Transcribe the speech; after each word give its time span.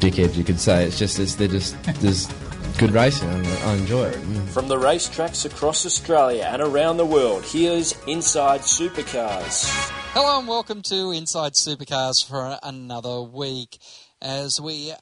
dickheads, 0.00 0.34
you 0.34 0.44
could 0.44 0.58
say. 0.58 0.84
It's 0.84 0.98
just 0.98 1.18
it's, 1.18 1.34
they're 1.34 1.46
just 1.46 1.80
there's 2.00 2.26
good 2.78 2.92
racing, 2.92 3.28
and 3.28 3.46
I 3.46 3.74
enjoy 3.74 4.06
it. 4.06 4.16
Mm. 4.16 4.48
From 4.48 4.66
the 4.66 4.76
racetracks 4.76 5.44
across 5.44 5.84
Australia 5.84 6.48
and 6.50 6.62
around 6.62 6.96
the 6.96 7.04
world, 7.04 7.44
here's 7.44 7.94
Inside 8.06 8.62
Supercars. 8.62 9.66
Hello 10.12 10.38
and 10.38 10.48
welcome 10.48 10.80
to 10.82 11.10
Inside 11.10 11.52
Supercars 11.52 12.26
for 12.26 12.58
another 12.62 13.20
week 13.20 13.78
as 14.22 14.58
we 14.58 14.94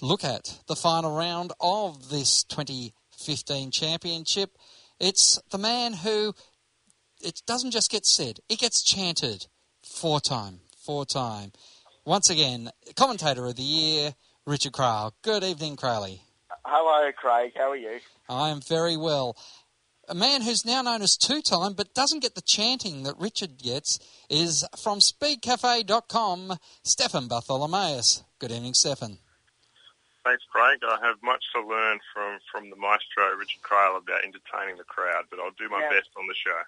look 0.00 0.24
at 0.24 0.60
the 0.66 0.76
final 0.76 1.14
round 1.14 1.52
of 1.60 2.08
this 2.08 2.42
2015 2.44 3.70
championship. 3.70 4.56
It's 4.98 5.38
the 5.50 5.58
man 5.58 5.92
who 5.92 6.34
it 7.22 7.42
doesn't 7.46 7.72
just 7.72 7.90
get 7.90 8.06
said, 8.06 8.40
it 8.48 8.58
gets 8.58 8.82
chanted 8.82 9.46
four 9.82 10.20
time, 10.20 10.60
four 10.78 11.04
time. 11.04 11.52
Once 12.06 12.30
again, 12.30 12.70
commentator 12.96 13.44
of 13.44 13.56
the 13.56 13.62
year, 13.62 14.14
Richard 14.48 14.72
Craill. 14.72 15.12
Good 15.22 15.44
evening, 15.44 15.76
Crowley. 15.76 16.22
Hello, 16.64 17.12
Craig. 17.12 17.52
How 17.54 17.70
are 17.70 17.76
you? 17.76 18.00
I 18.30 18.48
am 18.48 18.60
very 18.62 18.96
well. 18.96 19.36
A 20.08 20.14
man 20.14 20.40
who's 20.40 20.64
now 20.64 20.80
known 20.80 21.02
as 21.02 21.18
two 21.18 21.42
time 21.42 21.74
but 21.74 21.92
doesn't 21.92 22.20
get 22.20 22.34
the 22.34 22.40
chanting 22.40 23.02
that 23.02 23.14
Richard 23.18 23.58
gets 23.58 23.98
is 24.30 24.64
from 24.82 25.00
speedcafe.com, 25.00 26.56
Stefan 26.82 27.28
Bartholomaeus. 27.28 28.24
Good 28.38 28.50
evening, 28.50 28.72
Stefan. 28.72 29.18
Thanks, 30.24 30.44
Craig. 30.50 30.78
I 30.82 30.98
have 31.06 31.22
much 31.22 31.44
to 31.54 31.60
learn 31.60 31.98
from, 32.14 32.38
from 32.50 32.70
the 32.70 32.76
maestro, 32.76 33.34
Richard 33.38 33.60
Craill, 33.62 33.98
about 33.98 34.24
entertaining 34.24 34.78
the 34.78 34.84
crowd, 34.84 35.24
but 35.30 35.40
I'll 35.40 35.52
do 35.58 35.68
my 35.68 35.80
Yeah. 35.82 35.90
best 35.90 36.08
on 36.18 36.26
the 36.26 36.34
show. 36.34 36.58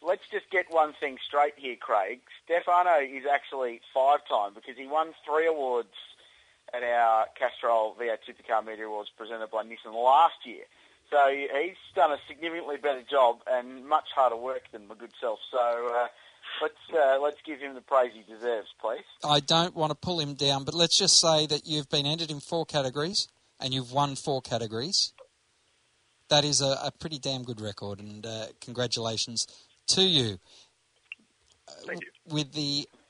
Let's 0.00 0.22
just 0.30 0.48
get 0.50 0.70
one 0.70 0.92
thing 1.00 1.18
straight 1.26 1.54
here, 1.56 1.76
Craig. 1.76 2.20
Stefano 2.44 3.00
is 3.00 3.24
actually 3.26 3.80
five-time 3.92 4.54
because 4.54 4.76
he 4.76 4.86
won 4.86 5.14
three 5.24 5.46
awards 5.46 5.94
at 6.74 6.82
our 6.82 7.26
Castrol 7.38 7.96
V8 8.00 8.18
Supercar 8.28 8.64
Media 8.64 8.86
Awards 8.86 9.10
presented 9.16 9.50
by 9.50 9.62
Nissan 9.62 9.94
last 9.94 10.44
year. 10.44 10.64
So 11.10 11.28
he's 11.30 11.76
done 11.94 12.12
a 12.12 12.18
significantly 12.26 12.76
better 12.76 13.02
job 13.08 13.40
and 13.48 13.86
much 13.86 14.06
harder 14.14 14.36
work 14.36 14.62
than 14.72 14.88
my 14.88 14.94
good 14.94 15.12
self. 15.20 15.38
So 15.50 15.58
uh, 15.94 16.06
let's 16.62 16.74
uh, 16.92 17.18
let's 17.22 17.36
give 17.46 17.60
him 17.60 17.74
the 17.74 17.80
praise 17.80 18.12
he 18.14 18.22
deserves, 18.32 18.68
please. 18.80 19.04
I 19.22 19.40
don't 19.40 19.74
want 19.76 19.90
to 19.90 19.94
pull 19.94 20.18
him 20.18 20.34
down, 20.34 20.64
but 20.64 20.74
let's 20.74 20.98
just 20.98 21.20
say 21.20 21.46
that 21.46 21.66
you've 21.66 21.88
been 21.88 22.06
entered 22.06 22.30
in 22.30 22.40
four 22.40 22.64
categories 22.66 23.28
and 23.60 23.72
you've 23.72 23.92
won 23.92 24.16
four 24.16 24.40
categories. 24.42 25.12
That 26.30 26.44
is 26.44 26.60
a, 26.62 26.78
a 26.82 26.92
pretty 26.98 27.18
damn 27.18 27.42
good 27.42 27.60
record, 27.60 28.00
and 28.00 28.24
uh, 28.24 28.46
congratulations 28.60 29.46
to 29.88 30.02
you. 30.02 30.38
Thank 31.86 32.00
you. 32.02 32.08
With 32.34 32.52
the 32.52 32.88
s- 32.90 33.03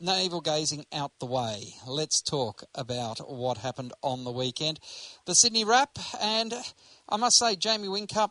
navel 0.00 0.40
gazing 0.40 0.86
out 0.92 1.12
the 1.18 1.26
way, 1.26 1.74
let's 1.86 2.20
talk 2.20 2.64
about 2.74 3.18
what 3.30 3.58
happened 3.58 3.92
on 4.02 4.24
the 4.24 4.30
weekend. 4.30 4.80
The 5.24 5.34
Sydney 5.34 5.64
Wrap, 5.64 5.98
and 6.20 6.54
I 7.08 7.16
must 7.16 7.38
say, 7.38 7.56
Jamie 7.56 7.88
Whincup 7.88 8.30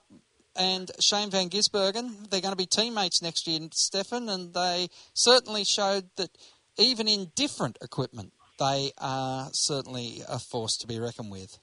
and 0.55 0.91
Shane 0.99 1.29
Van 1.29 1.49
Gisbergen, 1.49 2.29
they're 2.29 2.41
going 2.41 2.53
to 2.53 2.57
be 2.57 2.65
teammates 2.65 3.21
next 3.21 3.47
year, 3.47 3.59
Stefan, 3.71 4.29
and 4.29 4.53
they 4.53 4.89
certainly 5.13 5.63
showed 5.63 6.09
that 6.15 6.29
even 6.77 7.07
in 7.07 7.31
different 7.35 7.77
equipment, 7.81 8.33
they 8.59 8.91
are 8.97 9.49
certainly 9.51 10.21
a 10.29 10.39
force 10.39 10.77
to 10.77 10.87
be 10.87 10.99
reckoned 10.99 11.31
with. 11.31 11.59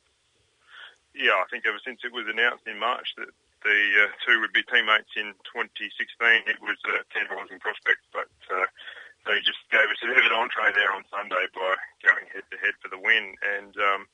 Yeah, 1.14 1.32
I 1.32 1.44
think 1.50 1.64
ever 1.66 1.78
since 1.84 2.00
it 2.04 2.12
was 2.12 2.26
announced 2.28 2.66
in 2.66 2.78
March 2.78 3.14
that 3.16 3.28
the 3.64 4.04
uh, 4.04 4.10
two 4.26 4.40
would 4.40 4.52
be 4.52 4.62
teammates 4.62 5.12
in 5.16 5.32
2016, 5.54 6.48
it 6.48 6.60
was 6.60 6.76
uh, 6.88 7.04
tantalising 7.12 7.60
prospect, 7.60 8.00
but 8.12 8.28
uh, 8.50 8.66
they 9.26 9.38
just 9.46 9.62
gave 9.70 9.86
us 9.86 10.02
a 10.02 10.10
bit 10.10 10.18
of 10.18 10.26
an 10.26 10.34
entree 10.34 10.74
there 10.74 10.90
on 10.90 11.06
Sunday 11.10 11.46
by 11.54 11.78
going 12.02 12.26
head-to-head 12.32 12.74
for 12.82 12.90
the 12.90 12.98
win. 12.98 13.38
And 13.42 13.74
um, 13.78 14.10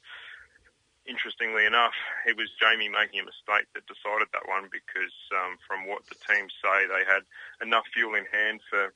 interestingly 1.08 1.64
enough, 1.64 1.96
it 2.28 2.36
was 2.36 2.52
Jamie 2.60 2.92
making 2.92 3.24
a 3.24 3.30
mistake 3.30 3.68
that 3.72 3.88
decided 3.88 4.28
that 4.36 4.44
one 4.44 4.68
because 4.68 5.16
um, 5.32 5.56
from 5.64 5.88
what 5.88 6.04
the 6.12 6.20
teams 6.28 6.52
say, 6.60 6.84
they 6.84 7.08
had 7.08 7.24
enough 7.64 7.88
fuel 7.92 8.14
in 8.14 8.28
hand 8.28 8.60
for 8.68 8.92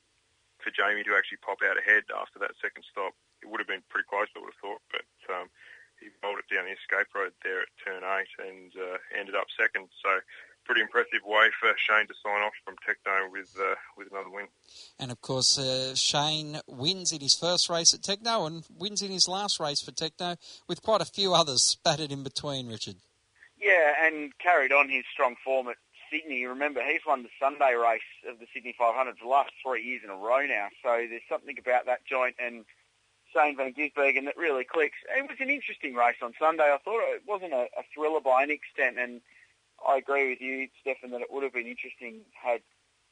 for 0.63 0.71
Jamie 0.71 1.03
to 1.03 1.19
actually 1.19 1.43
pop 1.43 1.59
out 1.67 1.75
ahead 1.75 2.07
after 2.15 2.39
that 2.39 2.55
second 2.63 2.87
stop. 2.87 3.11
It 3.43 3.51
would 3.51 3.59
have 3.59 3.67
been 3.67 3.83
pretty 3.91 4.07
close, 4.07 4.31
I 4.31 4.39
would 4.39 4.55
have 4.55 4.63
thought, 4.63 4.83
but 4.95 5.11
um, 5.27 5.51
he 5.99 6.07
rolled 6.23 6.39
it 6.39 6.47
down 6.47 6.71
the 6.71 6.79
escape 6.79 7.11
road 7.11 7.35
there 7.43 7.67
at 7.67 7.75
turn 7.83 8.07
eight 8.07 8.31
and 8.39 8.71
uh, 8.79 9.03
ended 9.11 9.35
up 9.35 9.51
second. 9.59 9.91
So 9.99 10.23
pretty 10.65 10.81
impressive 10.81 11.21
way 11.25 11.49
for 11.61 11.73
Shane 11.77 12.07
to 12.07 12.15
sign 12.23 12.43
off 12.43 12.53
from 12.65 12.77
Tekno 12.77 13.31
with 13.31 13.55
uh, 13.59 13.75
with 13.97 14.11
another 14.11 14.31
win. 14.31 14.47
And 14.99 15.11
of 15.11 15.21
course, 15.21 15.59
uh, 15.59 15.95
Shane 15.95 16.61
wins 16.67 17.13
in 17.13 17.21
his 17.21 17.35
first 17.35 17.69
race 17.69 17.95
at 17.95 18.01
Tekno 18.01 18.47
and 18.47 18.65
wins 18.77 19.03
in 19.03 19.11
his 19.11 19.29
last 19.29 19.61
race 19.61 19.81
for 19.81 19.93
Tekno, 19.93 20.37
with 20.69 20.83
quite 20.83 21.01
a 21.01 21.07
few 21.07 21.35
others 21.35 21.63
spattered 21.63 22.13
in 22.13 22.23
between, 22.23 22.69
Richard. 22.69 22.97
Yeah, 23.61 23.95
and 24.03 24.37
carried 24.39 24.73
on 24.73 24.89
his 24.89 25.05
strong 25.13 25.37
form 25.45 25.69
at 25.69 25.77
Sydney. 26.11 26.45
Remember, 26.47 26.83
he's 26.83 27.07
won 27.07 27.23
the 27.23 27.31
Sunday 27.41 27.75
race 27.75 28.01
of 28.29 28.39
the 28.39 28.47
Sydney 28.53 28.75
500 28.77 29.19
for 29.19 29.25
the 29.25 29.31
last 29.31 29.53
three 29.65 29.83
years 29.83 30.03
in 30.05 30.11
a 30.11 30.17
row 30.17 30.45
now. 30.47 30.69
So 30.83 31.07
there's 31.09 31.23
something 31.29 31.57
about 31.59 31.87
that 31.87 32.05
joint 32.05 32.37
and 32.39 32.65
Shane 33.33 33.57
Van 33.57 33.73
Gisbergen 33.73 34.27
that 34.27 34.37
really 34.37 34.65
clicks. 34.65 34.99
It 35.17 35.29
was 35.29 35.39
an 35.41 35.51
interesting 35.51 35.95
race 35.95 36.17
on 36.23 36.35
Sunday. 36.39 36.65
I 36.65 36.79
thought 36.85 37.01
it 37.15 37.23
wasn't 37.27 37.53
a, 37.53 37.69
a 37.79 37.83
thriller 37.95 38.21
by 38.21 38.43
any 38.43 38.55
extent, 38.55 38.99
and 38.99 39.21
I 39.87 39.97
agree 39.97 40.31
with 40.31 40.41
you, 40.41 40.69
Stefan, 40.81 41.11
that 41.11 41.21
it 41.21 41.33
would 41.33 41.43
have 41.43 41.53
been 41.53 41.67
interesting 41.67 42.21
had 42.33 42.61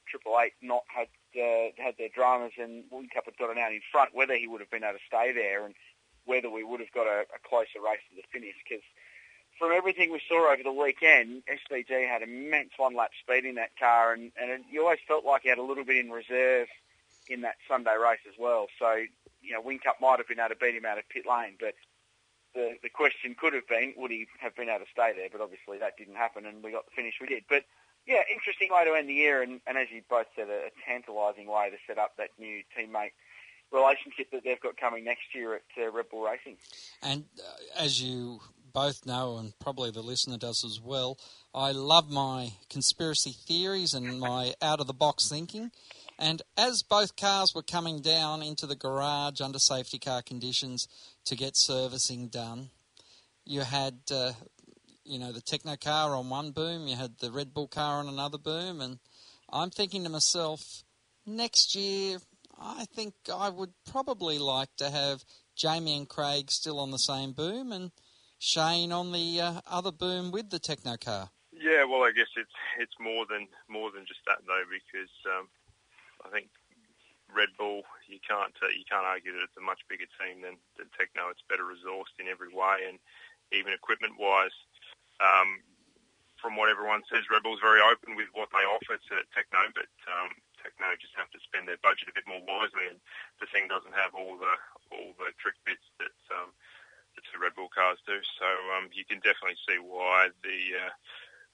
Triple 0.08 0.38
Eight 0.41 0.54
not 0.60 0.82
had 0.88 1.08
uh, 1.36 1.70
had 1.78 1.94
their 1.98 2.08
dramas 2.08 2.53
and 2.58 2.84
Whincup 2.91 3.25
had 3.26 3.38
gotten 3.38 3.58
out 3.58 3.72
in 3.72 3.81
front, 3.92 4.14
whether 4.14 4.36
he 4.36 4.48
would 4.48 4.60
have 4.60 4.70
been 4.70 4.84
able 4.84 4.98
to 4.98 5.04
stay 5.06 5.32
there 5.32 5.64
and 5.64 5.75
whether 6.25 6.50
we 6.50 6.64
would 6.64 6.81
have 6.81 6.92
got 6.92 7.06
a, 7.06 7.26
a 7.34 7.48
closer 7.48 7.81
race 7.84 8.03
to 8.10 8.16
the 8.16 8.22
finish. 8.32 8.54
Because 8.62 8.84
from 9.58 9.72
everything 9.72 10.10
we 10.10 10.20
saw 10.28 10.53
over 10.53 10.62
the 10.62 10.72
weekend, 10.72 11.42
SVG 11.47 12.08
had 12.08 12.22
immense 12.22 12.70
one-lap 12.76 13.10
speed 13.22 13.44
in 13.44 13.56
that 13.56 13.76
car, 13.78 14.12
and, 14.12 14.32
and 14.41 14.50
it, 14.50 14.60
you 14.70 14.82
always 14.82 14.98
felt 15.06 15.25
like 15.25 15.42
he 15.42 15.48
had 15.48 15.58
a 15.58 15.62
little 15.62 15.84
bit 15.84 16.04
in 16.04 16.10
reserve 16.10 16.69
in 17.28 17.42
that 17.42 17.56
Sunday 17.69 17.97
race 18.00 18.25
as 18.28 18.34
well. 18.38 18.66
So, 18.78 19.04
you 19.42 19.52
know, 19.52 19.62
Whincup 19.62 20.00
might 20.00 20.19
have 20.19 20.28
been 20.28 20.41
able 20.41 20.50
to 20.50 20.56
beat 20.56 20.75
him 20.75 20.84
out 20.84 20.98
of 20.98 21.08
pit 21.08 21.25
lane, 21.28 21.54
but 21.60 21.75
the, 22.55 22.77
the 22.83 22.88
question 22.88 23.37
could 23.38 23.55
have 23.55 23.69
been, 23.69 23.94
would 23.97 24.11
he 24.11 24.27
have 24.41 24.56
been 24.56 24.69
able 24.69 24.84
to 24.84 24.91
stay 24.93 25.12
there? 25.15 25.28
But 25.31 25.41
obviously 25.41 25.78
that 25.78 25.97
didn't 25.97 26.16
happen, 26.16 26.47
and 26.47 26.62
we 26.62 26.72
got 26.72 26.87
the 26.87 26.93
finish 26.94 27.15
we 27.21 27.27
did. 27.27 27.44
But, 27.49 27.65
yeah, 28.06 28.22
interesting 28.33 28.69
way 28.72 28.84
to 28.84 28.94
end 28.94 29.09
the 29.09 29.15
year, 29.15 29.43
and, 29.43 29.61
and 29.66 29.77
as 29.77 29.88
you 29.93 30.03
both 30.09 30.27
said, 30.34 30.49
a, 30.49 30.66
a 30.66 30.71
tantalising 30.87 31.47
way 31.47 31.71
to 31.71 31.77
set 31.87 31.99
up 31.99 32.16
that 32.16 32.31
new 32.38 32.62
teammate 32.77 33.12
relationship 33.72 34.31
that 34.33 34.43
they've 34.43 34.61
got 34.61 34.77
coming 34.77 35.05
next 35.05 35.34
year 35.34 35.55
at 35.55 35.62
uh, 35.81 35.91
Red 35.91 36.09
Bull 36.11 36.25
Racing. 36.25 36.56
And 37.03 37.25
uh, 37.38 37.83
as 37.83 38.03
you 38.03 38.41
both 38.72 39.06
know, 39.06 39.37
and 39.37 39.53
probably 39.59 39.91
the 39.91 40.03
listener 40.03 40.37
does 40.37 40.65
as 40.65 40.81
well, 40.81 41.19
I 41.55 41.72
love 41.72 42.11
my 42.11 42.53
conspiracy 42.69 43.31
theories 43.31 43.94
and 43.94 44.21
my 44.21 44.55
out 44.62 44.81
of 44.81 44.87
the 44.87 44.93
box 44.93 45.28
thinking. 45.28 45.71
And 46.20 46.42
as 46.54 46.82
both 46.82 47.16
cars 47.16 47.54
were 47.54 47.62
coming 47.62 48.03
down 48.03 48.42
into 48.42 48.66
the 48.66 48.76
garage 48.76 49.41
under 49.41 49.58
safety 49.58 49.98
car 49.98 50.20
conditions 50.20 50.86
to 51.25 51.34
get 51.34 51.56
servicing 51.56 52.28
done, 52.28 52.69
you 53.47 53.62
had, 53.62 54.00
uh, 54.12 54.32
you 55.02 55.19
know, 55.19 55.32
the 55.32 55.40
Tekno 55.40 55.81
car 55.81 56.14
on 56.14 56.28
one 56.28 56.50
boom, 56.50 56.87
you 56.87 56.94
had 56.94 57.19
the 57.20 57.32
Red 57.32 57.55
Bull 57.55 57.69
car 57.69 58.00
on 58.00 58.06
another 58.06 58.37
boom, 58.37 58.82
and 58.82 58.99
I'm 59.50 59.70
thinking 59.70 60.05
to 60.05 60.11
myself, 60.11 60.84
next 61.25 61.75
year, 61.75 62.19
I 62.61 62.84
think 62.84 63.14
I 63.34 63.49
would 63.49 63.73
probably 63.90 64.38
like 64.38 64.76
to 64.76 64.90
have 64.90 65.25
Jamie 65.56 65.96
and 65.96 66.06
Craig 66.06 66.50
still 66.50 66.78
on 66.78 66.90
the 66.90 66.99
same 66.99 67.32
boom 67.32 67.73
and 67.73 67.93
Shane 68.38 68.93
on 68.93 69.12
the 69.12 69.40
uh, 69.40 69.61
other 69.66 69.90
boom 69.90 70.32
with 70.32 70.50
the 70.50 70.61
Tekno 70.61 71.02
car. 71.02 71.31
Yeah, 71.52 71.84
well, 71.84 72.02
I 72.02 72.12
guess 72.12 72.28
it's 72.37 72.52
it's 72.78 72.94
more 73.00 73.26
than 73.28 73.49
more 73.69 73.90
than 73.90 74.06
just 74.06 74.20
that 74.26 74.38
though, 74.46 74.64
because 74.70 75.11
um, 75.26 75.49
I 76.31 76.32
think 76.32 76.49
Red 77.27 77.50
Bull 77.59 77.82
you 78.06 78.23
can't 78.23 78.55
uh, 78.62 78.71
you 78.71 78.87
can't 78.87 79.06
argue 79.06 79.35
that 79.35 79.50
it's 79.50 79.59
a 79.59 79.67
much 79.67 79.82
bigger 79.91 80.06
team 80.19 80.47
than, 80.47 80.55
than 80.79 80.87
Tekno. 80.94 81.27
It's 81.35 81.43
better 81.50 81.67
resourced 81.67 82.15
in 82.23 82.31
every 82.31 82.55
way, 82.55 82.87
and 82.87 83.03
even 83.50 83.75
equipment 83.75 84.15
wise. 84.15 84.55
Um, 85.19 85.67
from 86.38 86.56
what 86.56 86.73
everyone 86.73 87.05
says, 87.11 87.29
Red 87.29 87.44
Bull's 87.44 87.61
very 87.61 87.85
open 87.85 88.17
with 88.17 88.32
what 88.32 88.49
they 88.49 88.65
offer 88.65 88.97
to 88.97 89.15
Tekno, 89.37 89.61
but 89.77 89.91
um, 90.09 90.32
Tekno 90.56 90.88
just 90.97 91.12
have 91.19 91.29
to 91.37 91.41
spend 91.44 91.69
their 91.69 91.82
budget 91.85 92.09
a 92.09 92.17
bit 92.17 92.25
more 92.25 92.41
wisely, 92.47 92.88
and 92.88 92.97
the 93.43 93.50
thing 93.53 93.69
doesn't 93.69 93.93
have 93.93 94.15
all 94.15 94.38
the 94.38 94.55
all 94.94 95.12
the 95.19 95.35
trick 95.37 95.59
bits 95.67 95.85
that 95.99 96.17
um, 96.33 96.55
the 97.19 97.43
Red 97.43 97.55
Bull 97.59 97.69
cars 97.69 97.99
do. 98.06 98.17
So 98.38 98.49
um, 98.79 98.88
you 98.94 99.05
can 99.05 99.21
definitely 99.21 99.59
see 99.69 99.76
why 99.76 100.33
the 100.41 100.61
uh, 100.88 100.93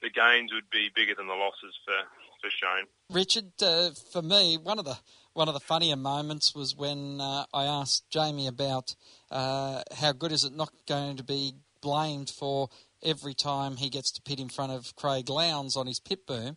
the 0.02 0.10
gains 0.10 0.52
would 0.52 0.70
be 0.70 0.90
bigger 0.94 1.14
than 1.14 1.26
the 1.26 1.34
losses 1.34 1.74
for 1.84 1.94
for 2.40 2.50
Shane. 2.50 2.86
Richard, 3.10 3.52
uh, 3.62 3.90
for 4.12 4.22
me, 4.22 4.58
one 4.58 4.78
of 4.78 4.84
the 4.84 4.98
one 5.32 5.48
of 5.48 5.54
the 5.54 5.60
funnier 5.60 5.96
moments 5.96 6.54
was 6.54 6.74
when 6.76 7.20
uh, 7.20 7.44
I 7.52 7.64
asked 7.64 8.08
Jamie 8.10 8.46
about 8.46 8.94
uh, 9.30 9.82
how 9.96 10.12
good 10.12 10.32
is 10.32 10.44
it 10.44 10.54
not 10.54 10.70
going 10.86 11.16
to 11.16 11.24
be 11.24 11.54
blamed 11.80 12.30
for 12.30 12.68
every 13.02 13.34
time 13.34 13.76
he 13.76 13.90
gets 13.90 14.10
to 14.12 14.22
pit 14.22 14.40
in 14.40 14.48
front 14.48 14.72
of 14.72 14.96
Craig 14.96 15.28
Lowndes 15.28 15.76
on 15.76 15.86
his 15.86 16.00
pit 16.00 16.26
boom, 16.26 16.56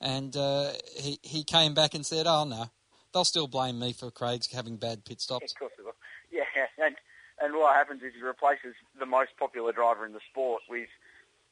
and 0.00 0.36
uh, 0.36 0.72
he 0.96 1.18
he 1.22 1.44
came 1.44 1.74
back 1.74 1.94
and 1.94 2.04
said, 2.04 2.26
"Oh 2.26 2.44
no, 2.44 2.66
they'll 3.12 3.24
still 3.24 3.48
blame 3.48 3.78
me 3.78 3.92
for 3.92 4.10
Craig's 4.10 4.52
having 4.52 4.76
bad 4.76 5.04
pit 5.04 5.20
stops." 5.20 5.52
Of 5.52 5.58
course 5.58 5.72
they 5.76 5.84
will. 5.84 5.92
Yeah, 6.32 6.44
and 6.78 6.94
and 7.40 7.54
what 7.56 7.74
happens 7.74 8.02
is 8.02 8.12
he 8.14 8.22
replaces 8.22 8.74
the 8.98 9.06
most 9.06 9.30
popular 9.36 9.72
driver 9.72 10.06
in 10.06 10.12
the 10.12 10.20
sport 10.30 10.62
with 10.70 10.88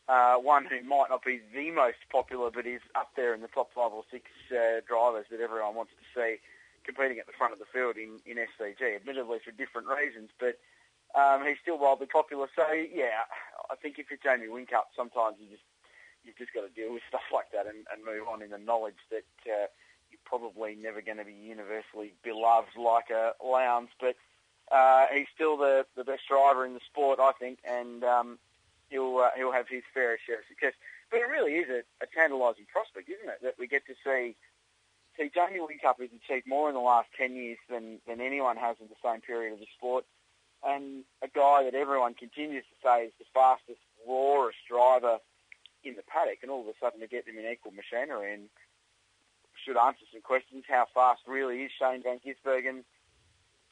uh, 0.09 0.37
one 0.37 0.65
who 0.65 0.83
might 0.83 1.11
not 1.11 1.23
be 1.25 1.41
the 1.55 1.71
most 1.71 1.99
popular, 2.11 2.51
but 2.51 2.67
is 2.67 2.81
up 2.95 3.11
there 3.17 3.35
in 3.35 3.43
the 3.43 3.49
top 3.49 3.71
five 3.75 3.93
or 3.93 4.05
six 4.11 4.25
uh, 4.51 4.81
drivers 4.89 5.27
that 5.31 5.41
everyone 5.41 5.75
wants 5.75 5.93
to 5.93 6.05
see 6.19 6.37
competing 6.85 7.19
at 7.19 7.27
the 7.27 7.37
front 7.37 7.53
of 7.53 7.59
the 7.59 7.69
field 7.69 7.97
in, 7.97 8.17
in 8.25 8.41
SVG, 8.41 8.97
admittedly 8.97 9.39
for 9.45 9.53
different 9.53 9.89
reasons, 9.89 10.31
but 10.41 10.57
um, 11.13 11.45
he's 11.47 11.61
still 11.61 11.79
wildly 11.79 12.07
popular. 12.07 12.49
So, 12.57 12.65
yeah, 12.73 13.29
I 13.71 13.77
think 13.77 13.99
if 13.99 14.07
you're 14.09 14.19
Jamie 14.23 14.49
Whincup, 14.49 14.97
sometimes 14.97 15.37
you 15.39 15.49
just, 15.53 15.69
you've 16.25 16.39
just 16.39 16.55
got 16.55 16.63
to 16.63 16.73
deal 16.73 16.93
with 16.93 17.03
stuff 17.09 17.29
like 17.33 17.53
that 17.53 17.67
and, 17.67 17.85
and 17.93 18.01
move 18.05 18.27
on 18.27 18.41
in 18.41 18.51
the 18.51 18.59
knowledge 18.59 19.01
that 19.11 19.29
uh, 19.45 19.69
you're 20.09 20.25
probably 20.25 20.75
never 20.81 21.03
going 21.03 21.19
to 21.19 21.25
be 21.25 21.37
universally 21.37 22.15
beloved 22.25 22.73
like 22.81 23.11
a 23.11 23.33
Lowndes, 23.45 23.93
but 24.01 24.17
uh, 24.73 25.07
he's 25.13 25.29
still 25.35 25.59
the, 25.59 25.85
the 25.97 26.05
best 26.05 26.23
driver 26.29 26.65
in 26.65 26.73
the 26.73 26.81
sport, 26.89 27.19
I 27.21 27.33
think, 27.33 27.59
and 27.69 28.03
um, 28.05 28.39
he'll 28.89 29.19
uh, 29.19 29.31
he'll 29.37 29.53
have 29.53 29.69
his 29.69 29.83
fair 29.95 30.19
share 30.27 30.41
of 30.41 30.49
success. 30.49 30.75
But 31.11 31.21
it 31.21 31.29
really 31.29 31.57
is 31.57 31.69
a, 31.69 31.81
a 32.05 32.07
tantalising 32.07 32.67
prospect, 32.73 33.09
isn't 33.09 33.29
it, 33.29 33.41
that 33.43 33.55
we 33.59 33.67
get 33.67 33.87
to 33.87 33.95
see 34.05 34.37
see 35.17 35.31
Jamie 35.35 35.59
Whincup 35.59 35.99
has 36.01 36.11
achieved 36.13 36.47
more 36.47 36.69
in 36.69 36.75
the 36.75 36.81
last 36.81 37.09
ten 37.17 37.35
years 37.35 37.59
than, 37.69 37.99
than 38.07 38.21
anyone 38.21 38.57
has 38.57 38.77
in 38.81 38.89
the 38.89 39.01
same 39.03 39.21
period 39.21 39.53
of 39.53 39.59
the 39.59 39.67
sport, 39.77 40.05
and 40.65 41.05
a 41.23 41.29
guy 41.29 41.65
that 41.65 41.75
everyone 41.75 42.15
continues 42.15 42.65
to 42.65 42.77
say 42.83 43.05
is 43.07 43.13
the 43.19 43.25
fastest, 43.35 43.81
rawest 44.07 44.59
driver 44.69 45.19
in 45.85 45.95
the 45.95 46.03
paddock, 46.07 46.39
and 46.43 46.51
all 46.51 46.63
of 46.63 46.69
a 46.69 46.79
sudden 46.81 47.01
to 47.01 47.07
get 47.07 47.27
them 47.27 47.39
in 47.39 47.51
equal 47.51 47.73
machinery 47.73 48.35
and 48.35 48.49
should 49.65 49.77
answer 49.77 50.05
some 50.13 50.23
questions. 50.23 50.65
How 50.69 50.87
fast 50.95 51.23
really 51.27 51.63
is 51.63 51.73
Shane 51.79 52.03
Van 52.03 52.21
Gisbergen? 52.25 52.85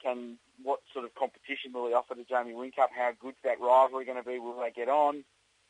Can 0.03 0.39
what 0.63 0.81
sort 0.93 1.05
of 1.05 1.15
competition 1.15 1.73
will 1.73 1.89
he 1.89 1.95
offer 1.95 2.15
to 2.15 2.25
Jamie 2.25 2.53
Whincup? 2.53 2.91
How 2.97 3.13
good's 3.19 3.41
that 3.45 3.61
rivalry 3.61 4.05
going 4.05 4.23
to 4.23 4.29
be? 4.29 4.39
Will 4.39 4.59
they 4.61 4.71
get 4.71 4.89
on? 4.89 5.25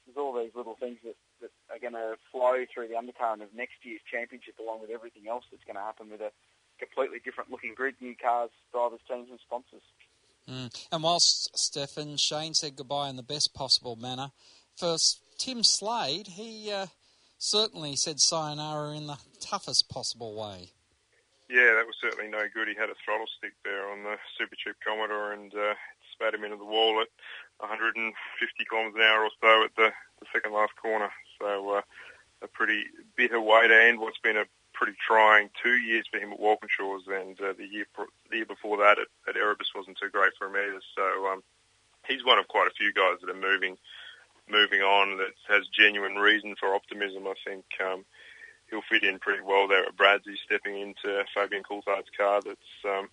There's 0.07 0.17
all 0.17 0.33
these 0.33 0.55
little 0.55 0.77
things 0.79 0.99
that, 1.05 1.17
that 1.41 1.51
are 1.71 1.81
going 1.81 1.95
to 1.95 2.17
flow 2.31 2.65
through 2.73 2.89
the 2.89 2.97
undercurrent 2.97 3.43
of 3.43 3.55
next 3.55 3.83
year's 3.83 4.01
championship, 4.11 4.55
along 4.61 4.81
with 4.81 4.91
everything 4.91 5.29
else 5.29 5.45
that's 5.51 5.65
going 5.65 5.77
to 5.77 5.83
happen 5.83 6.11
with 6.11 6.21
a 6.21 6.31
completely 6.79 7.19
different 7.25 7.51
looking 7.51 7.75
grid, 7.75 7.97
new 8.01 8.15
cars, 8.15 8.51
drivers, 8.73 9.01
teams, 9.09 9.29
and 9.31 9.41
sponsors. 9.41 9.83
Mm. 10.49 10.87
And 10.93 11.03
whilst 11.03 11.59
Stefan 11.59 12.17
Shane 12.17 12.55
said 12.55 12.77
goodbye 12.77 13.09
in 13.09 13.17
the 13.17 13.23
best 13.23 13.53
possible 13.53 13.97
manner, 13.97 14.31
for 14.77 14.97
Tim 15.39 15.65
Slade, 15.65 16.29
he 16.29 16.71
uh, 16.71 16.87
certainly 17.39 17.97
said 17.97 18.21
sayonara 18.21 18.97
in 18.97 19.09
the 19.09 19.19
toughest 19.41 19.89
possible 19.89 20.41
way. 20.41 20.71
Yeah, 21.49 21.79
that 21.79 21.87
was 21.87 21.95
certainly 22.01 22.29
no 22.29 22.43
good. 22.53 22.67
He 22.67 22.75
had 22.75 22.91
a 22.91 22.99
throttle 23.05 23.31
stick 23.39 23.55
there 23.63 23.89
on 23.89 24.03
the 24.03 24.19
Supercheap 24.35 24.83
Commodore 24.83 25.33
and 25.33 25.55
uh, 25.55 25.75
spat 26.13 26.35
him 26.35 26.43
into 26.43 26.57
the 26.57 26.65
wall 26.67 27.01
at 27.01 27.09
150 27.63 28.11
kilometres 28.69 28.99
an 28.99 29.07
hour 29.07 29.23
or 29.23 29.35
so 29.41 29.65
at 29.65 29.71
the, 29.77 29.95
the 30.19 30.27
second 30.33 30.53
last 30.53 30.75
corner. 30.75 31.11
So 31.39 31.79
uh, 31.79 31.83
a 32.43 32.49
pretty 32.49 32.85
bitter 33.17 33.41
way 33.41 33.69
to 33.69 33.75
end 33.75 34.01
what's 34.01 34.19
been 34.19 34.37
a 34.37 34.45
pretty 34.75 34.95
trying 35.07 35.49
two 35.63 35.77
years 35.79 36.05
for 36.11 36.19
him 36.19 36.33
at 36.33 36.41
Walkinshaws, 36.41 37.07
and 37.09 37.41
uh, 37.41 37.55
the 37.57 37.67
year 37.67 37.87
the 38.31 38.37
year 38.37 38.47
before 38.47 38.77
that 38.79 38.99
at, 38.99 39.09
at 39.29 39.37
Erebus 39.37 39.73
wasn't 39.75 39.99
too 39.99 40.11
great 40.11 40.33
for 40.37 40.49
him 40.49 40.57
either. 40.57 40.83
So 40.95 41.27
um, 41.29 41.43
he's 42.07 42.25
one 42.25 42.39
of 42.39 42.49
quite 42.49 42.69
a 42.69 42.75
few 42.77 42.93
guys 42.93 43.19
that 43.23 43.31
are 43.31 43.41
moving 43.41 43.77
moving 44.51 44.81
on 44.81 45.17
that 45.19 45.35
has 45.49 45.67
genuine 45.69 46.17
reason 46.17 46.55
for 46.59 46.75
optimism. 46.75 47.27
I 47.27 47.35
think. 47.45 47.65
Um, 47.81 48.05
he'll 48.71 48.83
fit 48.89 49.05
in 49.05 49.19
pretty 49.19 49.43
well 49.43 49.69
there 49.69 49.85
at 49.85 49.97
Brad's. 49.97 50.25
Stepping 50.45 50.81
into 50.81 51.25
Fabian 51.35 51.63
Coulthard's 51.63 52.11
car 52.17 52.41
that's 52.43 52.85
um, 52.85 53.09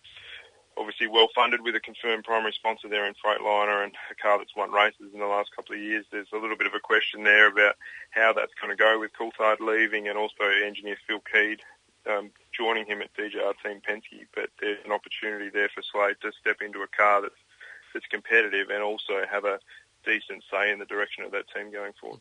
obviously 0.78 1.08
well 1.08 1.28
funded 1.36 1.62
with 1.62 1.76
a 1.76 1.80
confirmed 1.80 2.24
primary 2.24 2.54
sponsor 2.54 2.88
there 2.90 3.06
in 3.06 3.14
Freightliner 3.14 3.84
and 3.84 3.94
a 4.12 4.16
car 4.16 4.38
that's 4.38 4.56
won 4.56 4.72
races 4.72 5.14
in 5.14 5.20
the 5.20 5.26
last 5.26 5.56
couple 5.56 5.76
of 5.76 5.82
years. 5.82 6.06
There's 6.12 6.32
a 6.34 6.38
little 6.38 6.58
bit 6.58 6.68
of 6.68 6.74
a 6.74 6.80
question 6.80 7.24
there 7.24 7.48
about 7.48 7.76
how 8.12 8.34
that's 8.34 8.54
going 8.60 8.76
to 8.76 8.82
go 8.82 9.00
with 9.00 9.12
Coulthard 9.14 9.60
leaving 9.60 10.08
and 10.08 10.18
also 10.18 10.44
engineer 10.66 10.98
Phil 11.08 11.22
Keed 11.32 11.62
um, 12.10 12.32
joining 12.52 12.86
him 12.86 13.02
at 13.02 13.14
DJR 13.16 13.54
Team 13.64 13.82
Penske. 13.88 14.26
But 14.36 14.50
there's 14.60 14.84
an 14.86 14.92
opportunity 14.92 15.50
there 15.50 15.70
for 15.74 15.82
Slade 15.82 16.18
to 16.22 16.32
step 16.40 16.62
into 16.62 16.80
a 16.82 16.88
car 16.88 17.22
that's, 17.22 17.42
that's 17.94 18.08
competitive 18.08 18.70
and 18.70 18.84
also 18.84 19.26
have 19.30 19.46
a 19.46 19.60
decent 20.06 20.44
say 20.52 20.72
in 20.72 20.80
the 20.80 20.86
direction 20.86 21.24
of 21.24 21.32
that 21.32 21.46
team 21.54 21.72
going 21.72 21.94
forward. 22.00 22.20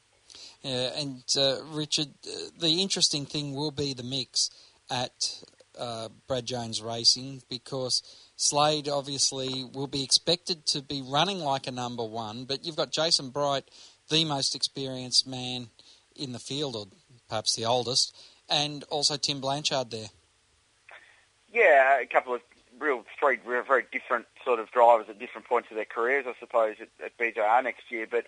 Yeah, 0.63 0.91
and 0.97 1.23
uh, 1.37 1.57
Richard, 1.71 2.09
uh, 2.27 2.51
the 2.59 2.81
interesting 2.83 3.27
thing 3.27 3.55
will 3.55 3.71
be 3.71 3.95
the 3.95 4.03
mix 4.03 4.51
at 4.91 5.43
uh, 5.79 6.09
Brad 6.29 6.47
Jones 6.47 6.83
Racing 6.83 7.43
because 7.49 8.03
Slade 8.37 8.89
obviously 8.89 9.65
will 9.73 9.87
be 9.87 10.03
expected 10.03 10.67
to 10.67 10.83
be 10.83 11.03
running 11.03 11.39
like 11.39 11.67
a 11.67 11.73
number 11.73 12.05
one, 12.05 12.45
but 12.45 12.65
you've 12.65 12.77
got 12.77 12.93
Jason 12.93 13.31
Bright, 13.31 13.65
the 14.09 14.25
most 14.25 14.55
experienced 14.55 15.27
man 15.27 15.69
in 16.17 16.33
the 16.33 16.39
field, 16.39 16.77
or 16.77 16.87
perhaps 17.29 17.57
the 17.57 17.65
oldest, 17.65 18.15
and 18.49 18.85
also 18.85 19.17
Tim 19.17 19.41
Blanchard 19.41 19.91
there. 19.91 20.09
Yeah, 21.53 22.01
a 22.01 22.07
couple 22.07 22.35
of 22.35 22.41
real 22.79 23.05
three 23.19 23.39
very 23.45 23.85
different 23.93 24.27
sort 24.45 24.59
of 24.59 24.71
drivers 24.71 25.07
at 25.09 25.19
different 25.19 25.47
points 25.47 25.71
of 25.71 25.77
their 25.77 25.85
careers, 25.85 26.27
I 26.27 26.35
suppose, 26.41 26.77
at, 26.81 26.89
at 27.05 27.17
BJR 27.17 27.63
next 27.63 27.91
year. 27.91 28.07
But 28.11 28.27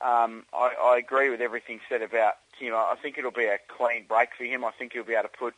um, 0.00 0.44
I, 0.52 0.72
I 0.82 0.98
agree 0.98 1.30
with 1.30 1.40
everything 1.40 1.80
said 1.88 2.02
about 2.02 2.34
Tim. 2.58 2.74
I 2.74 2.96
think 3.00 3.18
it'll 3.18 3.30
be 3.30 3.46
a 3.46 3.58
clean 3.68 4.04
break 4.08 4.30
for 4.36 4.44
him. 4.44 4.64
I 4.64 4.70
think 4.70 4.92
he'll 4.92 5.04
be 5.04 5.14
able 5.14 5.28
to 5.28 5.36
put, 5.36 5.54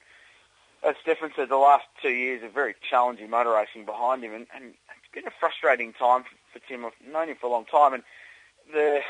as 0.82 0.96
Stefan 1.02 1.32
said, 1.37 1.49
the 1.49 1.56
last 1.56 1.84
two 2.00 2.11
years 2.11 2.43
of 2.43 2.52
very 2.52 2.75
challenging 2.88 3.31
motor 3.31 3.50
racing 3.52 3.84
behind 3.84 4.23
him, 4.23 4.34
and, 4.34 4.46
and 4.55 4.64
it's 4.67 5.14
been 5.14 5.26
a 5.26 5.32
frustrating 5.38 5.93
time 5.93 6.25
for, 6.25 6.58
for 6.58 6.67
Tim. 6.67 6.84
I've 6.84 6.93
known 7.11 7.29
him 7.29 7.37
for 7.40 7.46
a 7.46 7.50
long 7.50 7.64
time, 7.64 7.94
and 7.94 8.02
the 8.73 9.00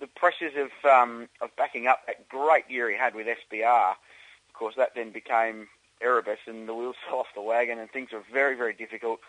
the 0.00 0.06
pressures 0.06 0.52
of 0.56 0.90
um, 0.90 1.28
of 1.40 1.54
backing 1.56 1.86
up 1.86 2.06
that 2.06 2.28
great 2.28 2.70
year 2.70 2.90
he 2.90 2.96
had 2.96 3.14
with 3.14 3.26
SBR, 3.26 3.92
of 3.92 4.54
course, 4.54 4.74
that 4.76 4.94
then 4.94 5.10
became 5.10 5.68
Erebus, 6.00 6.38
and 6.46 6.68
the 6.68 6.74
wheels 6.74 6.96
fell 7.08 7.20
off 7.20 7.26
the 7.34 7.42
wagon, 7.42 7.78
and 7.78 7.90
things 7.90 8.12
were 8.12 8.22
very, 8.32 8.56
very 8.56 8.74
difficult. 8.74 9.20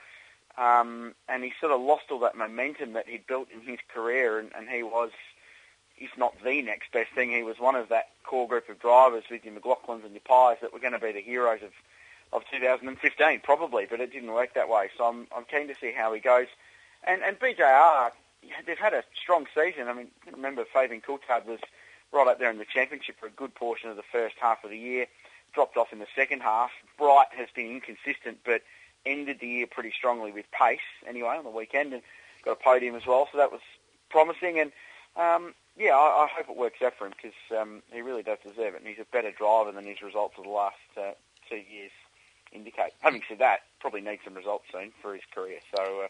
Um, 0.57 1.13
and 1.29 1.43
he 1.43 1.53
sort 1.59 1.71
of 1.71 1.81
lost 1.81 2.05
all 2.09 2.19
that 2.19 2.35
momentum 2.35 2.93
that 2.93 3.07
he'd 3.07 3.27
built 3.27 3.47
in 3.53 3.61
his 3.61 3.79
career, 3.93 4.39
and, 4.39 4.51
and 4.57 4.67
he 4.67 4.81
was 4.81 5.11
if 5.97 6.15
not 6.17 6.35
the 6.43 6.61
next 6.61 6.91
best 6.91 7.11
thing, 7.13 7.31
he 7.31 7.43
was 7.43 7.59
one 7.59 7.75
of 7.75 7.89
that 7.89 8.09
core 8.23 8.47
group 8.47 8.69
of 8.69 8.79
drivers 8.79 9.23
with 9.29 9.43
your 9.43 9.53
McLaughlins 9.53 10.03
and 10.05 10.13
your 10.13 10.21
Pyes 10.21 10.57
that 10.61 10.71
were 10.71 10.79
going 10.79 10.93
to 10.93 10.99
be 10.99 11.11
the 11.11 11.21
heroes 11.21 11.61
of, 11.63 11.71
of 12.33 12.43
2015, 12.51 13.39
probably, 13.41 13.87
but 13.89 13.99
it 13.99 14.11
didn't 14.11 14.31
work 14.31 14.53
that 14.53 14.69
way. 14.69 14.89
So 14.97 15.05
I'm, 15.05 15.27
I'm 15.35 15.45
keen 15.45 15.67
to 15.67 15.75
see 15.75 15.91
how 15.91 16.13
he 16.13 16.19
goes. 16.19 16.47
And, 17.03 17.21
and 17.23 17.39
BJR, 17.39 18.11
they've 18.65 18.77
had 18.77 18.93
a 18.93 19.03
strong 19.15 19.47
season. 19.55 19.87
I 19.87 19.93
mean, 19.93 20.07
remember 20.31 20.65
Fabian 20.65 21.01
Coulthard 21.01 21.45
was 21.45 21.59
right 22.11 22.27
up 22.27 22.39
there 22.39 22.51
in 22.51 22.57
the 22.57 22.65
championship 22.65 23.19
for 23.19 23.27
a 23.27 23.31
good 23.31 23.55
portion 23.55 23.89
of 23.89 23.95
the 23.95 24.03
first 24.11 24.35
half 24.39 24.63
of 24.63 24.69
the 24.69 24.77
year, 24.77 25.07
dropped 25.53 25.77
off 25.77 25.91
in 25.91 25.99
the 25.99 26.07
second 26.15 26.41
half. 26.41 26.71
Bright 26.97 27.27
has 27.35 27.47
been 27.55 27.71
inconsistent, 27.71 28.39
but 28.45 28.61
ended 29.07 29.39
the 29.39 29.47
year 29.47 29.67
pretty 29.67 29.91
strongly 29.91 30.31
with 30.31 30.45
pace 30.51 30.79
anyway 31.07 31.37
on 31.37 31.43
the 31.43 31.49
weekend 31.49 31.93
and 31.93 32.01
got 32.43 32.51
a 32.51 32.63
podium 32.63 32.95
as 32.95 33.05
well, 33.05 33.27
so 33.31 33.37
that 33.37 33.51
was 33.51 33.61
promising. 34.09 34.59
And 34.59 34.71
um, 35.15 35.53
yeah, 35.77 35.95
I, 35.95 36.25
I 36.25 36.27
hope 36.35 36.49
it 36.49 36.57
works 36.57 36.81
out 36.81 36.95
for 36.97 37.05
him 37.05 37.13
because 37.15 37.37
um, 37.59 37.81
he 37.91 38.01
really 38.01 38.23
does 38.23 38.39
deserve 38.43 38.75
it, 38.75 38.79
and 38.79 38.87
he's 38.87 38.99
a 38.99 39.05
better 39.11 39.31
driver 39.31 39.71
than 39.71 39.85
his 39.85 40.01
results 40.01 40.35
of 40.37 40.43
the 40.43 40.49
last 40.49 40.75
uh, 40.97 41.11
two 41.49 41.57
years 41.57 41.91
indicate. 42.51 42.93
Having 43.01 43.23
said 43.27 43.39
that, 43.39 43.59
probably 43.79 44.01
needs 44.01 44.21
some 44.23 44.33
results 44.33 44.65
soon 44.71 44.91
for 45.01 45.13
his 45.13 45.23
career, 45.33 45.59
so 45.75 46.03
uh, 46.03 46.07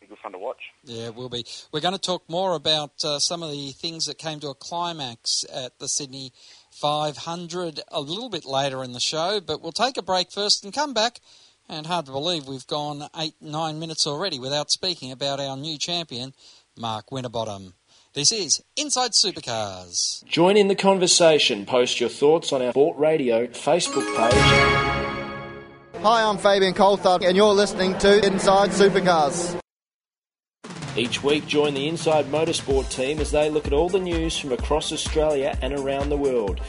be 0.00 0.06
good 0.06 0.18
fun 0.18 0.32
to 0.32 0.38
watch. 0.38 0.70
Yeah, 0.84 1.10
will 1.10 1.28
be. 1.28 1.44
We're 1.72 1.80
going 1.80 1.94
to 1.94 2.00
talk 2.00 2.22
more 2.28 2.54
about 2.54 3.04
uh, 3.04 3.18
some 3.18 3.42
of 3.42 3.50
the 3.50 3.72
things 3.72 4.06
that 4.06 4.18
came 4.18 4.40
to 4.40 4.48
a 4.48 4.54
climax 4.54 5.44
at 5.52 5.78
the 5.78 5.88
Sydney 5.88 6.32
500 6.70 7.80
a 7.88 8.00
little 8.00 8.30
bit 8.30 8.44
later 8.44 8.82
in 8.82 8.92
the 8.92 9.00
show, 9.00 9.40
but 9.40 9.60
we'll 9.60 9.72
take 9.72 9.96
a 9.96 10.02
break 10.02 10.30
first 10.30 10.64
and 10.64 10.72
come 10.72 10.94
back. 10.94 11.20
And 11.72 11.86
hard 11.86 12.06
to 12.06 12.12
believe 12.12 12.48
we've 12.48 12.66
gone 12.66 13.08
eight, 13.16 13.34
nine 13.40 13.78
minutes 13.78 14.04
already 14.04 14.40
without 14.40 14.72
speaking 14.72 15.12
about 15.12 15.38
our 15.38 15.56
new 15.56 15.78
champion, 15.78 16.34
Mark 16.76 17.12
Winterbottom. 17.12 17.74
This 18.12 18.32
is 18.32 18.60
Inside 18.76 19.12
Supercars. 19.12 20.24
Join 20.24 20.56
in 20.56 20.66
the 20.66 20.74
conversation. 20.74 21.64
Post 21.66 22.00
your 22.00 22.08
thoughts 22.08 22.52
on 22.52 22.60
our 22.60 22.72
Sport 22.72 22.98
Radio 22.98 23.46
Facebook 23.46 24.04
page. 24.16 26.02
Hi, 26.02 26.24
I'm 26.24 26.38
Fabian 26.38 26.74
Coulthard, 26.74 27.24
and 27.24 27.36
you're 27.36 27.54
listening 27.54 27.96
to 27.98 28.26
Inside 28.26 28.70
Supercars. 28.70 29.56
Each 30.96 31.22
week, 31.22 31.46
join 31.46 31.74
the 31.74 31.86
Inside 31.86 32.24
Motorsport 32.26 32.90
team 32.90 33.20
as 33.20 33.30
they 33.30 33.48
look 33.48 33.68
at 33.68 33.72
all 33.72 33.88
the 33.88 34.00
news 34.00 34.36
from 34.36 34.50
across 34.50 34.90
Australia 34.92 35.56
and 35.62 35.72
around 35.72 36.08
the 36.08 36.16
world. 36.16 36.60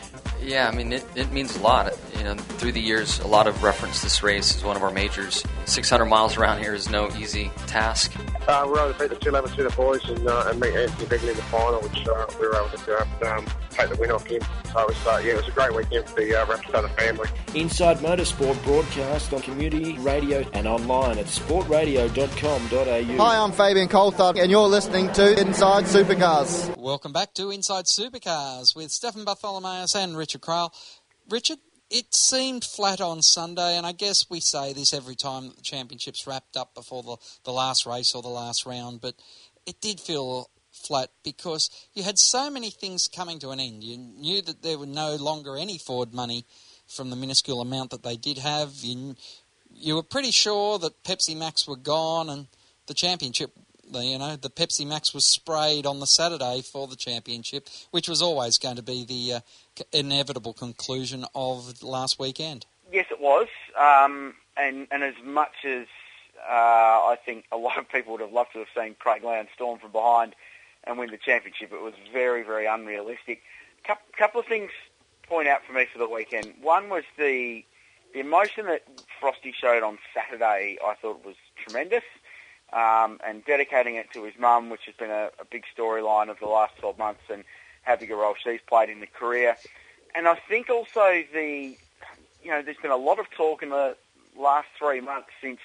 Yeah, 0.41 0.67
I 0.67 0.75
mean, 0.75 0.91
it, 0.91 1.05
it 1.15 1.31
means 1.31 1.55
a 1.55 1.61
lot. 1.61 1.93
You 2.17 2.23
know, 2.23 2.35
through 2.35 2.71
the 2.71 2.81
years, 2.81 3.19
a 3.19 3.27
lot 3.27 3.47
of 3.47 3.63
reference 3.63 4.01
this 4.01 4.23
race 4.23 4.55
as 4.55 4.63
one 4.63 4.75
of 4.75 4.83
our 4.83 4.91
majors. 4.91 5.43
600 5.65 6.05
miles 6.05 6.37
around 6.37 6.59
here 6.59 6.73
is 6.73 6.89
no 6.89 7.09
easy 7.17 7.51
task. 7.67 8.13
Uh, 8.47 8.63
we 8.65 8.71
were 8.71 8.79
able 8.79 8.93
to 8.93 8.99
beat 8.99 9.09
the 9.09 9.15
211 9.15 9.75
boys 9.75 10.09
and, 10.09 10.27
uh, 10.27 10.45
and 10.47 10.59
meet 10.59 10.75
Anthony 10.75 11.05
Begley 11.07 11.29
in 11.29 11.35
the 11.35 11.41
final, 11.43 11.79
which 11.81 12.07
uh, 12.07 12.25
we 12.39 12.47
were 12.47 12.55
able 12.55 12.77
to 12.77 13.31
um, 13.31 13.45
take 13.69 13.89
the 13.89 13.95
win 13.95 14.11
off 14.11 14.25
him. 14.25 14.41
So 14.71 14.79
it 14.79 14.87
was, 14.87 15.07
uh, 15.07 15.21
yeah, 15.23 15.33
it 15.33 15.37
was 15.37 15.47
a 15.47 15.51
great 15.51 15.75
weekend 15.75 16.07
for 16.07 16.15
the 16.15 16.35
uh, 16.35 16.45
Rapstada 16.45 16.89
family. 16.95 17.27
Inside 17.53 17.97
Motorsport 17.97 18.61
broadcast 18.63 19.33
on 19.33 19.41
community 19.41 19.97
radio 19.99 20.45
and 20.53 20.67
online 20.67 21.17
at 21.17 21.25
sportradio.com.au. 21.25 23.25
Hi, 23.25 23.37
I'm 23.37 23.51
Fabian 23.51 23.89
Coulthard, 23.89 24.39
and 24.39 24.49
you're 24.49 24.67
listening 24.67 25.11
to 25.13 25.39
Inside 25.39 25.85
Supercars. 25.85 26.75
Welcome 26.77 27.13
back 27.13 27.33
to 27.35 27.51
Inside 27.51 27.85
Supercars 27.85 28.75
with 28.75 28.91
Stefan 28.91 29.25
Bartholomaeus 29.25 29.95
and 29.95 30.17
Richard 30.17 30.30
Craill. 30.39 30.71
Richard, 31.29 31.59
it 31.89 32.15
seemed 32.15 32.63
flat 32.63 33.01
on 33.01 33.21
Sunday, 33.21 33.77
and 33.77 33.85
I 33.85 33.91
guess 33.91 34.29
we 34.29 34.39
say 34.39 34.73
this 34.73 34.93
every 34.93 35.15
time 35.15 35.49
the 35.55 35.61
championship's 35.61 36.25
wrapped 36.25 36.55
up 36.55 36.73
before 36.73 37.03
the, 37.03 37.17
the 37.43 37.51
last 37.51 37.85
race 37.85 38.15
or 38.15 38.21
the 38.21 38.29
last 38.29 38.65
round, 38.65 39.01
but 39.01 39.15
it 39.65 39.81
did 39.81 39.99
feel 39.99 40.49
flat 40.71 41.09
because 41.23 41.69
you 41.93 42.03
had 42.03 42.17
so 42.17 42.49
many 42.49 42.69
things 42.69 43.07
coming 43.07 43.39
to 43.39 43.49
an 43.49 43.59
end. 43.59 43.83
You 43.83 43.97
knew 43.97 44.41
that 44.41 44.63
there 44.63 44.77
were 44.77 44.85
no 44.85 45.15
longer 45.15 45.57
any 45.57 45.77
Ford 45.77 46.13
money 46.13 46.45
from 46.87 47.09
the 47.09 47.15
minuscule 47.15 47.61
amount 47.61 47.91
that 47.91 48.03
they 48.03 48.15
did 48.15 48.37
have. 48.37 48.71
You, 48.81 49.15
you 49.73 49.95
were 49.95 50.03
pretty 50.03 50.31
sure 50.31 50.79
that 50.79 51.03
Pepsi 51.03 51.37
Max 51.37 51.67
were 51.67 51.75
gone 51.75 52.29
and 52.29 52.47
the 52.87 52.93
championship 52.93 53.51
you 53.93 54.17
know, 54.17 54.35
the 54.35 54.49
Pepsi 54.49 54.87
Max 54.87 55.13
was 55.13 55.25
sprayed 55.25 55.85
on 55.85 55.99
the 55.99 56.07
Saturday 56.07 56.61
for 56.61 56.87
the 56.87 56.95
championship, 56.95 57.67
which 57.91 58.07
was 58.07 58.21
always 58.21 58.57
going 58.57 58.77
to 58.77 58.81
be 58.81 59.05
the 59.05 59.33
uh, 59.33 59.39
inevitable 59.91 60.53
conclusion 60.53 61.25
of 61.35 61.83
last 61.83 62.19
weekend. 62.19 62.65
Yes, 62.91 63.07
it 63.11 63.21
was. 63.21 63.47
Um, 63.79 64.35
and, 64.57 64.87
and 64.91 65.03
as 65.03 65.15
much 65.23 65.65
as 65.65 65.87
uh, 66.49 66.53
I 66.53 67.17
think 67.23 67.45
a 67.51 67.57
lot 67.57 67.77
of 67.77 67.89
people 67.89 68.13
would 68.13 68.21
have 68.21 68.31
loved 68.31 68.53
to 68.53 68.59
have 68.59 68.67
seen 68.75 68.95
Craig 68.99 69.23
Lowndes 69.23 69.51
storm 69.53 69.79
from 69.79 69.91
behind 69.91 70.35
and 70.83 70.97
win 70.97 71.11
the 71.11 71.17
championship, 71.17 71.71
it 71.71 71.81
was 71.81 71.93
very, 72.11 72.43
very 72.43 72.65
unrealistic. 72.65 73.41
A 73.87 73.95
couple 74.17 74.41
of 74.41 74.47
things 74.47 74.71
point 75.27 75.47
out 75.47 75.61
for 75.65 75.73
me 75.73 75.85
for 75.91 75.99
the 75.99 76.07
weekend. 76.09 76.53
One 76.61 76.89
was 76.89 77.03
the 77.17 77.63
the 78.13 78.19
emotion 78.19 78.65
that 78.65 78.83
Frosty 79.21 79.53
showed 79.53 79.83
on 79.83 79.97
Saturday. 80.13 80.77
I 80.85 80.95
thought 80.95 81.23
was 81.25 81.35
tremendous 81.55 82.03
um, 82.73 83.19
and 83.25 83.43
dedicating 83.45 83.95
it 83.95 84.11
to 84.11 84.25
his 84.25 84.33
mum, 84.37 84.69
which 84.69 84.81
has 84.85 84.95
been 84.95 85.09
a, 85.09 85.29
a 85.39 85.45
big 85.49 85.63
storyline 85.77 86.29
of 86.29 86.37
the 86.39 86.47
last 86.47 86.77
12 86.79 86.97
months 86.97 87.21
and 87.31 87.45
how 87.83 87.95
big 87.95 88.11
a 88.11 88.15
role 88.15 88.35
she's 88.41 88.59
played 88.67 88.89
in 88.89 88.99
the 88.99 89.07
career. 89.07 89.55
And 90.13 90.27
I 90.27 90.35
think 90.35 90.69
also 90.69 91.23
the, 91.33 91.75
you 92.43 92.51
know, 92.51 92.61
there's 92.61 92.77
been 92.77 92.91
a 92.91 92.97
lot 92.97 93.19
of 93.19 93.29
talk 93.31 93.63
in 93.63 93.69
the 93.69 93.95
last 94.37 94.67
three 94.77 95.01
months 95.01 95.29
since, 95.41 95.59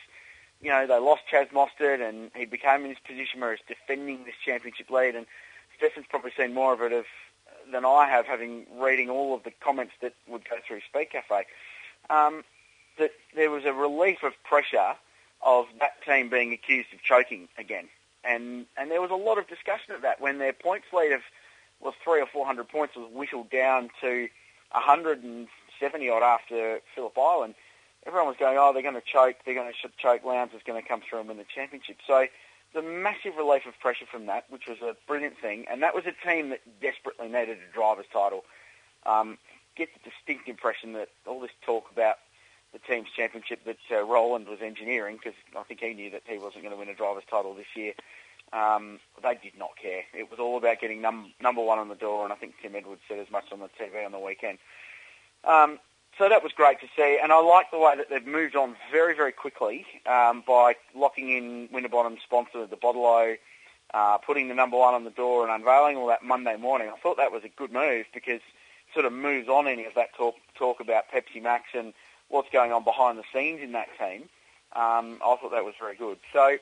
you 0.60 0.70
know, 0.70 0.86
they 0.86 0.98
lost 0.98 1.22
Chaz 1.30 1.50
Mostert 1.50 2.00
and 2.00 2.30
he 2.34 2.44
became 2.44 2.82
in 2.82 2.90
this 2.90 2.98
position 3.06 3.40
where 3.40 3.54
he's 3.54 3.64
defending 3.66 4.24
this 4.24 4.34
championship 4.44 4.90
lead. 4.90 5.14
And 5.14 5.26
Stefan's 5.76 6.06
probably 6.08 6.32
seen 6.36 6.54
more 6.54 6.72
of 6.72 6.80
it 6.80 6.92
of, 6.92 7.04
than 7.70 7.84
I 7.84 8.08
have, 8.08 8.26
having 8.26 8.66
reading 8.78 9.10
all 9.10 9.34
of 9.34 9.42
the 9.42 9.52
comments 9.60 9.92
that 10.00 10.14
would 10.28 10.48
go 10.48 10.56
through 10.66 10.80
Speed 10.88 11.10
Cafe. 11.10 11.44
Um, 12.08 12.44
that 12.98 13.10
there 13.34 13.50
was 13.50 13.64
a 13.64 13.72
relief 13.72 14.22
of 14.22 14.32
pressure 14.44 14.94
of 15.42 15.66
that 15.80 16.02
team 16.04 16.28
being 16.28 16.52
accused 16.52 16.92
of 16.94 17.02
choking 17.02 17.48
again. 17.58 17.88
And 18.24 18.66
and 18.76 18.90
there 18.90 19.00
was 19.00 19.10
a 19.10 19.16
lot 19.16 19.38
of 19.38 19.46
discussion 19.48 19.94
of 19.94 20.02
that 20.02 20.20
when 20.20 20.38
their 20.38 20.52
points 20.52 20.86
lead 20.92 21.12
of 21.12 21.20
was 21.80 21.94
three 22.02 22.20
or 22.20 22.26
four 22.26 22.46
hundred 22.46 22.68
points 22.68 22.96
was 22.96 23.10
whittled 23.12 23.50
down 23.50 23.90
to 24.00 24.28
hundred 24.70 25.22
and 25.22 25.48
seventy 25.80 26.08
odd 26.08 26.22
after 26.22 26.80
Phillip 26.94 27.16
Island. 27.18 27.54
Everyone 28.06 28.28
was 28.28 28.36
going, 28.38 28.56
oh, 28.58 28.72
they're 28.72 28.82
going 28.82 28.94
to 28.94 29.00
choke, 29.00 29.36
they're 29.44 29.54
going 29.54 29.72
to 29.72 29.88
choke. 29.98 30.24
Lowndes 30.24 30.54
is 30.54 30.62
going 30.64 30.80
to 30.80 30.88
come 30.88 31.00
through 31.00 31.20
and 31.20 31.28
win 31.28 31.38
the 31.38 31.44
championship. 31.44 31.96
So 32.06 32.26
the 32.72 32.82
massive 32.82 33.36
relief 33.36 33.66
of 33.66 33.78
pressure 33.80 34.06
from 34.10 34.26
that, 34.26 34.44
which 34.48 34.68
was 34.68 34.78
a 34.82 34.94
brilliant 35.08 35.38
thing, 35.38 35.64
and 35.70 35.82
that 35.82 35.94
was 35.94 36.04
a 36.06 36.28
team 36.28 36.50
that 36.50 36.60
desperately 36.80 37.26
needed 37.26 37.58
a 37.58 37.74
driver's 37.74 38.06
title. 38.12 38.44
Um, 39.06 39.38
get 39.76 39.88
the 39.92 40.10
distinct 40.10 40.48
impression 40.48 40.92
that 40.92 41.08
all 41.26 41.40
this 41.40 41.50
talk 41.62 41.90
about 41.90 42.16
the 42.72 42.78
team's 42.78 43.08
championship 43.16 43.64
that 43.64 43.78
uh, 43.90 44.04
Roland 44.04 44.48
was 44.48 44.58
engineering 44.60 45.16
because 45.16 45.38
I 45.56 45.62
think 45.62 45.80
he 45.80 45.94
knew 45.94 46.10
that 46.10 46.22
he 46.26 46.38
wasn't 46.38 46.62
going 46.64 46.74
to 46.74 46.78
win 46.78 46.88
a 46.88 46.94
driver's 46.94 47.24
title 47.30 47.54
this 47.54 47.74
year. 47.74 47.92
Um, 48.52 49.00
they 49.22 49.34
did 49.42 49.58
not 49.58 49.70
care. 49.80 50.04
It 50.14 50.30
was 50.30 50.38
all 50.38 50.56
about 50.56 50.80
getting 50.80 51.00
num- 51.00 51.32
number 51.40 51.62
one 51.62 51.78
on 51.78 51.88
the 51.88 51.94
door, 51.94 52.24
and 52.24 52.32
I 52.32 52.36
think 52.36 52.54
Tim 52.62 52.76
Edwards 52.76 53.02
said 53.08 53.18
as 53.18 53.30
much 53.30 53.50
on 53.52 53.60
the 53.60 53.68
TV 53.68 54.04
on 54.04 54.12
the 54.12 54.18
weekend. 54.18 54.58
Um, 55.44 55.78
so 56.18 56.28
that 56.28 56.42
was 56.42 56.52
great 56.52 56.80
to 56.80 56.86
see, 56.96 57.18
and 57.22 57.30
I 57.30 57.40
like 57.40 57.70
the 57.70 57.78
way 57.78 57.94
that 57.96 58.08
they've 58.08 58.26
moved 58.26 58.56
on 58.56 58.76
very, 58.90 59.14
very 59.14 59.32
quickly 59.32 59.84
um, 60.06 60.42
by 60.46 60.76
locking 60.94 61.30
in 61.30 61.68
Winterbottom's 61.70 62.22
sponsor, 62.22 62.66
the 62.66 62.76
Bottle 62.76 63.36
uh, 63.94 64.18
putting 64.18 64.48
the 64.48 64.54
number 64.54 64.76
one 64.76 64.94
on 64.94 65.04
the 65.04 65.10
door 65.10 65.42
and 65.42 65.52
unveiling 65.52 65.96
all 65.96 66.06
that 66.06 66.22
Monday 66.22 66.56
morning. 66.56 66.88
I 66.88 66.98
thought 66.98 67.18
that 67.18 67.32
was 67.32 67.44
a 67.44 67.48
good 67.48 67.72
move 67.72 68.06
because 68.14 68.40
it 68.40 68.94
sort 68.94 69.06
of 69.06 69.12
moves 69.12 69.48
on 69.48 69.68
any 69.68 69.84
of 69.84 69.94
that 69.94 70.14
talk, 70.14 70.36
talk 70.54 70.80
about 70.80 71.04
Pepsi 71.12 71.42
Max 71.42 71.64
and 71.74 71.92
what's 72.28 72.50
going 72.50 72.72
on 72.72 72.82
behind 72.82 73.18
the 73.18 73.24
scenes 73.32 73.60
in 73.60 73.72
that 73.72 73.88
team. 73.98 74.22
Um, 74.72 75.20
I 75.24 75.36
thought 75.36 75.52
that 75.52 75.64
was 75.64 75.74
very 75.78 75.96
good. 75.96 76.18
So, 76.32 76.58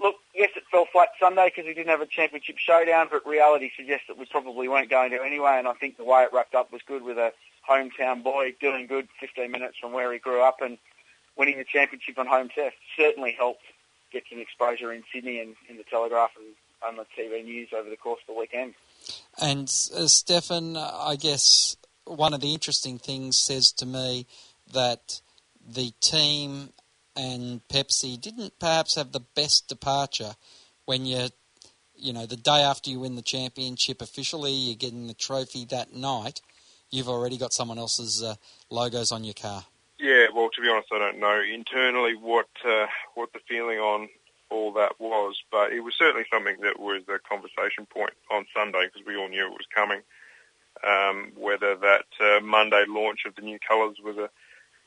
look, 0.00 0.16
yes, 0.34 0.50
it 0.56 0.64
fell 0.70 0.86
flat 0.90 1.08
Sunday 1.20 1.50
because 1.54 1.66
we 1.66 1.74
didn't 1.74 1.88
have 1.88 2.00
a 2.00 2.06
championship 2.06 2.56
showdown, 2.58 3.08
but 3.10 3.26
reality 3.26 3.70
suggests 3.76 4.06
that 4.08 4.18
we 4.18 4.26
probably 4.26 4.68
weren't 4.68 4.90
going 4.90 5.10
to 5.10 5.22
anyway, 5.22 5.56
and 5.58 5.68
I 5.68 5.74
think 5.74 5.96
the 5.96 6.04
way 6.04 6.22
it 6.22 6.30
wrapped 6.32 6.54
up 6.54 6.72
was 6.72 6.82
good 6.86 7.02
with 7.02 7.18
a 7.18 7.32
hometown 7.68 8.22
boy 8.22 8.54
doing 8.60 8.86
good 8.86 9.08
15 9.20 9.50
minutes 9.50 9.76
from 9.80 9.92
where 9.92 10.12
he 10.12 10.18
grew 10.18 10.42
up 10.42 10.60
and 10.60 10.78
winning 11.36 11.58
the 11.58 11.64
championship 11.64 12.18
on 12.18 12.26
home 12.26 12.48
test 12.48 12.76
certainly 12.96 13.32
helped 13.32 13.62
get 14.12 14.24
some 14.30 14.40
exposure 14.40 14.92
in 14.92 15.02
Sydney 15.12 15.40
and 15.40 15.54
in 15.68 15.76
the 15.76 15.84
Telegraph 15.84 16.30
and 16.36 16.46
on 16.86 16.96
the 16.96 17.04
TV 17.16 17.44
news 17.44 17.68
over 17.76 17.90
the 17.90 17.96
course 17.96 18.20
of 18.26 18.34
the 18.34 18.40
weekend. 18.40 18.74
And 19.40 19.68
uh, 19.94 20.06
Stefan, 20.06 20.76
I 20.76 21.16
guess 21.20 21.76
one 22.04 22.32
of 22.32 22.40
the 22.40 22.54
interesting 22.54 22.98
things 22.98 23.36
says 23.36 23.72
to 23.72 23.86
me 23.86 24.26
that 24.72 25.20
the 25.66 25.92
team 26.00 26.70
and 27.18 27.60
Pepsi 27.68 28.18
didn't 28.18 28.58
perhaps 28.60 28.94
have 28.94 29.10
the 29.10 29.24
best 29.34 29.68
departure 29.68 30.36
when 30.86 31.04
you, 31.04 31.28
you 31.96 32.12
know, 32.12 32.26
the 32.26 32.36
day 32.36 32.62
after 32.62 32.90
you 32.90 33.00
win 33.00 33.16
the 33.16 33.22
championship 33.22 34.00
officially, 34.00 34.52
you're 34.52 34.76
getting 34.76 35.08
the 35.08 35.14
trophy 35.14 35.64
that 35.66 35.92
night. 35.92 36.40
You've 36.90 37.08
already 37.08 37.36
got 37.36 37.52
someone 37.52 37.76
else's 37.76 38.22
uh, 38.22 38.36
logos 38.70 39.10
on 39.10 39.24
your 39.24 39.34
car. 39.34 39.64
Yeah, 39.98 40.26
well, 40.32 40.48
to 40.54 40.62
be 40.62 40.68
honest, 40.68 40.88
I 40.92 40.98
don't 40.98 41.18
know 41.18 41.42
internally 41.42 42.14
what 42.14 42.48
uh, 42.64 42.86
what 43.14 43.32
the 43.32 43.40
feeling 43.48 43.78
on 43.78 44.08
all 44.48 44.72
that 44.74 44.92
was, 45.00 45.34
but 45.50 45.72
it 45.72 45.80
was 45.80 45.94
certainly 45.98 46.24
something 46.32 46.56
that 46.62 46.78
was 46.78 47.02
a 47.08 47.18
conversation 47.18 47.84
point 47.84 48.14
on 48.30 48.46
Sunday 48.54 48.86
because 48.86 49.06
we 49.06 49.16
all 49.16 49.28
knew 49.28 49.44
it 49.44 49.50
was 49.50 49.66
coming. 49.74 50.00
Um, 50.86 51.32
whether 51.36 51.74
that 51.74 52.06
uh, 52.20 52.40
Monday 52.40 52.84
launch 52.86 53.26
of 53.26 53.34
the 53.34 53.42
new 53.42 53.58
colours 53.58 53.96
was 54.02 54.16
a 54.16 54.30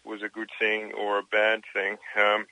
was 0.03 0.21
a 0.21 0.29
good 0.29 0.49
thing 0.59 0.91
or 0.93 1.19
a 1.19 1.23
bad 1.23 1.61
thing. 1.73 1.93
Um, 2.17 2.45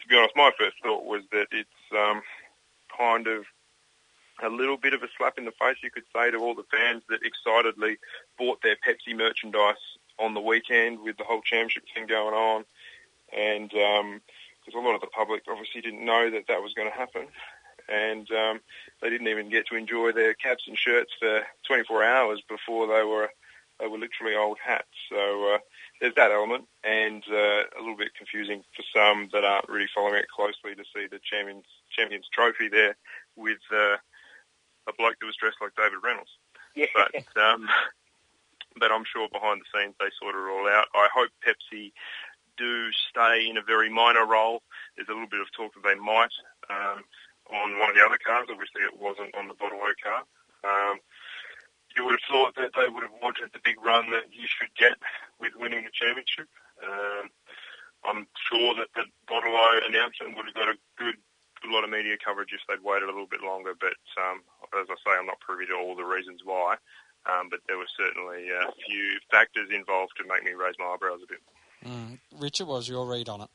to 0.00 0.08
be 0.08 0.16
honest, 0.16 0.36
my 0.36 0.50
first 0.58 0.76
thought 0.82 1.04
was 1.04 1.22
that 1.32 1.46
it's 1.52 1.70
um, 1.96 2.22
kind 2.96 3.26
of 3.26 3.44
a 4.42 4.48
little 4.48 4.76
bit 4.76 4.92
of 4.92 5.02
a 5.02 5.08
slap 5.16 5.38
in 5.38 5.44
the 5.44 5.52
face, 5.52 5.76
you 5.82 5.90
could 5.90 6.04
say, 6.14 6.30
to 6.30 6.38
all 6.38 6.54
the 6.54 6.64
fans 6.70 7.02
that 7.08 7.20
excitedly 7.24 7.96
bought 8.38 8.60
their 8.62 8.76
Pepsi 8.76 9.16
merchandise 9.16 9.74
on 10.18 10.34
the 10.34 10.40
weekend 10.40 11.00
with 11.00 11.16
the 11.16 11.24
whole 11.24 11.42
championship 11.42 11.84
thing 11.94 12.06
going 12.06 12.34
on. 12.34 12.64
And 13.36 13.70
because 13.70 14.74
um, 14.74 14.84
a 14.84 14.86
lot 14.86 14.94
of 14.94 15.00
the 15.00 15.06
public 15.08 15.42
obviously 15.48 15.80
didn't 15.80 16.04
know 16.04 16.30
that 16.30 16.48
that 16.48 16.62
was 16.62 16.74
going 16.74 16.90
to 16.90 16.96
happen. 16.96 17.26
And 17.88 18.28
um, 18.32 18.60
they 19.00 19.10
didn't 19.10 19.28
even 19.28 19.48
get 19.48 19.66
to 19.68 19.76
enjoy 19.76 20.12
their 20.12 20.34
caps 20.34 20.64
and 20.66 20.76
shirts 20.76 21.12
for 21.18 21.42
24 21.66 22.04
hours 22.04 22.42
before 22.48 22.86
they 22.86 23.04
were 23.04 23.30
they 23.78 23.86
were 23.86 23.98
literally 23.98 24.34
old 24.34 24.58
hats. 24.64 24.88
So 25.10 25.54
uh, 25.54 25.58
there's 26.00 26.14
that 26.16 26.32
element, 26.32 26.64
and 26.84 27.22
uh, 27.30 27.64
a 27.76 27.80
little 27.80 27.96
bit 27.96 28.14
confusing 28.14 28.62
for 28.74 28.84
some 28.94 29.28
that 29.32 29.44
aren't 29.44 29.68
really 29.68 29.88
following 29.94 30.16
it 30.16 30.28
closely 30.28 30.74
to 30.74 30.84
see 30.94 31.06
the 31.10 31.20
champions 31.24 31.64
champions 31.90 32.26
trophy 32.32 32.68
there 32.68 32.96
with 33.36 33.62
uh, 33.72 33.96
a 34.88 34.92
bloke 34.98 35.16
that 35.20 35.26
was 35.26 35.36
dressed 35.36 35.60
like 35.60 35.74
David 35.76 36.04
Reynolds. 36.04 36.30
Yeah. 36.74 36.92
But 36.94 37.24
um, 37.40 37.68
but 38.78 38.92
I'm 38.92 39.04
sure 39.04 39.28
behind 39.32 39.60
the 39.60 39.70
scenes 39.72 39.94
they 39.98 40.12
sort 40.20 40.36
it 40.36 40.48
all 40.48 40.68
out. 40.68 40.86
I 40.94 41.08
hope 41.12 41.30
Pepsi 41.40 41.92
do 42.56 42.92
stay 43.10 43.48
in 43.48 43.56
a 43.56 43.62
very 43.62 43.90
minor 43.90 44.26
role. 44.26 44.62
There's 44.96 45.08
a 45.08 45.12
little 45.12 45.28
bit 45.28 45.40
of 45.40 45.52
talk 45.52 45.72
that 45.74 45.84
they 45.84 45.96
might 45.96 46.32
um, 46.68 47.04
on 47.52 47.78
one 47.78 47.90
of 47.90 47.96
the 47.96 48.04
other 48.04 48.20
cars. 48.20 48.48
Obviously, 48.50 48.82
it 48.82 49.00
wasn't 49.00 49.34
on 49.36 49.48
the 49.48 49.54
Bottle 49.54 49.80
O 49.80 49.92
car. 50.00 50.24
Um, 50.64 50.98
you 51.96 52.04
would 52.04 52.18
have 52.20 52.28
thought 52.28 52.54
that 52.56 52.72
they 52.76 52.88
would 52.88 53.02
have 53.02 53.16
wanted 53.22 53.50
the 53.52 53.64
big 53.64 53.80
run 53.82 54.10
that 54.10 54.28
you 54.30 54.46
should 54.46 54.72
get 54.76 54.96
with 55.40 55.52
winning 55.56 55.84
the 55.84 55.90
championship. 55.92 56.48
Um, 56.84 57.30
I'm 58.04 58.26
sure 58.48 58.74
that 58.76 58.92
the 58.94 59.04
Bottle 59.26 59.56
announcement 59.88 60.36
would 60.36 60.46
have 60.46 60.54
got 60.54 60.68
a 60.68 60.78
good 60.98 61.16
a 61.64 61.72
lot 61.72 61.84
of 61.84 61.90
media 61.90 62.16
coverage 62.22 62.52
if 62.52 62.60
they'd 62.68 62.84
waited 62.84 63.08
a 63.08 63.12
little 63.12 63.26
bit 63.26 63.42
longer. 63.42 63.72
But 63.78 63.98
um, 64.20 64.42
as 64.78 64.86
I 64.90 64.94
say, 65.02 65.18
I'm 65.18 65.26
not 65.26 65.40
privy 65.40 65.66
to 65.66 65.74
all 65.74 65.96
the 65.96 66.04
reasons 66.04 66.42
why. 66.44 66.76
Um, 67.26 67.48
but 67.50 67.60
there 67.66 67.78
were 67.78 67.90
certainly 67.96 68.50
a 68.50 68.70
few 68.86 69.18
factors 69.30 69.68
involved 69.74 70.12
to 70.18 70.28
make 70.28 70.44
me 70.44 70.52
raise 70.52 70.76
my 70.78 70.94
eyebrows 70.94 71.20
a 71.24 71.26
bit. 71.26 71.42
Mm. 71.84 72.18
Richard, 72.38 72.66
what 72.66 72.76
was 72.76 72.88
your 72.88 73.06
read 73.06 73.28
on 73.28 73.40
it? 73.40 73.48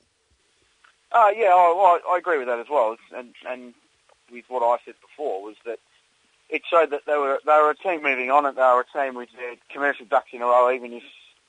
Uh, 1.11 1.31
yeah, 1.35 1.53
I, 1.55 1.99
I 2.09 2.17
agree 2.17 2.37
with 2.37 2.47
that 2.47 2.59
as 2.59 2.67
well. 2.69 2.97
And, 3.15 3.33
and 3.47 3.73
with 4.31 4.45
what 4.49 4.63
I 4.63 4.77
said 4.83 4.95
before 4.99 5.41
was 5.41 5.55
that 5.65 5.79
it 6.51 6.63
showed 6.69 6.91
that 6.91 7.05
they 7.07 7.17
were 7.17 7.39
they 7.45 7.53
were 7.53 7.71
a 7.71 7.75
team 7.75 8.03
moving 8.03 8.29
on, 8.29 8.45
and 8.45 8.57
they 8.57 8.61
were 8.61 8.85
a 8.93 8.97
team 8.97 9.15
with 9.15 9.29
their 9.35 9.55
commercial 9.69 10.05
ducks 10.05 10.29
in 10.33 10.41
a 10.41 10.45
row, 10.45 10.71
even 10.71 10.93
if 10.93 11.03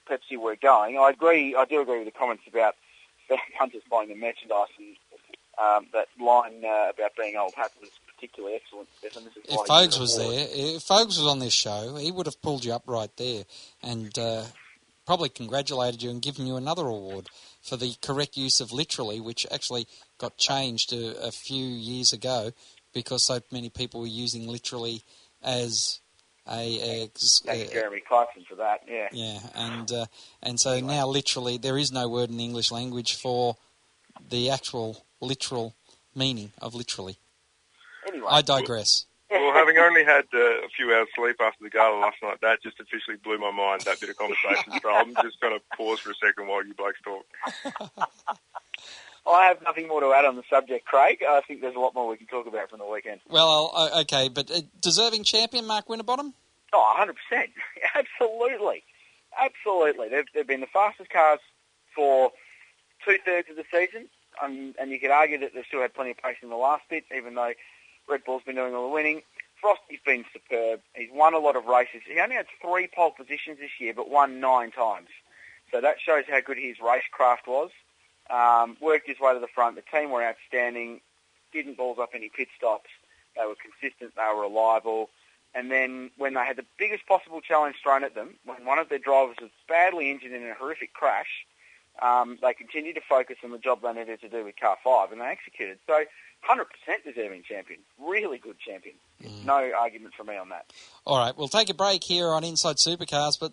Pepsi 0.08 0.38
were 0.38 0.56
going. 0.56 0.96
I 0.96 1.10
agree. 1.10 1.54
I 1.54 1.64
do 1.64 1.80
agree 1.80 1.98
with 1.98 2.06
the 2.06 2.18
comments 2.18 2.44
about 2.48 2.76
hunters 3.58 3.82
buying 3.90 4.08
the 4.08 4.14
merchandise 4.14 4.68
and 4.78 4.96
um, 5.58 5.86
that 5.92 6.08
line 6.20 6.64
uh, 6.64 6.90
about 6.94 7.12
being 7.16 7.36
old 7.36 7.54
hat 7.54 7.72
was 7.80 7.90
particularly 8.14 8.56
excellent. 8.56 8.88
Stefan. 8.98 9.24
This 9.24 9.36
is 9.36 9.42
If 9.48 9.66
Fogs 9.66 9.98
was 9.98 10.16
there, 10.16 10.46
if 10.50 10.82
Fogs 10.82 11.18
was 11.18 11.26
on 11.26 11.40
this 11.40 11.52
show, 11.52 11.96
he 11.96 12.10
would 12.10 12.26
have 12.26 12.40
pulled 12.40 12.64
you 12.64 12.72
up 12.72 12.84
right 12.86 13.14
there 13.16 13.44
and 13.82 14.16
uh, 14.18 14.44
probably 15.04 15.28
congratulated 15.28 16.02
you 16.02 16.10
and 16.10 16.22
given 16.22 16.46
you 16.46 16.56
another 16.56 16.86
award 16.86 17.28
for 17.60 17.76
the 17.76 17.94
correct 18.02 18.36
use 18.36 18.60
of 18.60 18.72
literally, 18.72 19.20
which 19.20 19.46
actually 19.50 19.86
got 20.18 20.36
changed 20.36 20.92
a, 20.92 21.26
a 21.26 21.30
few 21.30 21.64
years 21.64 22.12
ago 22.12 22.52
because 22.92 23.24
so 23.24 23.40
many 23.50 23.70
people 23.70 24.00
were 24.00 24.06
using 24.06 24.46
literally 24.46 25.02
as 25.42 26.00
a, 26.48 26.52
a, 26.52 27.10
Thank 27.44 27.68
you, 27.68 27.72
Jeremy 27.72 28.02
Clarkson, 28.06 28.44
for 28.48 28.56
that. 28.56 28.82
Yeah. 28.88 29.08
yeah, 29.12 29.38
and 29.54 29.92
uh, 29.92 30.06
and 30.42 30.58
so 30.58 30.80
now 30.80 31.06
literally 31.06 31.56
there 31.56 31.78
is 31.78 31.92
no 31.92 32.08
word 32.08 32.30
in 32.30 32.36
the 32.36 32.44
English 32.44 32.72
language 32.72 33.14
for 33.16 33.56
the 34.28 34.50
actual 34.50 35.04
literal 35.20 35.74
meaning 36.14 36.52
of 36.60 36.74
literally. 36.74 37.16
Anyway, 38.08 38.26
I 38.28 38.42
digress. 38.42 39.06
Well, 39.30 39.54
having 39.54 39.78
only 39.78 40.04
had 40.04 40.24
uh, 40.34 40.38
a 40.38 40.68
few 40.76 40.92
hours 40.92 41.08
sleep 41.14 41.36
after 41.40 41.64
the 41.64 41.70
gala 41.70 41.98
last 41.98 42.16
night, 42.22 42.38
that 42.42 42.62
just 42.62 42.78
officially 42.80 43.16
blew 43.16 43.38
my 43.38 43.50
mind, 43.50 43.80
that 43.82 43.98
bit 43.98 44.10
of 44.10 44.16
conversation. 44.18 44.74
so 44.82 44.90
I'm 44.90 45.14
just 45.22 45.40
going 45.40 45.58
to 45.58 45.76
pause 45.76 46.00
for 46.00 46.10
a 46.10 46.14
second 46.14 46.48
while 46.48 46.64
you 46.66 46.74
blokes 46.74 46.98
talk. 47.02 47.24
I 49.26 49.46
have 49.46 49.62
nothing 49.62 49.88
more 49.88 50.00
to 50.00 50.12
add 50.12 50.24
on 50.24 50.36
the 50.36 50.42
subject, 50.50 50.84
Craig. 50.84 51.18
I 51.26 51.40
think 51.46 51.60
there's 51.60 51.76
a 51.76 51.80
lot 51.80 51.94
more 51.94 52.08
we 52.08 52.16
can 52.16 52.26
talk 52.26 52.46
about 52.46 52.70
from 52.70 52.80
the 52.80 52.86
weekend. 52.86 53.20
Well, 53.28 53.90
okay, 54.00 54.28
but 54.28 54.50
uh, 54.50 54.62
deserving 54.80 55.24
champion 55.24 55.66
Mark 55.66 55.88
Winterbottom. 55.88 56.34
Oh, 56.72 56.94
100%. 57.32 57.48
Absolutely. 57.94 58.82
Absolutely. 59.38 60.08
They've, 60.08 60.24
they've 60.34 60.46
been 60.46 60.60
the 60.60 60.66
fastest 60.66 61.10
cars 61.10 61.38
for 61.94 62.32
two-thirds 63.06 63.48
of 63.50 63.56
the 63.56 63.64
season, 63.72 64.08
um, 64.42 64.74
and 64.80 64.90
you 64.90 64.98
could 64.98 65.10
argue 65.10 65.38
that 65.38 65.52
they've 65.54 65.64
still 65.66 65.82
had 65.82 65.94
plenty 65.94 66.12
of 66.12 66.18
pace 66.18 66.36
in 66.42 66.48
the 66.48 66.56
last 66.56 66.82
bit, 66.90 67.04
even 67.16 67.34
though 67.34 67.52
Red 68.08 68.24
Bull's 68.24 68.42
been 68.42 68.56
doing 68.56 68.74
all 68.74 68.88
the 68.88 68.94
winning. 68.94 69.22
Frosty's 69.60 70.00
been 70.04 70.24
superb. 70.32 70.80
He's 70.94 71.10
won 71.12 71.34
a 71.34 71.38
lot 71.38 71.54
of 71.54 71.66
races. 71.66 72.02
He 72.06 72.18
only 72.18 72.34
had 72.34 72.46
three 72.60 72.88
pole 72.92 73.12
positions 73.12 73.58
this 73.60 73.70
year, 73.78 73.94
but 73.94 74.10
won 74.10 74.40
nine 74.40 74.72
times. 74.72 75.08
So 75.70 75.80
that 75.80 75.96
shows 76.04 76.24
how 76.28 76.40
good 76.40 76.58
his 76.58 76.78
racecraft 76.78 77.46
was. 77.46 77.70
Um, 78.30 78.76
worked 78.80 79.08
his 79.08 79.20
way 79.20 79.34
to 79.34 79.40
the 79.40 79.48
front. 79.48 79.76
The 79.76 79.82
team 79.82 80.10
were 80.10 80.22
outstanding. 80.22 81.00
Didn't 81.52 81.76
balls 81.76 81.98
up 81.98 82.10
any 82.14 82.30
pit 82.34 82.48
stops. 82.56 82.88
They 83.36 83.44
were 83.44 83.56
consistent. 83.56 84.14
They 84.16 84.34
were 84.34 84.42
reliable. 84.42 85.10
And 85.54 85.70
then 85.70 86.10
when 86.16 86.34
they 86.34 86.44
had 86.46 86.56
the 86.56 86.64
biggest 86.78 87.06
possible 87.06 87.40
challenge 87.40 87.76
thrown 87.82 88.04
at 88.04 88.14
them, 88.14 88.36
when 88.44 88.64
one 88.64 88.78
of 88.78 88.88
their 88.88 88.98
drivers 88.98 89.36
was 89.40 89.50
badly 89.68 90.10
injured 90.10 90.32
in 90.32 90.42
a 90.44 90.54
horrific 90.54 90.94
crash, 90.94 91.46
um, 92.00 92.38
they 92.40 92.54
continued 92.54 92.94
to 92.94 93.02
focus 93.06 93.36
on 93.44 93.50
the 93.50 93.58
job 93.58 93.82
they 93.82 93.92
needed 93.92 94.20
to 94.22 94.28
do 94.28 94.44
with 94.44 94.56
car 94.58 94.78
five, 94.82 95.12
and 95.12 95.20
they 95.20 95.26
executed. 95.26 95.78
So 95.86 96.04
100% 96.48 96.64
deserving 97.04 97.42
champion. 97.42 97.80
Really 98.00 98.38
good 98.38 98.58
champion. 98.58 98.94
No 99.44 99.70
argument 99.78 100.14
from 100.14 100.26
me 100.28 100.36
on 100.36 100.48
that. 100.48 100.72
All 101.06 101.18
right, 101.18 101.36
we'll 101.36 101.48
take 101.48 101.68
a 101.70 101.74
break 101.74 102.02
here 102.02 102.28
on 102.28 102.44
Inside 102.44 102.76
Supercars, 102.76 103.38
but 103.38 103.52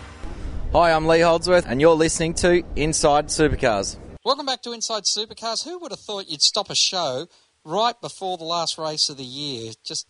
Hi, 0.73 0.93
I'm 0.93 1.05
Lee 1.05 1.19
Holdsworth, 1.19 1.65
and 1.67 1.81
you're 1.81 1.95
listening 1.95 2.33
to 2.35 2.63
Inside 2.77 3.25
Supercars. 3.25 3.97
Welcome 4.23 4.45
back 4.45 4.61
to 4.61 4.71
Inside 4.71 5.03
Supercars. 5.03 5.65
Who 5.65 5.77
would 5.79 5.91
have 5.91 5.99
thought 5.99 6.29
you'd 6.29 6.41
stop 6.41 6.69
a 6.69 6.75
show 6.75 7.27
right 7.65 7.99
before 7.99 8.37
the 8.37 8.45
last 8.45 8.77
race 8.77 9.09
of 9.09 9.17
the 9.17 9.25
year? 9.25 9.73
Just 9.83 10.07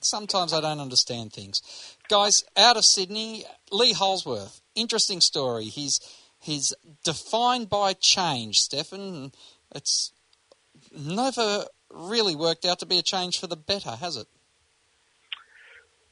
sometimes 0.00 0.52
I 0.52 0.60
don't 0.60 0.78
understand 0.78 1.32
things. 1.32 1.96
Guys, 2.08 2.44
out 2.56 2.76
of 2.76 2.84
Sydney, 2.84 3.42
Lee 3.72 3.92
Holdsworth. 3.92 4.60
Interesting 4.76 5.20
story. 5.20 5.64
He's 5.64 5.98
he's 6.38 6.72
defined 7.02 7.68
by 7.68 7.94
change, 7.94 8.60
Stefan. 8.60 9.32
It's 9.74 10.12
never 10.96 11.64
really 11.92 12.36
worked 12.36 12.64
out 12.64 12.78
to 12.78 12.86
be 12.86 13.00
a 13.00 13.02
change 13.02 13.40
for 13.40 13.48
the 13.48 13.56
better, 13.56 13.96
has 13.96 14.16
it? 14.16 14.28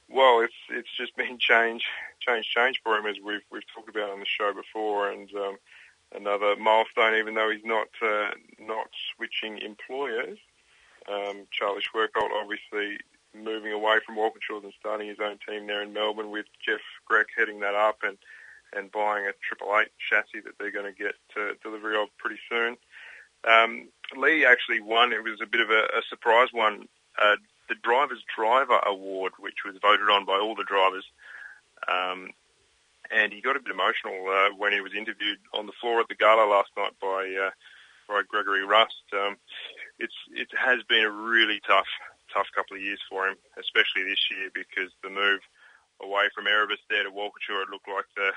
Well, 0.09 0.41
it's 0.41 0.55
it's 0.69 0.89
just 0.97 1.15
been 1.17 1.39
change, 1.39 1.85
change, 2.29 2.47
change 2.47 2.81
for 2.83 2.97
him 2.97 3.07
as 3.07 3.17
we've 3.25 3.43
we've 3.51 3.67
talked 3.75 3.89
about 3.89 4.11
on 4.11 4.21
the 4.21 4.27
show 4.27 4.53
before, 4.53 5.11
and 5.11 5.31
um, 5.35 5.57
another 6.15 6.57
milestone. 6.57 7.15
Even 7.15 7.35
though 7.35 7.51
he's 7.51 7.65
not 7.65 7.89
uh, 8.03 8.31
not 8.59 8.89
switching 9.15 9.59
employers, 9.59 10.39
um, 11.11 11.47
Charlie 11.51 11.83
Schwerkolt 11.83 12.31
obviously 12.43 12.99
moving 13.35 13.73
away 13.73 13.99
from 14.05 14.17
Walkinshaws 14.17 14.65
and 14.65 14.73
starting 14.81 15.09
his 15.09 15.19
own 15.21 15.39
team 15.47 15.67
there 15.67 15.83
in 15.83 15.93
Melbourne 15.93 16.31
with 16.31 16.47
Jeff 16.65 16.81
Grech 17.11 17.27
heading 17.37 17.61
that 17.61 17.75
up 17.75 17.99
and 18.03 18.19
and 18.75 18.93
buying 18.93 19.27
a 19.27 19.33
Triple 19.47 19.75
Eight 19.79 19.89
chassis 20.11 20.41
that 20.45 20.59
they're 20.59 20.71
going 20.71 20.93
to 20.93 20.99
get 20.99 21.15
uh, 21.37 21.55
delivery 21.63 21.97
of 22.01 22.09
pretty 22.19 22.39
soon. 22.49 22.77
Um, 23.49 23.89
Lee 24.17 24.45
actually 24.45 24.81
won. 24.81 25.13
It 25.13 25.23
was 25.23 25.41
a 25.43 25.47
bit 25.47 25.61
of 25.61 25.71
a, 25.71 25.85
a 25.97 26.03
surprise 26.09 26.49
one. 26.53 26.89
Uh, 27.21 27.37
the 27.69 27.77
Driver's 27.83 28.25
Driver 28.35 28.79
Award, 28.87 29.33
which 29.39 29.65
was 29.65 29.77
voted 29.81 30.09
on 30.11 30.25
by 30.25 30.39
all 30.39 30.55
the 30.55 30.65
drivers. 30.65 31.05
Um, 31.87 32.31
and 33.11 33.33
he 33.33 33.41
got 33.41 33.57
a 33.57 33.61
bit 33.61 33.73
emotional 33.73 34.29
uh, 34.29 34.51
when 34.57 34.73
he 34.73 34.81
was 34.81 34.93
interviewed 34.93 35.39
on 35.55 35.67
the 35.67 35.77
floor 35.81 36.01
at 36.01 36.09
the 36.09 36.15
gala 36.15 36.45
last 36.45 36.71
night 36.77 36.93
by 37.01 37.25
uh, 37.25 37.51
by 38.09 38.23
Gregory 38.27 38.65
Rust. 38.65 39.05
Um, 39.13 39.37
it's 39.99 40.17
it 40.33 40.49
has 40.57 40.83
been 40.89 41.05
a 41.05 41.11
really 41.11 41.61
tough 41.67 41.89
tough 42.33 42.49
couple 42.55 42.77
of 42.77 42.83
years 42.83 43.01
for 43.09 43.29
him, 43.29 43.37
especially 43.57 44.05
this 44.05 44.29
year 44.31 44.51
because 44.53 44.93
the 45.03 45.11
move 45.11 45.41
away 46.03 46.29
from 46.35 46.47
Erebus 46.47 46.81
there 46.89 47.05
to 47.05 47.11
Walkinshaw, 47.11 47.65
it 47.65 47.73
looked 47.73 47.89
like 47.89 48.09
the 48.17 48.33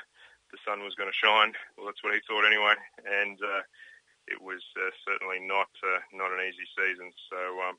the 0.51 0.59
sun 0.67 0.83
was 0.83 0.95
going 0.95 1.09
to 1.09 1.23
shine. 1.23 1.53
Well, 1.75 1.87
that's 1.87 2.03
what 2.03 2.13
he 2.13 2.19
thought 2.27 2.47
anyway, 2.47 2.75
and 3.03 3.39
uh, 3.39 3.63
it 4.27 4.39
was 4.39 4.63
uh, 4.79 4.91
certainly 5.03 5.39
not 5.39 5.71
uh, 5.83 5.99
not 6.13 6.31
an 6.31 6.43
easy 6.47 6.67
season. 6.75 7.11
So. 7.29 7.39
Um, 7.67 7.77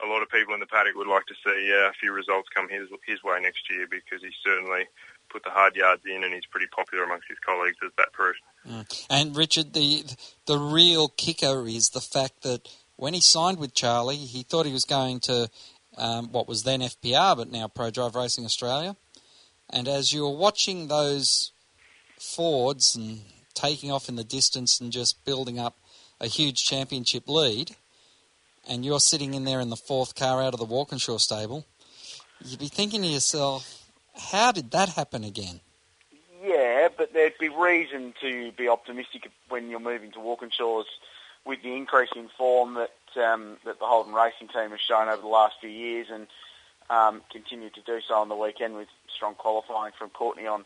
a 0.00 0.06
lot 0.06 0.22
of 0.22 0.28
people 0.28 0.54
in 0.54 0.60
the 0.60 0.66
paddock 0.66 0.94
would 0.96 1.06
like 1.06 1.26
to 1.26 1.34
see 1.44 1.72
uh, 1.72 1.90
a 1.90 1.92
few 2.00 2.12
results 2.12 2.48
come 2.54 2.68
his 2.68 2.88
his 3.06 3.22
way 3.22 3.40
next 3.40 3.70
year 3.70 3.86
because 3.90 4.22
he's 4.22 4.38
certainly 4.44 4.84
put 5.30 5.44
the 5.44 5.50
hard 5.50 5.76
yards 5.76 6.02
in 6.04 6.24
and 6.24 6.34
he's 6.34 6.46
pretty 6.46 6.66
popular 6.66 7.04
amongst 7.04 7.28
his 7.28 7.38
colleagues 7.38 7.76
as 7.84 7.90
that 7.96 8.12
proved. 8.12 8.38
Mm. 8.68 9.06
And 9.10 9.36
Richard, 9.36 9.72
the 9.72 10.04
the 10.46 10.58
real 10.58 11.08
kicker 11.08 11.66
is 11.66 11.90
the 11.90 12.00
fact 12.00 12.42
that 12.42 12.68
when 12.96 13.14
he 13.14 13.20
signed 13.20 13.58
with 13.58 13.74
Charlie, 13.74 14.16
he 14.16 14.42
thought 14.42 14.66
he 14.66 14.72
was 14.72 14.84
going 14.84 15.20
to 15.20 15.48
um, 15.96 16.32
what 16.32 16.48
was 16.48 16.62
then 16.62 16.80
FPR, 16.80 17.36
but 17.36 17.50
now 17.50 17.68
Prodrive 17.68 18.14
Racing 18.14 18.44
Australia. 18.44 18.96
And 19.70 19.88
as 19.88 20.12
you 20.12 20.22
were 20.22 20.36
watching 20.36 20.88
those 20.88 21.52
Fords 22.18 22.94
and 22.94 23.22
taking 23.54 23.90
off 23.90 24.08
in 24.08 24.16
the 24.16 24.24
distance 24.24 24.80
and 24.80 24.92
just 24.92 25.24
building 25.24 25.58
up 25.58 25.76
a 26.20 26.28
huge 26.28 26.64
championship 26.64 27.28
lead, 27.28 27.74
and 28.68 28.84
you're 28.84 29.00
sitting 29.00 29.34
in 29.34 29.44
there 29.44 29.60
in 29.60 29.70
the 29.70 29.76
fourth 29.76 30.14
car 30.14 30.42
out 30.42 30.54
of 30.54 30.60
the 30.60 30.66
Walkinshaw 30.66 31.18
stable, 31.18 31.66
you'd 32.44 32.60
be 32.60 32.68
thinking 32.68 33.02
to 33.02 33.08
yourself, 33.08 33.84
how 34.14 34.52
did 34.52 34.70
that 34.72 34.90
happen 34.90 35.24
again? 35.24 35.60
Yeah, 36.44 36.88
but 36.96 37.12
there'd 37.12 37.38
be 37.38 37.48
reason 37.48 38.14
to 38.20 38.52
be 38.52 38.68
optimistic 38.68 39.30
when 39.48 39.70
you're 39.70 39.80
moving 39.80 40.10
to 40.12 40.18
Walkinshaws 40.18 40.86
with 41.44 41.62
the 41.62 41.74
increase 41.74 42.10
in 42.16 42.28
form 42.36 42.74
that 42.74 42.90
um, 43.22 43.58
that 43.64 43.78
the 43.78 43.84
Holden 43.84 44.14
Racing 44.14 44.48
team 44.48 44.70
has 44.70 44.80
shown 44.80 45.08
over 45.08 45.20
the 45.20 45.28
last 45.28 45.56
few 45.60 45.70
years, 45.70 46.08
and 46.10 46.26
um, 46.90 47.22
continued 47.30 47.74
to 47.74 47.80
do 47.82 48.00
so 48.06 48.14
on 48.14 48.28
the 48.28 48.36
weekend 48.36 48.74
with 48.74 48.88
strong 49.14 49.34
qualifying 49.34 49.92
from 49.98 50.10
Courtney 50.10 50.46
on 50.46 50.64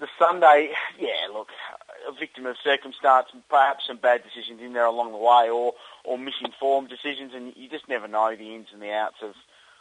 the 0.00 0.08
Sunday. 0.18 0.72
Yeah, 0.98 1.28
look, 1.32 1.48
a 2.08 2.12
victim 2.12 2.46
of 2.46 2.56
circumstance, 2.62 3.28
perhaps 3.48 3.86
some 3.86 3.96
bad 3.96 4.22
decisions 4.22 4.60
in 4.60 4.72
there 4.72 4.86
along 4.86 5.12
the 5.12 5.18
way, 5.18 5.50
or 5.50 5.74
or 6.06 6.18
misinformed 6.18 6.88
decisions, 6.88 7.32
and 7.34 7.52
you 7.56 7.68
just 7.68 7.88
never 7.88 8.08
know 8.08 8.34
the 8.34 8.54
ins 8.54 8.68
and 8.72 8.80
the 8.80 8.92
outs 8.92 9.16
of 9.22 9.34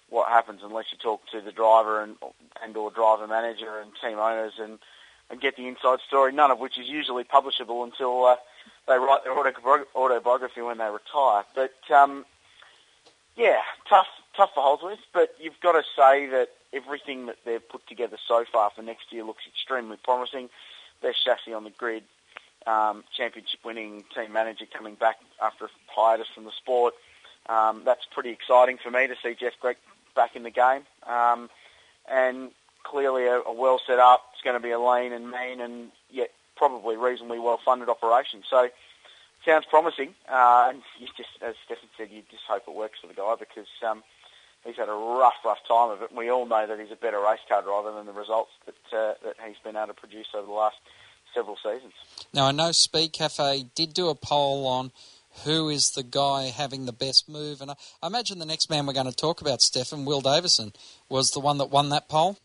what 0.09 0.29
happens 0.29 0.61
unless 0.63 0.85
you 0.91 0.97
talk 0.97 1.21
to 1.31 1.41
the 1.41 1.51
driver 1.51 2.01
and 2.01 2.15
and 2.63 2.75
or 2.77 2.91
driver 2.91 3.27
manager 3.27 3.79
and 3.79 3.91
team 4.01 4.17
owners 4.17 4.53
and 4.59 4.79
and 5.29 5.41
get 5.41 5.57
the 5.57 5.67
inside 5.67 5.99
story. 6.07 6.31
None 6.31 6.51
of 6.51 6.59
which 6.59 6.77
is 6.77 6.87
usually 6.87 7.23
publishable 7.23 7.83
until 7.83 8.25
uh, 8.25 8.35
they 8.87 8.97
write 8.97 9.23
their 9.23 9.37
autobiography 9.95 10.61
when 10.61 10.77
they 10.77 10.89
retire. 10.89 11.43
But 11.55 11.73
um, 11.91 12.25
yeah, 13.35 13.59
tough 13.89 14.07
tough 14.35 14.51
for 14.53 14.61
Holdsworth, 14.61 14.99
but 15.13 15.35
you've 15.39 15.59
got 15.61 15.73
to 15.73 15.83
say 15.95 16.27
that 16.27 16.49
everything 16.73 17.27
that 17.27 17.37
they've 17.45 17.67
put 17.67 17.87
together 17.87 18.17
so 18.27 18.45
far 18.51 18.69
for 18.69 18.81
next 18.81 19.11
year 19.11 19.23
looks 19.23 19.43
extremely 19.47 19.97
promising. 20.03 20.49
Best 21.01 21.23
chassis 21.23 21.53
on 21.53 21.63
the 21.63 21.69
grid, 21.69 22.03
um, 22.67 23.03
championship 23.15 23.59
winning 23.63 24.03
team 24.13 24.33
manager 24.33 24.65
coming 24.71 24.95
back 24.95 25.17
after 25.41 25.65
a 25.65 25.69
hiatus 25.87 26.27
from 26.33 26.45
the 26.45 26.51
sport. 26.51 26.93
Um, 27.47 27.83
that's 27.85 28.05
pretty 28.11 28.31
exciting 28.31 28.77
for 28.77 28.89
me 28.89 29.07
to 29.07 29.15
see 29.21 29.35
Jeff 29.35 29.53
Grech 29.61 29.75
back 30.15 30.35
in 30.35 30.43
the 30.43 30.49
game. 30.49 30.81
Um, 31.07 31.49
and 32.09 32.51
clearly 32.83 33.25
a, 33.25 33.39
a 33.41 33.53
well 33.53 33.79
set 33.85 33.99
up, 33.99 34.23
it's 34.33 34.41
going 34.41 34.55
to 34.55 34.63
be 34.63 34.71
a 34.71 34.79
lean 34.79 35.11
and 35.11 35.29
mean 35.29 35.61
and 35.61 35.91
yet 36.09 36.31
probably 36.55 36.95
reasonably 36.97 37.39
well 37.39 37.59
funded 37.63 37.89
operation. 37.89 38.43
So 38.49 38.69
sounds 39.45 39.65
promising. 39.69 40.15
Uh, 40.29 40.67
and 40.69 40.81
you 40.99 41.07
just, 41.15 41.29
as 41.41 41.55
Stefan 41.65 41.89
said, 41.97 42.09
you 42.11 42.23
just 42.31 42.43
hope 42.47 42.63
it 42.67 42.73
works 42.73 42.99
for 42.99 43.07
the 43.07 43.13
guy 43.13 43.35
because 43.37 43.67
um, 43.87 44.03
he's 44.65 44.75
had 44.75 44.89
a 44.89 44.93
rough, 44.93 45.35
rough 45.45 45.59
time 45.67 45.91
of 45.91 46.01
it. 46.01 46.09
And 46.09 46.17
we 46.17 46.29
all 46.29 46.45
know 46.45 46.65
that 46.65 46.79
he's 46.79 46.91
a 46.91 46.95
better 46.95 47.19
race 47.19 47.39
car 47.47 47.61
driver 47.61 47.91
than 47.91 48.05
the 48.05 48.13
results 48.13 48.51
that 48.65 48.97
uh, 48.97 49.13
that 49.23 49.35
he's 49.45 49.57
been 49.63 49.75
able 49.75 49.87
to 49.87 49.93
produce 49.93 50.27
over 50.33 50.47
the 50.47 50.53
last 50.53 50.77
several 51.35 51.57
seasons. 51.57 51.93
Now 52.33 52.47
I 52.47 52.51
know 52.51 52.71
Speed 52.71 53.13
Cafe 53.13 53.65
did 53.75 53.93
do 53.93 54.09
a 54.09 54.15
poll 54.15 54.65
on 54.65 54.91
who 55.43 55.69
is 55.69 55.91
the 55.91 56.03
guy 56.03 56.43
having 56.45 56.85
the 56.85 56.93
best 56.93 57.27
move, 57.27 57.61
and 57.61 57.69
I, 57.71 57.75
I 58.01 58.07
imagine 58.07 58.39
the 58.39 58.45
next 58.45 58.69
man 58.69 58.85
we're 58.85 58.93
going 58.93 59.05
to 59.05 59.15
talk 59.15 59.41
about, 59.41 59.61
Stefan 59.61 60.05
Will 60.05 60.21
Davison, 60.21 60.71
was 61.09 61.31
the 61.31 61.41
one 61.41 61.57
that 61.57 61.69
won 61.69 61.89
that 61.89 62.07
poll. 62.07 62.37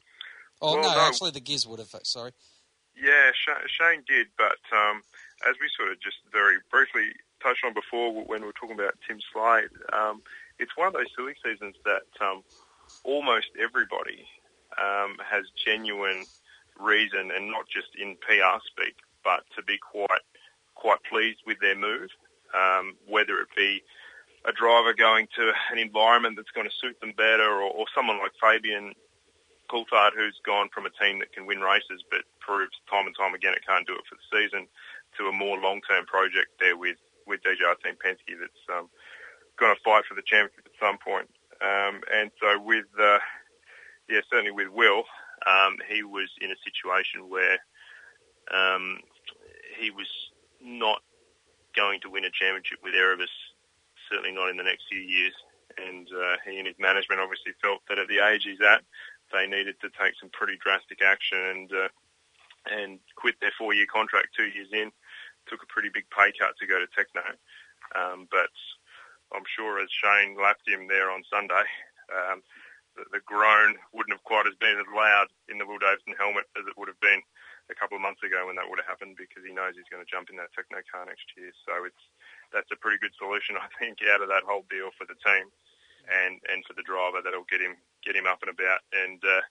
Oh 0.60 0.74
Well, 0.74 0.82
no, 0.82 0.94
no. 0.94 1.00
actually 1.00 1.30
the 1.30 1.40
Giz 1.40 1.66
would 1.66 1.78
have. 1.78 1.94
Sorry. 2.02 2.32
Yeah, 3.00 3.30
Sha- 3.32 3.66
Shane 3.66 4.02
did, 4.06 4.26
but 4.36 4.58
um, 4.76 5.02
as 5.48 5.54
we 5.60 5.70
sort 5.74 5.90
of 5.92 6.00
just 6.00 6.18
very 6.32 6.56
briefly 6.70 7.12
touched 7.42 7.64
on 7.64 7.72
before 7.72 8.12
when 8.12 8.40
we 8.40 8.46
were 8.46 8.52
talking 8.52 8.78
about 8.78 8.94
Tim 9.06 9.20
Slade, 9.32 9.70
um, 9.92 10.20
it's 10.58 10.76
one 10.76 10.88
of 10.88 10.92
those 10.92 11.06
silly 11.16 11.34
seasons 11.42 11.76
that 11.84 12.02
um, 12.20 12.42
almost 13.04 13.46
everybody 13.58 14.26
um, 14.76 15.16
has 15.24 15.44
genuine 15.64 16.24
reason, 16.80 17.30
and 17.34 17.50
not 17.50 17.68
just 17.68 17.88
in 18.00 18.16
PR 18.20 18.58
speak, 18.66 18.96
but 19.24 19.44
to 19.56 19.62
be 19.62 19.78
quite 19.78 20.24
quite 20.74 21.02
pleased 21.04 21.40
with 21.46 21.60
their 21.60 21.76
move, 21.76 22.08
um, 22.56 22.96
whether 23.06 23.38
it 23.38 23.48
be 23.54 23.82
a 24.48 24.52
driver 24.52 24.94
going 24.94 25.28
to 25.36 25.52
an 25.70 25.78
environment 25.78 26.36
that's 26.36 26.50
going 26.56 26.66
to 26.66 26.74
suit 26.80 26.98
them 27.00 27.12
better, 27.16 27.44
or, 27.44 27.68
or 27.68 27.84
someone 27.94 28.18
like 28.18 28.32
Fabian 28.40 28.94
Coulthard 29.70 30.16
who's 30.16 30.40
gone 30.44 30.68
from 30.74 30.86
a 30.86 30.90
team 30.98 31.20
that 31.20 31.32
can 31.32 31.46
win 31.46 31.60
races 31.60 32.02
but 32.10 32.26
proves 32.40 32.74
time 32.90 33.06
and 33.06 33.14
time 33.14 33.34
again 33.34 33.54
it 33.54 33.62
can't 33.62 33.86
do 33.86 33.94
it 33.94 34.02
for 34.10 34.18
the 34.18 34.26
season 34.26 34.66
to 35.16 35.30
a 35.30 35.32
more 35.32 35.58
long-term 35.58 36.04
project 36.06 36.50
there 36.58 36.76
with, 36.76 36.98
with 37.26 37.40
DJR 37.46 37.78
Team 37.82 37.94
Penske 37.94 38.34
that's 38.34 38.64
um, 38.74 38.90
going 39.58 39.74
to 39.74 39.80
fight 39.82 40.04
for 40.08 40.14
the 40.14 40.26
championship 40.26 40.66
at 40.66 40.78
some 40.82 40.98
point. 40.98 41.30
Um, 41.62 42.02
and 42.10 42.30
so 42.40 42.58
with, 42.58 42.90
uh, 42.98 43.18
yeah, 44.08 44.20
certainly 44.30 44.50
with 44.50 44.68
Will, 44.72 45.04
um, 45.46 45.76
he 45.88 46.02
was 46.02 46.28
in 46.40 46.50
a 46.50 46.62
situation 46.64 47.28
where 47.28 47.58
um, 48.52 48.98
he 49.78 49.90
was 49.90 50.08
not 50.60 51.02
going 51.76 52.00
to 52.00 52.10
win 52.10 52.24
a 52.24 52.30
championship 52.30 52.78
with 52.82 52.94
Erebus, 52.94 53.30
certainly 54.10 54.32
not 54.32 54.50
in 54.50 54.56
the 54.56 54.66
next 54.66 54.84
few 54.90 55.00
years. 55.00 55.32
And 55.78 56.08
uh, 56.08 56.36
he 56.44 56.58
and 56.58 56.66
his 56.66 56.76
management 56.78 57.20
obviously 57.20 57.52
felt 57.62 57.80
that 57.88 57.98
at 57.98 58.08
the 58.08 58.18
age 58.20 58.42
he's 58.44 58.60
at, 58.60 58.82
they 59.32 59.46
needed 59.46 59.78
to 59.80 59.88
take 59.94 60.18
some 60.18 60.28
pretty 60.34 60.58
drastic 60.58 60.98
action 61.00 61.38
and 61.38 61.70
uh, 61.72 61.88
and 62.66 62.98
quit 63.16 63.36
their 63.40 63.54
four-year 63.56 63.86
contract 63.86 64.36
two 64.36 64.50
years 64.50 64.68
in. 64.72 64.90
Took 65.48 65.62
a 65.62 65.72
pretty 65.72 65.88
big 65.88 66.04
pay 66.10 66.34
cut 66.36 66.58
to 66.58 66.66
go 66.66 66.78
to 66.78 66.90
Tekno, 66.90 67.24
um, 67.96 68.28
but 68.30 68.52
I'm 69.32 69.46
sure 69.46 69.80
as 69.80 69.88
Shane 69.88 70.36
lapped 70.36 70.68
him 70.68 70.88
there 70.88 71.10
on 71.10 71.22
Sunday, 71.30 71.64
um, 72.10 72.42
the, 73.12 73.20
groan 73.24 73.76
wouldn't 73.92 74.12
have 74.12 74.24
quite 74.24 74.46
as 74.46 74.56
been 74.58 74.76
as 74.76 74.88
loud 74.92 75.28
in 75.48 75.58
the 75.58 75.66
Will 75.66 75.80
Davison 75.80 76.14
helmet 76.18 76.48
as 76.58 76.66
it 76.68 76.76
would 76.76 76.90
have 76.90 77.00
been 77.00 77.22
a 77.70 77.76
couple 77.78 77.94
of 77.94 78.02
months 78.02 78.22
ago 78.26 78.46
when 78.46 78.58
that 78.58 78.66
would 78.66 78.82
have 78.82 78.90
happened 78.90 79.14
because 79.14 79.46
he 79.46 79.54
knows 79.54 79.78
he's 79.78 79.88
going 79.88 80.02
to 80.02 80.10
jump 80.10 80.28
in 80.28 80.36
that 80.36 80.50
Tekno 80.52 80.82
car 80.90 81.06
next 81.06 81.30
year. 81.38 81.54
So 81.62 81.86
it's 81.86 82.04
that's 82.50 82.70
a 82.74 82.78
pretty 82.78 82.98
good 82.98 83.14
solution, 83.14 83.54
I 83.64 83.70
think, 83.78 84.02
out 84.10 84.22
of 84.22 84.28
that 84.28 84.46
whole 84.46 84.66
deal 84.66 84.90
for 84.98 85.06
the 85.06 85.18
team 85.22 85.48
and 86.08 86.40
and 86.50 86.66
for 86.66 86.74
the 86.74 86.86
driver 86.86 87.22
that'll 87.22 87.48
get 87.48 87.62
him 87.62 87.78
get 88.02 88.18
him 88.18 88.26
up 88.26 88.42
and 88.42 88.50
about. 88.50 88.82
And 88.90 89.22
uh, 89.22 89.44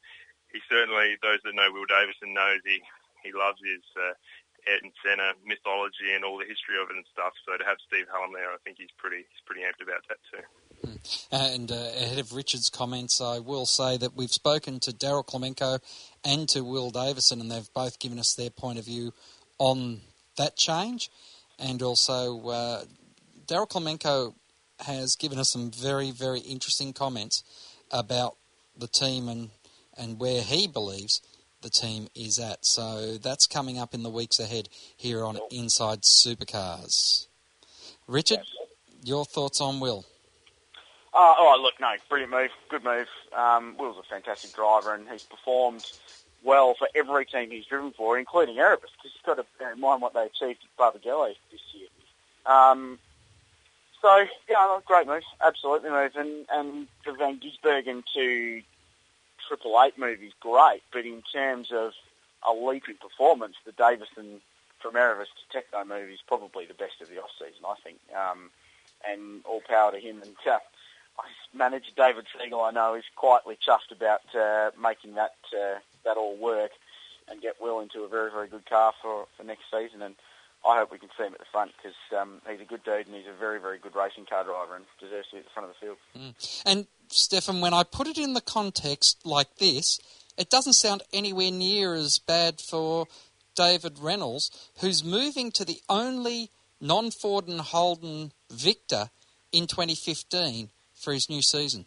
he 0.51 0.59
certainly, 0.67 1.15
those 1.21 1.39
that 1.45 1.55
know 1.55 1.71
Will 1.71 1.87
Davison 1.87 2.33
knows 2.33 2.59
he 2.65 2.81
he 3.23 3.31
loves 3.31 3.59
his 3.63 3.83
uh, 3.95 4.15
Ayrton 4.67 4.91
Senna 4.99 5.35
mythology 5.45 6.11
and 6.11 6.23
all 6.23 6.37
the 6.39 6.49
history 6.49 6.75
of 6.79 6.91
it 6.91 6.99
and 6.99 7.07
stuff. 7.11 7.33
So 7.47 7.55
to 7.55 7.65
have 7.65 7.79
Steve 7.87 8.11
Hallam 8.11 8.35
there, 8.35 8.51
I 8.51 8.59
think 8.63 8.77
he's 8.79 8.93
pretty 8.97 9.23
he's 9.27 9.43
pretty 9.45 9.63
amped 9.63 9.83
about 9.83 10.03
that 10.09 10.21
too. 10.27 10.43
And 11.31 11.71
uh, 11.71 11.75
ahead 11.75 12.19
of 12.19 12.33
Richard's 12.33 12.69
comments, 12.69 13.21
I 13.21 13.39
will 13.39 13.65
say 13.65 13.97
that 13.97 14.15
we've 14.15 14.31
spoken 14.31 14.79
to 14.81 14.91
Daryl 14.91 15.25
Clemenko 15.25 15.79
and 16.23 16.47
to 16.49 16.61
Will 16.61 16.89
Davison, 16.89 17.41
and 17.41 17.51
they've 17.51 17.73
both 17.73 17.99
given 17.99 18.19
us 18.19 18.33
their 18.33 18.49
point 18.49 18.79
of 18.79 18.85
view 18.85 19.13
on 19.57 20.01
that 20.37 20.55
change. 20.57 21.09
And 21.57 21.81
also, 21.81 22.47
uh, 22.47 22.83
Daryl 23.45 23.69
Clemenko 23.69 24.33
has 24.79 25.15
given 25.15 25.37
us 25.37 25.49
some 25.49 25.71
very, 25.71 26.11
very 26.11 26.39
interesting 26.39 26.93
comments 26.93 27.43
about 27.91 28.37
the 28.77 28.87
team 28.87 29.27
and, 29.27 29.49
and 29.97 30.19
where 30.19 30.41
he 30.41 30.67
believes 30.67 31.21
the 31.61 31.69
team 31.69 32.07
is 32.15 32.39
at. 32.39 32.65
So 32.65 33.17
that's 33.17 33.45
coming 33.45 33.77
up 33.77 33.93
in 33.93 34.03
the 34.03 34.09
weeks 34.09 34.39
ahead 34.39 34.69
here 34.95 35.25
on 35.25 35.39
Inside 35.51 36.03
Supercars. 36.03 37.27
Richard, 38.07 38.39
your 39.03 39.25
thoughts 39.25 39.59
on 39.59 39.79
Will? 39.79 40.05
Uh, 41.11 41.35
oh, 41.37 41.59
look, 41.61 41.73
no, 41.79 41.91
brilliant 42.07 42.31
move, 42.31 42.51
good 42.69 42.83
move. 42.83 43.07
Um, 43.35 43.75
Will's 43.77 43.97
a 43.97 44.03
fantastic 44.03 44.53
driver, 44.53 44.93
and 44.93 45.07
he's 45.09 45.23
performed 45.23 45.85
well 46.43 46.75
for 46.75 46.87
every 46.95 47.25
team 47.25 47.49
he's 47.49 47.65
driven 47.65 47.91
for, 47.91 48.17
including 48.17 48.57
Erebus, 48.57 48.91
because 48.97 49.11
you've 49.15 49.25
got 49.25 49.41
to 49.41 49.45
bear 49.57 49.73
in 49.73 49.79
mind 49.79 50.01
what 50.01 50.13
they 50.13 50.25
achieved 50.25 50.59
at 50.63 50.77
Barbagallo 50.77 51.33
this 51.51 51.61
year. 51.73 51.87
Um, 52.45 52.99
so, 54.01 54.25
yeah, 54.47 54.79
great 54.85 55.07
move, 55.07 55.23
absolutely 55.45 55.89
move, 55.89 56.11
and, 56.15 56.45
and 56.51 56.87
the 57.05 57.13
Van 57.13 57.39
Gisbergen 57.39 58.03
to 58.13 58.61
Triple 59.47 59.81
Eight 59.83 59.97
move 59.97 60.21
is 60.21 60.31
great, 60.39 60.81
but 60.93 61.05
in 61.05 61.23
terms 61.33 61.71
of 61.71 61.93
a 62.47 62.53
leap 62.53 62.87
in 62.87 62.95
performance, 62.95 63.55
the 63.65 63.71
Davison 63.73 64.41
from 64.79 64.95
Erebus 64.95 65.27
to 65.27 65.57
Tekno 65.57 65.85
move 65.85 66.09
is 66.09 66.19
probably 66.27 66.65
the 66.65 66.73
best 66.73 67.01
of 67.01 67.09
the 67.09 67.21
off-season, 67.21 67.65
I 67.67 67.75
think, 67.83 67.97
um, 68.15 68.49
and 69.05 69.41
all 69.43 69.61
power 69.67 69.91
to 69.91 69.99
him. 69.99 70.21
And 70.21 70.35
uh, 70.49 70.59
manager 71.53 71.91
David 71.95 72.25
Siegel, 72.37 72.61
I 72.61 72.71
know, 72.71 72.95
is 72.95 73.03
quietly 73.15 73.57
chuffed 73.65 73.91
about 73.91 74.21
uh, 74.35 74.71
making 74.81 75.15
that 75.15 75.35
uh, 75.53 75.79
that 76.05 76.17
all 76.17 76.35
work 76.37 76.71
and 77.29 77.41
get 77.41 77.61
Will 77.61 77.79
into 77.79 78.03
a 78.03 78.07
very 78.07 78.31
very 78.31 78.47
good 78.47 78.65
car 78.65 78.93
for, 79.01 79.27
for 79.37 79.43
next 79.43 79.63
season. 79.71 80.01
And 80.01 80.15
I 80.65 80.77
hope 80.77 80.91
we 80.91 80.97
can 80.97 81.09
see 81.17 81.23
him 81.23 81.33
at 81.33 81.39
the 81.39 81.45
front 81.51 81.71
because 81.77 81.97
um, 82.19 82.41
he's 82.49 82.61
a 82.61 82.65
good 82.65 82.83
dude 82.83 83.07
and 83.07 83.15
he's 83.15 83.27
a 83.27 83.37
very 83.37 83.59
very 83.59 83.77
good 83.77 83.95
racing 83.95 84.25
car 84.25 84.43
driver 84.43 84.75
and 84.75 84.85
deserves 84.99 85.27
to 85.29 85.35
be 85.35 85.39
at 85.39 85.45
the 85.45 85.51
front 85.51 85.69
of 85.69 85.75
the 85.75 85.85
field. 85.85 85.97
Mm. 86.17 86.61
And 86.65 86.87
Stefan, 87.09 87.61
when 87.61 87.73
I 87.73 87.83
put 87.83 88.07
it 88.07 88.17
in 88.17 88.33
the 88.33 88.41
context 88.41 89.25
like 89.25 89.57
this, 89.57 89.99
it 90.37 90.49
doesn't 90.49 90.73
sound 90.73 91.03
anywhere 91.11 91.51
near 91.51 91.93
as 91.93 92.19
bad 92.19 92.61
for 92.61 93.07
David 93.55 93.99
Reynolds, 93.99 94.51
who's 94.79 95.03
moving 95.03 95.51
to 95.51 95.65
the 95.65 95.81
only 95.89 96.49
non-Ford 96.79 97.47
and 97.47 97.59
Holden 97.59 98.31
Victor 98.49 99.09
in 99.51 99.67
2015 99.67 100.69
for 100.99 101.13
his 101.13 101.29
new 101.29 101.41
season. 101.41 101.85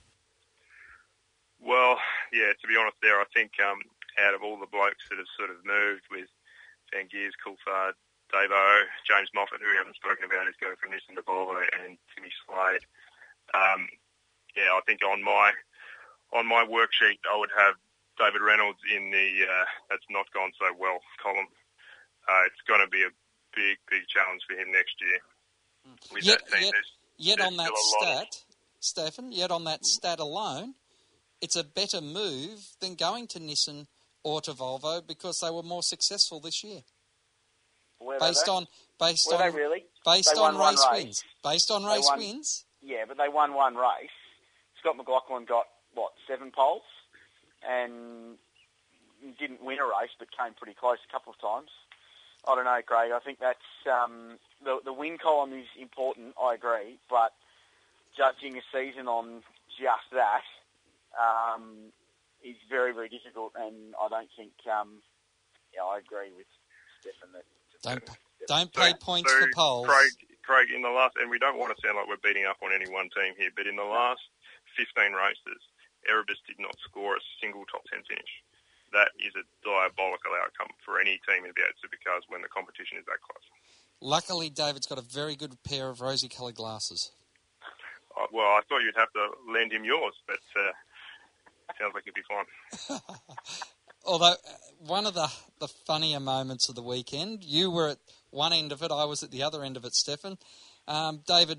Well, 1.62 1.98
yeah, 2.32 2.50
to 2.56 2.66
be 2.66 2.74
honest 2.74 2.96
there, 3.02 3.20
I 3.20 3.28
think 3.32 3.52
um, 3.62 3.78
out 4.18 4.34
of 4.34 4.42
all 4.42 4.58
the 4.58 4.66
blokes 4.70 5.06
that 5.10 5.18
have 5.20 5.30
sort 5.38 5.50
of 5.54 5.62
moved 5.62 6.02
with 6.10 6.26
Van 6.90 7.06
Geers, 7.06 7.38
Coulthard, 7.38 7.94
Dave 8.34 8.50
O, 8.50 8.70
James 9.06 9.30
Moffat, 9.36 9.60
who 9.62 9.70
we 9.70 9.78
haven't 9.78 9.94
spoken 10.00 10.24
about, 10.26 10.48
is 10.50 10.58
going 10.58 10.74
from 10.80 10.90
Nissan 10.90 11.14
to 11.14 11.22
Volvo, 11.22 11.60
and 11.84 11.94
Timmy 12.16 12.32
Slade. 12.42 12.82
Um, 13.54 13.86
yeah, 14.56 14.74
I 14.74 14.80
think 14.88 15.04
on 15.06 15.22
my 15.22 15.52
on 16.32 16.48
my 16.48 16.64
worksheet, 16.64 17.20
I 17.28 17.36
would 17.38 17.52
have 17.56 17.76
David 18.18 18.40
Reynolds 18.42 18.80
in 18.88 19.12
the 19.12 19.28
uh, 19.46 19.66
that's 19.92 20.08
not 20.10 20.26
gone 20.34 20.50
so 20.58 20.72
well 20.74 20.98
column. 21.22 21.46
uh, 22.26 22.42
it's 22.50 22.60
going 22.66 22.80
to 22.82 22.88
be 22.90 23.04
a 23.04 23.12
big, 23.54 23.76
big 23.88 24.02
challenge 24.08 24.42
for 24.48 24.56
him 24.56 24.72
next 24.72 24.96
year. 25.00 25.20
With 26.12 26.24
Yet, 26.24 26.40
that 26.50 26.56
team, 26.56 26.64
yet, 26.64 26.72
there's, 26.72 26.92
yet 27.18 27.36
there's 27.38 27.50
on 27.52 27.56
that 27.58 27.70
still 27.70 27.76
a 27.76 27.86
lot 28.02 28.22
of- 28.22 28.26
stat, 28.32 28.44
Stefan, 28.84 29.32
yet 29.32 29.50
on 29.50 29.64
that 29.64 29.84
stat 29.84 30.18
alone, 30.18 30.74
it's 31.40 31.56
a 31.56 31.64
better 31.64 32.00
move 32.00 32.60
than 32.80 32.94
going 32.94 33.26
to 33.28 33.38
Nissan 33.40 33.86
or 34.24 34.40
to 34.42 34.52
Volvo 34.52 35.04
because 35.06 35.40
they 35.40 35.50
were 35.50 35.62
more 35.62 35.82
successful 35.82 36.40
this 36.40 36.62
year. 36.62 36.82
Were 38.00 38.18
Based 38.18 38.48
on 38.48 38.66
based 38.98 39.28
Were 39.30 39.36
on 39.36 39.50
they 39.52 39.56
really? 39.56 39.84
based 40.04 40.36
on 40.36 40.56
race 40.58 40.84
race. 40.92 41.04
wins. 41.04 41.24
Based 41.44 41.70
on 41.70 41.82
They 41.82 41.88
race 41.88 42.06
won- 42.08 42.18
wins. 42.18 42.64
Yeah, 42.80 43.04
but 43.06 43.16
they 43.16 43.28
won 43.28 43.54
one 43.54 43.76
race. 43.76 44.10
Scott 44.80 44.96
McLaughlin 44.96 45.44
got 45.44 45.66
what 45.94 46.12
seven 46.26 46.50
poles, 46.50 46.82
and 47.68 48.38
didn't 49.38 49.62
win 49.64 49.78
a 49.78 49.84
race, 49.84 50.10
but 50.18 50.28
came 50.36 50.54
pretty 50.54 50.74
close 50.74 50.98
a 51.08 51.12
couple 51.12 51.32
of 51.32 51.40
times. 51.40 51.70
I 52.46 52.56
don't 52.56 52.64
know, 52.64 52.80
Craig. 52.84 53.12
I 53.12 53.20
think 53.20 53.38
that's 53.38 53.60
um, 53.90 54.38
the 54.64 54.80
the 54.84 54.92
win 54.92 55.16
column 55.18 55.52
is 55.52 55.66
important. 55.80 56.34
I 56.42 56.54
agree, 56.54 56.98
but 57.08 57.32
judging 58.16 58.56
a 58.58 58.64
season 58.72 59.08
on 59.08 59.42
just 59.78 60.08
that 60.12 60.44
um, 61.16 61.92
is 62.44 62.56
very 62.68 62.92
very 62.92 63.08
difficult, 63.08 63.52
and 63.56 63.94
I 64.00 64.08
don't 64.08 64.30
think. 64.36 64.52
Um, 64.68 65.02
yeah, 65.72 65.88
I 65.88 65.98
agree 65.98 66.28
with 66.36 66.48
Stefan 67.00 67.32
that. 67.32 67.48
Don't 67.82 68.04
don't 68.46 68.72
pay 68.72 68.94
points 68.94 69.32
so 69.32 69.40
for 69.40 69.48
poles. 69.54 69.86
Craig, 69.86 70.12
Craig, 70.42 70.68
in 70.74 70.82
the 70.82 70.90
last, 70.90 71.16
and 71.18 71.30
we 71.30 71.38
don't 71.38 71.58
want 71.58 71.74
to 71.74 71.78
sound 71.82 71.96
like 71.96 72.06
we're 72.06 72.22
beating 72.22 72.46
up 72.46 72.58
on 72.62 72.70
any 72.70 72.90
one 72.90 73.08
team 73.14 73.34
here, 73.38 73.50
but 73.56 73.66
in 73.66 73.76
the 73.76 73.86
last 73.86 74.22
15 74.76 75.12
races, 75.12 75.60
Erebus 76.08 76.38
did 76.46 76.58
not 76.58 76.74
score 76.84 77.16
a 77.16 77.22
single 77.40 77.64
top 77.66 77.82
10 77.90 78.02
finish. 78.08 78.32
That 78.92 79.08
is 79.18 79.32
a 79.38 79.44
diabolical 79.64 80.36
outcome 80.36 80.74
for 80.84 81.00
any 81.00 81.18
team 81.24 81.48
in 81.48 81.50
the 81.54 81.56
V8 81.56 81.80
Supercars 81.80 82.28
when 82.28 82.42
the 82.42 82.52
competition 82.52 82.98
is 82.98 83.06
that 83.06 83.22
close. 83.24 83.46
Luckily, 84.02 84.50
David's 84.50 84.86
got 84.86 84.98
a 84.98 85.06
very 85.06 85.36
good 85.36 85.56
pair 85.62 85.88
of 85.88 86.00
rosy-coloured 86.00 86.56
glasses. 86.56 87.10
Uh, 88.16 88.26
well, 88.32 88.46
I 88.46 88.60
thought 88.68 88.80
you'd 88.80 88.96
have 88.96 89.12
to 89.12 89.52
lend 89.52 89.72
him 89.72 89.84
yours, 89.84 90.14
but 90.26 90.40
uh, 90.56 90.72
sounds 91.78 91.94
like 91.94 92.04
you'd 92.06 92.14
be 92.14 92.22
fine. 92.28 93.00
Although 94.04 94.32
uh, 94.32 94.36
one 94.78 95.06
of 95.06 95.14
the 95.14 95.28
the 95.60 95.68
funnier 95.68 96.20
moments 96.20 96.68
of 96.68 96.74
the 96.74 96.82
weekend, 96.82 97.44
you 97.44 97.70
were 97.70 97.90
at 97.90 97.98
one 98.30 98.52
end 98.52 98.72
of 98.72 98.82
it, 98.82 98.90
I 98.90 99.04
was 99.04 99.22
at 99.22 99.30
the 99.30 99.42
other 99.42 99.62
end 99.62 99.76
of 99.76 99.84
it, 99.84 99.94
Stefan. 99.94 100.38
Um, 100.88 101.22
David, 101.26 101.58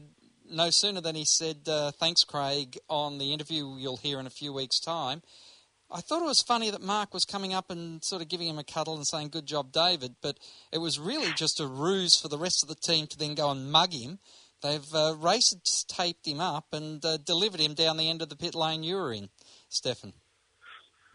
no 0.50 0.70
sooner 0.70 1.02
than 1.02 1.16
he 1.16 1.26
said, 1.26 1.68
uh, 1.68 1.92
"Thanks, 1.92 2.24
Craig," 2.24 2.78
on 2.90 3.18
the 3.18 3.34
interview 3.34 3.76
you'll 3.78 3.98
hear 3.98 4.20
in 4.20 4.28
a 4.28 4.32
few 4.32 4.52
weeks' 4.52 4.80
time. 4.80 5.22
I 5.90 6.02
thought 6.02 6.24
it 6.24 6.26
was 6.26 6.42
funny 6.42 6.72
that 6.72 6.82
Mark 6.82 7.14
was 7.14 7.24
coming 7.24 7.54
up 7.54 7.70
and 7.70 8.04
sort 8.04 8.22
of 8.22 8.28
giving 8.28 8.48
him 8.48 8.58
a 8.58 8.64
cuddle 8.64 8.96
and 8.96 9.08
saying, 9.08 9.30
"Good 9.30 9.46
job, 9.46 9.72
David," 9.72 10.16
but 10.22 10.38
it 10.72 10.80
was 10.80 11.00
really 11.00 11.34
just 11.34 11.60
a 11.60 11.68
ruse 11.68 12.20
for 12.20 12.28
the 12.28 12.38
rest 12.38 12.64
of 12.64 12.70
the 12.70 12.76
team 12.76 13.08
to 13.08 13.18
then 13.18 13.36
go 13.36 13.52
and 13.52 13.72
mug 13.72 13.94
him. 13.94 14.20
They've 14.64 14.96
uh, 14.96 15.20
race 15.20 15.54
taped 15.88 16.26
him 16.26 16.40
up 16.40 16.72
and 16.72 17.04
uh, 17.04 17.18
delivered 17.18 17.60
him 17.60 17.76
down 17.76 17.98
the 17.98 18.10
end 18.10 18.24
of 18.24 18.30
the 18.30 18.40
pit 18.40 18.56
lane 18.56 18.82
you 18.82 18.96
were 18.96 19.12
in, 19.12 19.28
Stefan. 19.68 20.14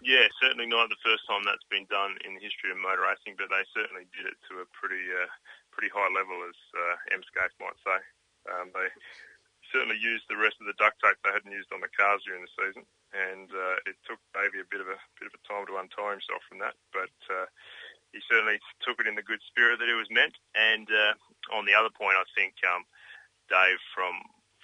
Yeah, 0.04 0.28
certainly 0.38 0.68
not 0.68 0.92
the 0.92 1.02
first 1.02 1.26
time 1.26 1.42
that's 1.42 1.66
been 1.66 1.88
done 1.90 2.14
in 2.22 2.36
the 2.36 2.44
history 2.44 2.70
of 2.70 2.78
motor 2.78 3.02
racing, 3.02 3.34
but 3.34 3.50
they 3.50 3.64
certainly 3.74 4.06
did 4.14 4.30
it 4.30 4.38
to 4.46 4.62
a 4.62 4.66
pretty 4.70 5.02
uh, 5.10 5.26
pretty 5.74 5.90
high 5.90 6.12
level, 6.12 6.38
as 6.46 6.54
uh, 6.76 6.94
might 7.58 7.78
say. 7.82 7.98
Um, 8.46 8.70
they 8.70 8.88
certainly 9.74 9.98
used 9.98 10.24
the 10.30 10.38
rest 10.38 10.56
of 10.62 10.70
the 10.70 10.78
duct 10.78 11.02
tape 11.02 11.18
they 11.20 11.34
hadn't 11.34 11.50
used 11.50 11.72
on 11.74 11.82
the 11.82 11.90
cars 11.90 12.22
during 12.24 12.46
the 12.46 12.54
season, 12.54 12.86
and 13.10 13.50
uh, 13.50 13.76
it 13.90 13.98
took 14.06 14.22
Davey 14.32 14.62
a 14.62 14.70
bit 14.70 14.80
of 14.80 14.88
a 14.88 14.98
bit 15.18 15.28
of 15.28 15.34
a 15.34 15.42
time 15.44 15.66
to 15.66 15.80
untie 15.80 16.14
himself 16.14 16.46
from 16.46 16.62
that. 16.62 16.78
But 16.94 17.16
uh, 17.26 17.50
he 18.12 18.20
certainly 18.24 18.62
took 18.80 19.02
it 19.02 19.10
in 19.10 19.18
the 19.18 19.26
good 19.26 19.42
spirit 19.44 19.82
that 19.82 19.90
it 19.90 19.98
was 19.98 20.08
meant. 20.08 20.38
And 20.56 20.88
uh, 20.88 21.14
on 21.52 21.68
the 21.68 21.76
other 21.76 21.92
point, 21.92 22.16
I 22.16 22.24
think 22.32 22.56
um, 22.64 22.88
Dave, 23.48 23.80
from 23.92 24.14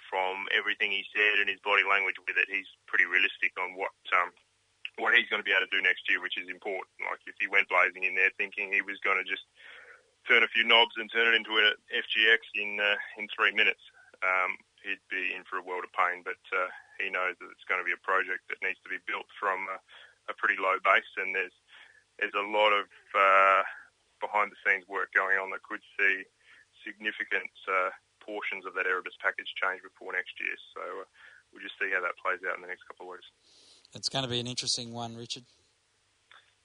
from 0.05 0.45
everything 0.53 0.93
he 0.93 1.03
said 1.09 1.41
and 1.41 1.49
his 1.49 1.59
body 1.65 1.81
language 1.81 2.15
with 2.21 2.37
it, 2.37 2.45
he's 2.47 2.69
pretty 2.85 3.09
realistic 3.09 3.51
on 3.57 3.73
what 3.73 3.93
um, 4.13 4.29
what 5.01 5.11
he's 5.17 5.27
going 5.27 5.41
to 5.41 5.47
be 5.47 5.51
able 5.51 5.67
to 5.67 5.75
do 5.75 5.83
next 5.83 6.07
year, 6.07 6.21
which 6.23 6.39
is 6.39 6.47
important. 6.47 6.93
Like 7.03 7.19
if 7.27 7.35
he 7.41 7.51
went 7.51 7.67
blazing 7.67 8.07
in 8.07 8.15
there 8.15 8.31
thinking 8.39 8.71
he 8.71 8.85
was 8.85 9.01
going 9.03 9.19
to 9.19 9.27
just 9.27 9.43
turn 10.29 10.45
a 10.45 10.53
few 10.55 10.63
knobs 10.63 10.95
and 10.97 11.11
turn 11.11 11.29
it 11.29 11.37
into 11.37 11.57
an 11.59 11.75
FGX 11.91 12.41
in 12.55 12.79
uh, 12.79 12.97
in 13.19 13.27
three 13.33 13.51
minutes, 13.51 13.81
um, 14.23 14.55
he'd 14.85 15.03
be 15.11 15.33
in 15.35 15.43
for 15.45 15.59
a 15.59 15.65
world 15.65 15.83
of 15.83 15.93
pain. 15.93 16.23
But 16.23 16.39
uh, 16.53 16.71
he 17.01 17.11
knows 17.11 17.35
that 17.41 17.51
it's 17.51 17.67
going 17.67 17.81
to 17.81 17.87
be 17.87 17.95
a 17.95 18.07
project 18.07 18.47
that 18.49 18.63
needs 18.63 18.79
to 18.85 18.91
be 18.93 19.03
built 19.03 19.27
from 19.35 19.67
a, 19.67 19.77
a 20.31 20.37
pretty 20.37 20.55
low 20.55 20.79
base, 20.85 21.11
and 21.19 21.35
there's 21.35 21.55
there's 22.21 22.37
a 22.37 22.47
lot 22.47 22.71
of 22.71 22.87
uh, 23.11 23.61
behind 24.23 24.53
the 24.53 24.59
scenes 24.63 24.87
work 24.87 25.11
going 25.11 25.35
on 25.35 25.51
that 25.51 25.65
could 25.67 25.83
see 25.99 26.23
significant 26.85 27.51
uh, 27.67 27.91
portions 28.25 28.65
of 28.65 28.73
that 28.73 28.89
Erebus 28.89 29.13
package 29.21 29.53
change 29.53 29.85
before 29.85 30.11
next 30.17 30.33
year. 30.41 30.57
So 30.73 30.81
uh, 30.81 31.07
we'll 31.53 31.61
just 31.61 31.77
see 31.77 31.93
how 31.93 32.01
that 32.01 32.17
plays 32.17 32.41
out 32.41 32.57
in 32.57 32.65
the 32.65 32.71
next 32.71 32.89
couple 32.89 33.05
of 33.05 33.21
weeks. 33.21 33.29
It's 33.93 34.09
going 34.09 34.25
to 34.25 34.31
be 34.31 34.41
an 34.41 34.49
interesting 34.49 34.91
one, 34.91 35.15
Richard. 35.15 35.45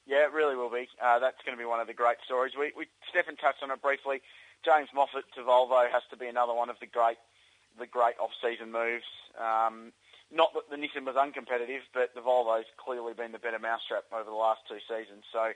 Yeah, 0.08 0.26
it 0.26 0.32
really 0.32 0.56
will 0.56 0.72
be. 0.72 0.88
Uh, 0.98 1.20
that's 1.20 1.38
going 1.44 1.54
to 1.54 1.60
be 1.60 1.68
one 1.68 1.78
of 1.78 1.86
the 1.86 1.94
great 1.94 2.18
stories. 2.24 2.56
We, 2.58 2.72
we 2.74 2.88
Stefan 3.12 3.36
touched 3.36 3.62
on 3.62 3.70
it 3.70 3.78
briefly. 3.78 4.24
James 4.64 4.88
Moffat 4.92 5.24
to 5.36 5.42
Volvo 5.42 5.86
has 5.86 6.02
to 6.10 6.16
be 6.16 6.26
another 6.26 6.52
one 6.52 6.68
of 6.68 6.76
the 6.80 6.86
great, 6.86 7.20
the 7.78 7.86
great 7.86 8.18
off-season 8.18 8.72
moves. 8.72 9.06
Um, 9.38 9.92
not 10.32 10.52
that 10.54 10.68
the 10.70 10.76
Nissan 10.76 11.06
was 11.06 11.16
uncompetitive, 11.16 11.86
but 11.94 12.10
the 12.14 12.20
Volvo's 12.20 12.66
clearly 12.76 13.14
been 13.14 13.32
the 13.32 13.38
better 13.38 13.58
mousetrap 13.58 14.04
over 14.12 14.28
the 14.28 14.36
last 14.36 14.60
two 14.68 14.78
seasons. 14.88 15.24
So 15.32 15.52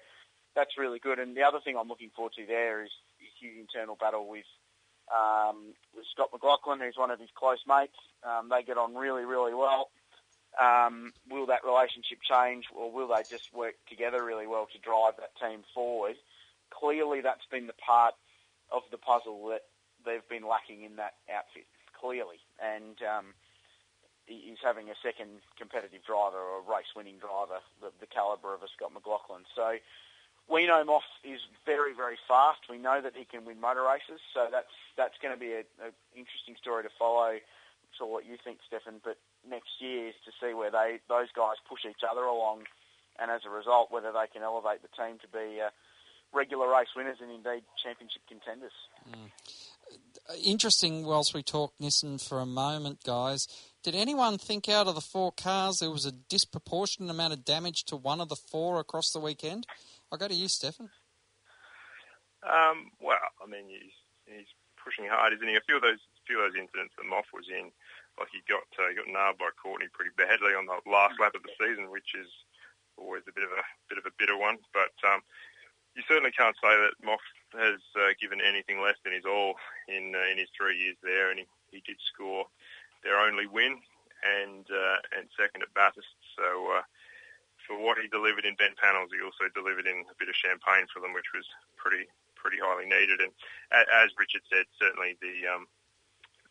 that's 0.55 0.79
really 0.79 0.99
good. 0.99 1.19
And 1.19 1.37
the 1.37 1.43
other 1.43 1.61
thing 1.61 1.77
I'm 1.77 1.89
looking 1.89 2.11
forward 2.15 2.33
to 2.39 2.47
there 2.47 2.83
is 2.83 2.91
his 3.19 3.53
internal 3.59 3.97
battle 3.97 4.29
with 4.29 4.47
um, 5.13 5.75
with 5.97 6.07
Scott 6.13 6.31
McLaughlin, 6.33 6.81
who's 6.81 6.97
one 6.97 7.11
of 7.11 7.21
his 7.21 7.31
close 7.35 7.61
mates. 7.67 7.99
Um, 8.23 8.49
they 8.49 8.63
get 8.63 8.79
on 8.79 8.95
really, 8.95 9.25
really 9.25 9.55
well. 9.55 9.91
Um, 10.61 11.13
will 11.29 11.47
that 11.47 11.65
relationship 11.65 12.19
change, 12.23 12.67
or 12.75 12.91
will 12.91 13.09
they 13.09 13.23
just 13.29 13.53
work 13.53 13.75
together 13.89 14.23
really 14.23 14.47
well 14.47 14.69
to 14.73 14.79
drive 14.79 15.15
that 15.19 15.35
team 15.41 15.65
forward? 15.75 16.15
Clearly, 16.71 17.21
that's 17.21 17.47
been 17.51 17.67
the 17.67 17.75
part 17.75 18.15
of 18.71 18.83
the 18.91 18.99
puzzle 18.99 19.49
that 19.49 19.63
they've 20.07 20.29
been 20.29 20.47
lacking 20.47 20.85
in 20.85 20.97
that 20.97 21.15
outfit. 21.33 21.67
Clearly, 22.01 22.39
and 22.63 23.01
um, 23.03 23.35
he's 24.27 24.63
having 24.63 24.91
a 24.91 24.95
second 25.03 25.41
competitive 25.59 26.05
driver 26.05 26.39
or 26.39 26.61
a 26.61 26.71
race-winning 26.71 27.19
driver, 27.19 27.61
the, 27.81 27.91
the 28.01 28.07
caliber 28.07 28.55
of 28.55 28.63
a 28.63 28.69
Scott 28.69 28.93
McLaughlin. 28.93 29.43
So 29.57 29.77
we 30.49 30.67
know 30.67 30.85
Moff 30.85 31.09
is 31.25 31.41
very, 31.65 31.95
very 31.95 32.19
fast. 32.29 32.61
We 32.69 32.79
know 32.79 33.01
that 33.01 33.15
he 33.17 33.25
can 33.25 33.45
win 33.45 33.61
motor 33.61 33.83
races, 33.83 34.21
so 34.33 34.49
that's 34.51 34.73
that's 34.97 35.15
going 35.23 35.35
to 35.35 35.41
be 35.41 35.53
an 35.55 35.93
interesting 36.15 36.57
story 36.61 36.83
to 36.83 36.91
follow. 36.99 37.39
So 37.99 38.07
what 38.07 38.27
you 38.27 38.37
think, 38.43 38.59
Stefan? 38.67 39.01
But 39.03 39.17
next 39.49 39.81
year 39.81 40.09
is 40.09 40.15
to 40.27 40.33
see 40.41 40.53
where 40.55 40.71
they 40.71 41.01
those 41.09 41.29
guys 41.35 41.57
push 41.69 41.85
each 41.89 42.05
other 42.09 42.23
along, 42.23 42.65
and 43.19 43.31
as 43.31 43.43
a 43.47 43.51
result, 43.51 43.91
whether 43.91 44.13
they 44.13 44.27
can 44.33 44.43
elevate 44.43 44.83
the 44.83 44.93
team 44.93 45.19
to 45.23 45.29
be 45.29 45.61
uh, 45.61 45.71
regular 46.35 46.69
race 46.69 46.93
winners 46.97 47.19
and 47.21 47.31
indeed 47.31 47.63
championship 47.83 48.23
contenders. 48.29 48.73
Interesting, 50.45 51.05
whilst 51.05 51.35
we 51.35 51.43
talk 51.43 51.75
Nissan 51.81 52.23
for 52.23 52.41
a 52.41 52.47
moment, 52.47 53.05
guys, 53.05 53.47
did 53.83 53.95
anyone 53.95 54.39
think 54.39 54.69
out 54.69 54.87
of 54.87 54.95
the 54.95 55.01
four 55.01 55.31
cars 55.33 55.79
there 55.79 55.91
was 55.91 56.07
a 56.07 56.13
disproportionate 56.13 57.11
amount 57.11 57.35
of 57.35 57.45
damage 57.45 57.85
to 57.85 57.97
one 57.97 58.21
of 58.21 58.29
the 58.29 58.37
four 58.37 58.81
across 58.81 59.11
the 59.11 59.21
weekend? 59.21 59.67
I'll 60.15 60.23
go 60.23 60.31
to 60.31 60.39
you, 60.39 60.47
Stefan. 60.47 60.87
Um, 62.47 62.95
well, 63.03 63.19
I 63.43 63.51
mean, 63.51 63.67
he's, 63.67 63.99
he's 64.31 64.47
pushing 64.79 65.11
hard, 65.11 65.35
isn't 65.35 65.43
he? 65.43 65.59
A 65.59 65.67
few 65.67 65.75
of 65.75 65.83
those 65.83 65.99
few 66.23 66.39
of 66.39 66.47
those 66.47 66.63
incidents 66.63 66.95
that 66.95 67.11
Moff 67.11 67.35
was 67.35 67.51
in, 67.51 67.75
like 68.15 68.31
he 68.31 68.39
got 68.47 68.63
uh, 68.79 68.87
he 68.87 68.95
got 68.95 69.11
nailed 69.11 69.43
by 69.43 69.51
Courtney 69.59 69.91
pretty 69.91 70.15
badly 70.15 70.55
on 70.55 70.71
the 70.71 70.79
last 70.87 71.19
lap 71.19 71.35
of 71.35 71.43
the 71.43 71.51
season, 71.59 71.91
which 71.91 72.15
is 72.15 72.31
always 72.95 73.27
a 73.27 73.35
bit 73.35 73.43
of 73.43 73.51
a 73.51 73.67
bit 73.91 73.99
of 73.99 74.07
a 74.07 74.15
bitter 74.15 74.39
one. 74.39 74.63
But 74.71 74.95
um, 75.03 75.19
you 75.99 76.07
certainly 76.07 76.31
can't 76.31 76.55
say 76.63 76.71
that 76.71 77.03
Moff 77.03 77.27
has 77.59 77.83
uh, 77.99 78.15
given 78.23 78.39
anything 78.39 78.79
less 78.79 79.03
than 79.03 79.19
his 79.19 79.27
all 79.27 79.59
in 79.91 80.15
uh, 80.15 80.31
in 80.31 80.39
his 80.39 80.55
three 80.55 80.79
years 80.79 80.95
there, 81.03 81.35
and 81.35 81.43
he, 81.43 81.47
he 81.75 81.83
did 81.83 81.99
score 81.99 82.47
their 83.03 83.19
only 83.19 83.51
win 83.51 83.83
and 84.23 84.63
uh, 84.71 85.03
and 85.19 85.27
second 85.35 85.67
at 85.67 85.75
Bathurst. 85.75 86.15
So. 86.39 86.79
Uh, 86.79 86.87
for 87.67 87.81
what 87.81 87.99
he 87.99 88.09
delivered 88.09 88.45
in 88.45 88.55
bent 88.61 88.77
panels, 88.77 89.11
he 89.13 89.25
also 89.25 89.49
delivered 89.57 89.89
in 89.89 90.05
a 90.07 90.17
bit 90.21 90.29
of 90.29 90.37
champagne 90.37 90.87
for 90.93 91.01
them, 91.01 91.17
which 91.17 91.33
was 91.35 91.49
pretty 91.77 92.07
pretty 92.37 92.61
highly 92.61 92.85
needed. 92.85 93.25
And 93.25 93.33
as 93.73 94.13
Richard 94.21 94.45
said, 94.53 94.69
certainly 94.77 95.17
the 95.25 95.49
um, 95.49 95.65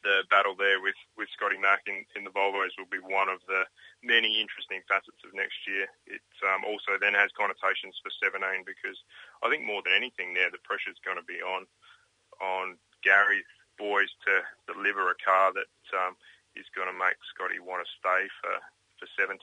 the 0.04 0.28
battle 0.28 0.54
there 0.54 0.84
with, 0.84 1.00
with 1.16 1.32
Scotty 1.32 1.56
Mack 1.56 1.88
in, 1.88 2.04
in 2.20 2.28
the 2.28 2.36
Volvos 2.36 2.76
will 2.76 2.92
be 2.92 3.00
one 3.00 3.32
of 3.32 3.40
the 3.48 3.64
many 4.04 4.36
interesting 4.36 4.84
facets 4.84 5.24
of 5.24 5.32
next 5.32 5.64
year. 5.64 5.88
It 6.06 6.20
um, 6.44 6.68
also 6.68 7.00
then 7.00 7.16
has 7.16 7.32
connotations 7.40 7.96
for 8.04 8.12
17 8.20 8.68
because 8.68 9.00
I 9.40 9.48
think 9.48 9.64
more 9.64 9.80
than 9.80 9.96
anything 9.96 10.36
there, 10.36 10.52
the 10.52 10.60
pressure 10.68 10.92
is 10.92 11.00
going 11.08 11.18
to 11.18 11.26
be 11.26 11.40
on 11.40 11.66
on 12.44 12.76
Garry's 13.06 13.48
boys 13.80 14.12
to 14.28 14.44
deliver 14.68 15.08
a 15.08 15.18
car 15.24 15.56
that 15.56 15.72
um, 15.96 16.20
is 16.60 16.68
going 16.76 16.92
to 16.92 16.98
make 16.98 17.16
Scotty 17.32 17.64
want 17.64 17.82
to 17.86 17.96
stay 17.96 18.28
for, 18.44 18.60
for 19.00 19.08
17 19.16 19.40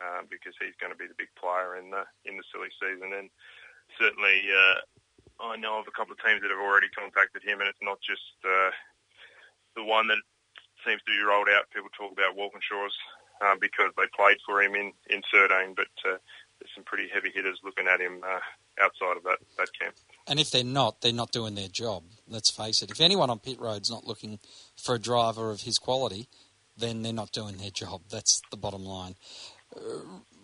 um, 0.00 0.26
because 0.30 0.54
he's 0.58 0.76
going 0.80 0.92
to 0.92 0.98
be 0.98 1.06
the 1.06 1.18
big 1.18 1.32
player 1.38 1.76
in 1.76 1.90
the 1.90 2.04
in 2.24 2.36
the 2.36 2.46
silly 2.50 2.72
season. 2.76 3.12
And 3.14 3.30
certainly, 3.98 4.46
uh, 4.50 4.78
I 5.40 5.56
know 5.56 5.78
of 5.78 5.88
a 5.88 5.94
couple 5.94 6.14
of 6.14 6.22
teams 6.22 6.42
that 6.42 6.50
have 6.50 6.62
already 6.62 6.88
contacted 6.92 7.42
him, 7.42 7.60
and 7.60 7.68
it's 7.68 7.82
not 7.82 8.00
just 8.00 8.36
uh, 8.44 8.72
the 9.76 9.84
one 9.84 10.08
that 10.08 10.22
seems 10.84 11.02
to 11.02 11.12
be 11.12 11.22
rolled 11.22 11.48
out. 11.48 11.70
People 11.70 11.90
talk 11.92 12.12
about 12.12 12.36
Walkinshaw's 12.36 12.96
uh, 13.40 13.56
because 13.60 13.92
they 13.96 14.08
played 14.16 14.38
for 14.44 14.62
him 14.62 14.74
in 14.74 14.92
in 15.10 15.22
Surdane, 15.28 15.74
but 15.76 15.92
uh, 16.04 16.18
there's 16.58 16.72
some 16.74 16.84
pretty 16.84 17.08
heavy 17.12 17.30
hitters 17.34 17.60
looking 17.64 17.86
at 17.86 18.00
him 18.00 18.20
uh, 18.24 18.40
outside 18.82 19.16
of 19.16 19.24
that 19.24 19.38
that 19.58 19.68
camp. 19.78 19.94
And 20.26 20.40
if 20.40 20.50
they're 20.50 20.64
not, 20.64 21.00
they're 21.00 21.12
not 21.12 21.32
doing 21.32 21.54
their 21.54 21.68
job. 21.68 22.04
Let's 22.28 22.50
face 22.50 22.82
it. 22.82 22.90
If 22.90 23.00
anyone 23.00 23.30
on 23.30 23.38
pit 23.38 23.60
road's 23.60 23.90
not 23.90 24.06
looking 24.06 24.38
for 24.76 24.94
a 24.94 24.98
driver 24.98 25.50
of 25.50 25.62
his 25.62 25.78
quality, 25.78 26.28
then 26.76 27.02
they're 27.02 27.12
not 27.12 27.32
doing 27.32 27.56
their 27.56 27.70
job. 27.70 28.02
That's 28.10 28.40
the 28.50 28.56
bottom 28.56 28.84
line. 28.84 29.14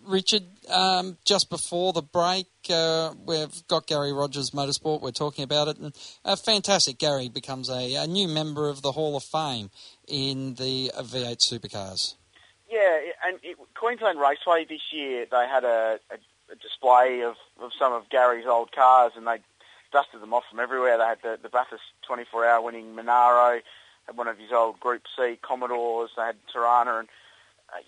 Richard, 0.04 0.44
um, 0.68 1.16
just 1.24 1.48
before 1.48 1.92
the 1.92 2.02
break, 2.02 2.46
uh, 2.70 3.14
we've 3.24 3.66
got 3.68 3.86
Garry 3.86 4.12
Rogers 4.12 4.50
Motorsport. 4.50 5.00
We're 5.00 5.12
talking 5.12 5.44
about 5.44 5.68
it, 5.68 5.78
and 5.78 5.94
uh, 6.24 6.36
fantastic. 6.36 6.98
Garry 6.98 7.28
becomes 7.28 7.68
a, 7.70 7.94
a, 7.94 8.06
new 8.06 8.26
member 8.26 8.68
of 8.68 8.82
the 8.82 8.92
Hall 8.92 9.16
of 9.16 9.22
Fame 9.22 9.70
in 10.08 10.54
the 10.54 10.90
V8 10.96 11.38
supercars. 11.38 12.14
Yeah, 12.70 12.98
and 13.26 13.38
it, 13.42 13.56
Queensland 13.74 14.18
Raceway 14.18 14.64
this 14.64 14.92
year 14.92 15.26
they 15.30 15.46
had 15.46 15.64
a, 15.64 16.00
a, 16.10 16.52
a 16.52 16.56
display 16.56 17.22
of, 17.22 17.36
of 17.60 17.70
some 17.78 17.92
of 17.92 18.08
Garry's 18.08 18.46
old 18.46 18.72
cars, 18.72 19.12
and 19.16 19.26
they 19.26 19.38
dusted 19.92 20.20
them 20.20 20.34
off 20.34 20.44
from 20.50 20.58
everywhere. 20.58 20.98
They 20.98 21.04
had 21.04 21.22
the, 21.22 21.38
the 21.40 21.48
Bathurst 21.48 21.84
24-hour 22.08 22.60
winning 22.62 22.94
Monaro, 22.94 23.60
had 24.06 24.16
one 24.16 24.26
of 24.26 24.38
his 24.38 24.50
old 24.52 24.80
Group 24.80 25.02
C 25.16 25.38
Commodores, 25.42 26.10
they 26.16 26.22
had 26.22 26.36
Torana, 26.52 27.00
and 27.00 27.08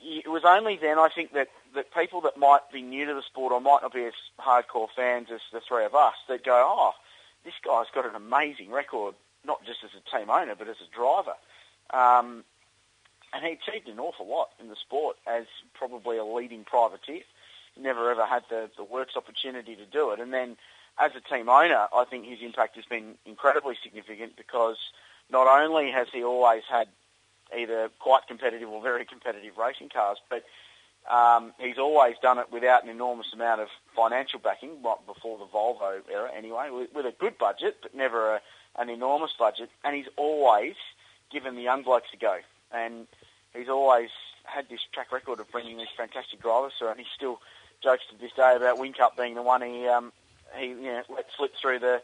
it 0.02 0.30
was 0.30 0.42
only 0.44 0.78
then 0.80 0.98
I 0.98 1.08
think 1.14 1.32
that, 1.34 1.48
that 1.74 1.94
people 1.94 2.20
that 2.22 2.36
might 2.36 2.70
be 2.72 2.82
new 2.82 3.06
to 3.06 3.14
the 3.14 3.22
sport 3.22 3.52
or 3.52 3.60
might 3.60 3.80
not 3.82 3.92
be 3.92 4.04
as 4.04 4.14
hardcore 4.40 4.88
fans 4.94 5.28
as 5.32 5.40
the 5.52 5.60
three 5.60 5.84
of 5.84 5.94
us 5.94 6.14
that 6.28 6.44
go, 6.44 6.64
oh, 6.66 6.92
this 7.44 7.54
guy's 7.64 7.86
got 7.94 8.06
an 8.06 8.14
amazing 8.14 8.70
record, 8.70 9.14
not 9.46 9.64
just 9.66 9.80
as 9.84 9.90
a 9.92 10.16
team 10.16 10.30
owner 10.30 10.54
but 10.54 10.68
as 10.68 10.76
a 10.80 10.96
driver. 10.96 11.34
Um, 11.90 12.44
and 13.32 13.44
he 13.44 13.52
achieved 13.52 13.88
an 13.88 13.98
awful 13.98 14.26
lot 14.28 14.50
in 14.60 14.68
the 14.68 14.76
sport 14.76 15.16
as 15.26 15.44
probably 15.74 16.16
a 16.16 16.24
leading 16.24 16.64
privateer. 16.64 17.22
Never 17.78 18.10
ever 18.10 18.24
had 18.24 18.44
the, 18.48 18.70
the 18.76 18.84
works 18.84 19.16
opportunity 19.16 19.74
to 19.74 19.84
do 19.84 20.12
it. 20.12 20.20
And 20.20 20.32
then 20.32 20.56
as 20.98 21.10
a 21.16 21.20
team 21.20 21.48
owner, 21.48 21.88
I 21.92 22.04
think 22.08 22.24
his 22.24 22.38
impact 22.40 22.76
has 22.76 22.84
been 22.84 23.16
incredibly 23.26 23.74
significant 23.82 24.36
because 24.36 24.76
not 25.30 25.48
only 25.48 25.90
has 25.90 26.06
he 26.12 26.22
always 26.22 26.62
had 26.70 26.86
either 27.56 27.90
quite 27.98 28.26
competitive 28.26 28.68
or 28.68 28.82
very 28.82 29.04
competitive 29.04 29.56
racing 29.58 29.88
cars, 29.88 30.18
but 30.28 30.44
um, 31.10 31.52
he's 31.58 31.78
always 31.78 32.16
done 32.22 32.38
it 32.38 32.50
without 32.50 32.84
an 32.84 32.90
enormous 32.90 33.32
amount 33.32 33.60
of 33.60 33.68
financial 33.94 34.38
backing, 34.38 34.82
right 34.82 35.04
before 35.06 35.38
the 35.38 35.44
Volvo 35.44 36.00
era 36.10 36.30
anyway, 36.34 36.70
with, 36.70 36.94
with 36.94 37.06
a 37.06 37.12
good 37.12 37.36
budget, 37.38 37.76
but 37.82 37.94
never 37.94 38.36
a, 38.36 38.40
an 38.78 38.88
enormous 38.88 39.32
budget. 39.38 39.70
And 39.84 39.94
he's 39.94 40.08
always 40.16 40.74
given 41.30 41.56
the 41.56 41.62
young 41.62 41.82
blokes 41.82 42.08
a 42.14 42.16
go. 42.16 42.38
And 42.72 43.06
he's 43.54 43.68
always 43.68 44.10
had 44.44 44.68
this 44.68 44.80
track 44.92 45.12
record 45.12 45.40
of 45.40 45.50
bringing 45.50 45.76
these 45.76 45.88
fantastic 45.96 46.40
drivers 46.40 46.72
through, 46.78 46.88
and 46.88 47.00
he 47.00 47.06
still 47.14 47.40
jokes 47.82 48.04
to 48.10 48.18
this 48.18 48.32
day 48.32 48.54
about 48.56 48.78
Whincup 48.78 49.16
being 49.16 49.34
the 49.34 49.42
one 49.42 49.62
he 49.62 49.86
um, 49.86 50.12
he 50.56 50.68
you 50.68 50.82
know, 50.82 51.02
let 51.14 51.26
slip 51.36 51.52
through 51.60 51.80
the 51.80 52.02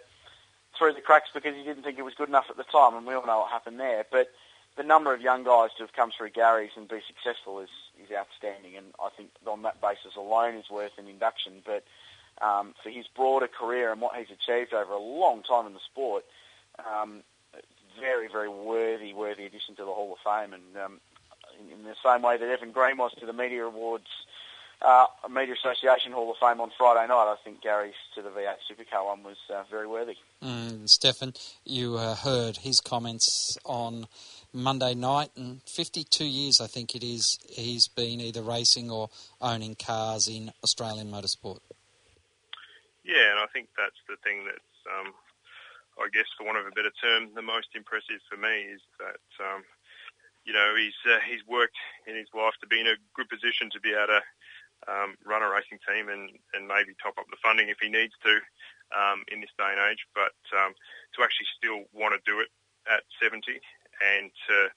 through 0.79 0.93
the 0.93 1.01
cracks 1.01 1.31
because 1.33 1.55
he 1.55 1.63
didn't 1.63 1.83
think 1.83 1.99
it 1.99 2.05
was 2.05 2.15
good 2.15 2.29
enough 2.29 2.47
at 2.51 2.57
the 2.57 2.65
time, 2.65 2.95
and 2.95 3.07
we 3.07 3.15
all 3.15 3.27
know 3.27 3.41
what 3.41 3.51
happened 3.51 3.81
there. 3.81 4.05
But 4.11 4.31
the 4.77 4.83
number 4.83 5.13
of 5.13 5.21
young 5.21 5.45
guys 5.45 5.71
to 5.77 5.83
have 5.83 5.93
come 5.93 6.11
through 6.17 6.31
Garry's 6.31 6.71
and 6.77 6.89
be 6.89 7.01
successful 7.07 7.61
is, 7.61 7.69
is 8.03 8.11
outstanding, 8.17 8.77
and 8.77 8.87
I 9.03 9.11
think 9.17 9.31
on 9.47 9.63
that 9.63 9.81
basis 9.81 10.17
alone 10.17 10.55
is 10.55 10.71
worth 10.71 10.93
an 10.99 11.07
induction. 11.09 11.63
But 11.65 11.85
um, 12.41 12.75
for 12.83 12.91
his 12.91 13.07
broader 13.09 13.49
career 13.49 13.93
and 13.93 14.01
what 14.01 14.17
he's 14.17 14.31
achieved 14.31 14.73
over 14.73 14.93
a 14.93 14.99
long 14.99 15.43
time 15.43 15.67
in 15.67 15.75
the 15.75 15.81
sport, 15.81 16.25
um, 16.79 17.23
very, 17.99 18.29
very 18.29 18.49
worthy, 18.49 19.13
worthy 19.13 19.45
addition 19.45 19.75
to 19.77 19.85
the 19.85 19.93
Hall 19.93 20.13
of 20.13 20.19
Fame. 20.25 20.55
And 20.55 20.77
um, 20.83 21.01
in, 21.59 21.81
in 21.81 21.85
the 21.85 21.97
same 22.05 22.23
way 22.23 22.37
that 22.37 22.49
Evan 22.49 22.73
Green 22.73 22.97
was 22.97 23.13
to 23.21 23.27
the 23.27 23.33
Media 23.33 23.65
Awards 23.65 24.09
uh, 24.83 25.07
Media 25.31 25.55
Association 25.55 26.13
Hall 26.13 26.31
of 26.31 26.39
Fame 26.39 26.61
on 26.61 26.71
Friday 26.77 27.07
night. 27.07 27.33
I 27.33 27.37
think 27.45 27.63
Garry's 27.63 27.95
to 28.15 28.23
the 28.23 28.31
V8 28.31 28.57
Supercar 28.71 29.07
one 29.07 29.23
was 29.23 29.37
uh, 29.53 29.63
very 29.71 29.87
worthy. 29.87 30.17
Mm, 30.43 30.89
Stefan, 30.89 31.35
you 31.65 31.97
uh, 31.97 32.15
heard 32.15 32.59
his 32.59 32.81
comments 32.81 33.57
on 33.65 34.07
Monday 34.53 34.95
night, 34.95 35.31
and 35.37 35.63
52 35.65 36.25
years 36.25 36.61
I 36.61 36.67
think 36.67 36.95
it 36.95 37.05
is 37.05 37.39
he's 37.49 37.89
been 37.89 38.21
either 38.21 38.43
racing 38.43 38.91
or 38.91 39.11
owning 39.41 39.75
cars 39.75 40.29
in 40.29 40.53
Australian 40.63 41.11
motorsport. 41.11 41.61
Yeah, 43.05 43.31
and 43.31 43.41
I 43.41 43.47
think 43.53 43.69
that's 43.77 43.99
the 44.09 44.17
thing 44.23 44.45
that's, 44.45 44.79
um, 44.87 45.15
I 45.99 46.09
guess, 46.13 46.27
for 46.37 46.47
want 46.47 46.59
of 46.59 46.67
a 46.67 46.71
better 46.71 46.93
term, 47.03 47.31
the 47.35 47.43
most 47.43 47.69
impressive 47.75 48.21
for 48.29 48.37
me 48.37 48.73
is 48.73 48.81
that. 48.99 49.23
Um, 49.43 49.65
you 50.45 50.57
know, 50.57 50.73
he's 50.73 50.97
uh, 51.05 51.21
he's 51.29 51.45
worked 51.47 51.77
in 52.07 52.17
his 52.17 52.29
life 52.33 52.57
to 52.61 52.67
be 52.67 52.81
in 52.81 52.89
a 52.89 52.97
good 53.15 53.29
position 53.29 53.69
to 53.71 53.81
be 53.81 53.93
able 53.93 54.19
to 54.19 54.23
um, 54.89 55.17
run 55.27 55.45
a 55.45 55.51
racing 55.51 55.79
team 55.85 56.09
and, 56.09 56.33
and 56.57 56.65
maybe 56.65 56.97
top 56.97 57.19
up 57.21 57.29
the 57.29 57.41
funding 57.43 57.69
if 57.69 57.77
he 57.81 57.93
needs 57.93 58.17
to 58.25 58.41
um, 58.97 59.25
in 59.29 59.41
this 59.41 59.53
day 59.61 59.69
and 59.69 59.83
age. 59.93 60.07
But 60.17 60.37
um, 60.57 60.73
to 61.17 61.23
actually 61.23 61.51
still 61.53 61.85
want 61.93 62.17
to 62.17 62.21
do 62.25 62.41
it 62.41 62.49
at 62.89 63.05
70 63.21 63.45
and 64.01 64.33
to 64.49 64.73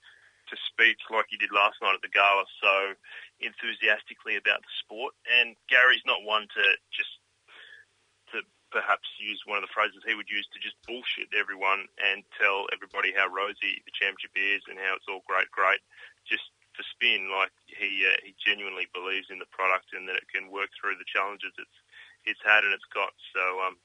to 0.51 0.55
speak 0.67 0.99
like 1.07 1.25
he 1.31 1.39
did 1.39 1.55
last 1.55 1.79
night 1.79 1.95
at 1.95 2.03
the 2.03 2.11
gala 2.11 2.43
so 2.59 2.91
enthusiastically 3.39 4.35
about 4.35 4.59
the 4.59 4.73
sport. 4.83 5.15
And 5.39 5.55
Garry's 5.71 6.03
not 6.03 6.27
one 6.27 6.51
to 6.51 6.63
just 6.91 7.15
to 8.35 8.43
perhaps 8.67 9.07
use 9.23 9.39
one 9.47 9.55
of 9.55 9.63
the 9.63 9.71
phrases 9.71 10.03
he 10.03 10.19
would 10.19 10.27
use 10.27 10.43
to 10.51 10.59
just 10.59 10.75
bullshit 10.83 11.31
everyone 11.31 11.87
and 12.01 12.27
tell 12.35 12.67
everybody 12.75 13.15
how 13.15 13.31
rosy 13.31 13.79
the 13.87 13.95
championship 13.95 14.35
is 14.35 14.65
and 14.67 14.75
how 14.75 14.99
it's 14.99 15.07
all 15.07 15.23
great, 15.23 15.47
great. 15.55 15.79
Just 16.27 16.43
to 16.75 16.83
spin 16.91 17.29
like 17.29 17.53
he 17.69 18.03
uh, 18.03 18.17
he 18.25 18.33
genuinely 18.41 18.89
believes 18.91 19.29
in 19.29 19.37
the 19.37 19.49
product 19.53 19.93
and 19.93 20.09
that 20.09 20.17
it 20.17 20.27
can 20.33 20.49
work 20.49 20.73
through 20.73 20.97
the 20.97 21.07
challenges 21.07 21.53
it's 21.55 21.79
it's 22.25 22.43
had 22.43 22.65
and 22.65 22.73
it's 22.73 22.87
got. 22.91 23.13
So 23.31 23.43
um, 23.63 23.77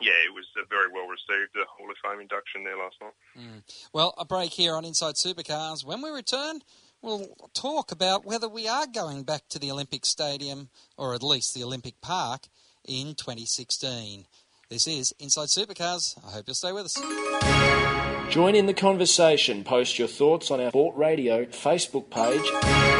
yeah, 0.00 0.12
it 0.24 0.32
was 0.34 0.46
a 0.62 0.66
very 0.68 0.90
well 0.92 1.06
received 1.06 1.50
the 1.54 1.64
Hall 1.68 1.90
of 1.90 1.96
Fame 2.02 2.20
induction 2.20 2.64
there 2.64 2.76
last 2.76 2.96
night. 3.00 3.12
Mm. 3.38 3.88
Well, 3.92 4.14
a 4.18 4.24
break 4.24 4.52
here 4.52 4.74
on 4.74 4.84
Inside 4.84 5.14
Supercars. 5.14 5.84
When 5.84 6.02
we 6.02 6.10
return, 6.10 6.60
we'll 7.02 7.28
talk 7.54 7.92
about 7.92 8.24
whether 8.24 8.48
we 8.48 8.66
are 8.66 8.86
going 8.86 9.24
back 9.24 9.48
to 9.50 9.58
the 9.58 9.70
Olympic 9.70 10.04
Stadium 10.06 10.70
or 10.96 11.14
at 11.14 11.22
least 11.22 11.54
the 11.54 11.64
Olympic 11.64 12.00
Park 12.00 12.48
in 12.84 13.14
2016. 13.14 14.26
This 14.68 14.86
is 14.86 15.12
Inside 15.18 15.48
Supercars. 15.48 16.16
I 16.26 16.32
hope 16.32 16.44
you'll 16.46 16.54
stay 16.54 16.72
with 16.72 16.86
us. 16.86 18.30
Join 18.30 18.54
in 18.54 18.66
the 18.66 18.74
conversation. 18.74 19.64
Post 19.64 19.98
your 19.98 20.08
thoughts 20.08 20.50
on 20.50 20.60
our 20.60 20.70
Sport 20.70 20.96
Radio 20.96 21.44
Facebook 21.46 22.08
page. 22.10 22.99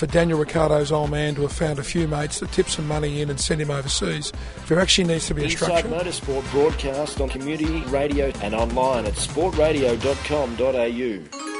for 0.00 0.06
Daniel 0.06 0.38
Ricciardo's 0.38 0.90
old 0.90 1.10
man 1.10 1.34
to 1.34 1.42
have 1.42 1.52
found 1.52 1.78
a 1.78 1.82
few 1.82 2.08
mates 2.08 2.40
that 2.40 2.50
tip 2.52 2.70
some 2.70 2.88
money 2.88 3.20
in 3.20 3.28
and 3.28 3.38
send 3.38 3.60
him 3.60 3.70
overseas. 3.70 4.32
There 4.66 4.80
actually 4.80 5.08
needs 5.08 5.26
to 5.26 5.34
be 5.34 5.42
a 5.42 5.44
Inside 5.44 5.58
structure. 5.58 5.88
Motorsport 5.88 6.50
broadcast 6.52 7.20
on 7.20 7.28
community 7.28 7.80
radio 7.88 8.32
and 8.40 8.54
online 8.54 9.04
at 9.04 9.12
sportradio.com.au. 9.12 11.50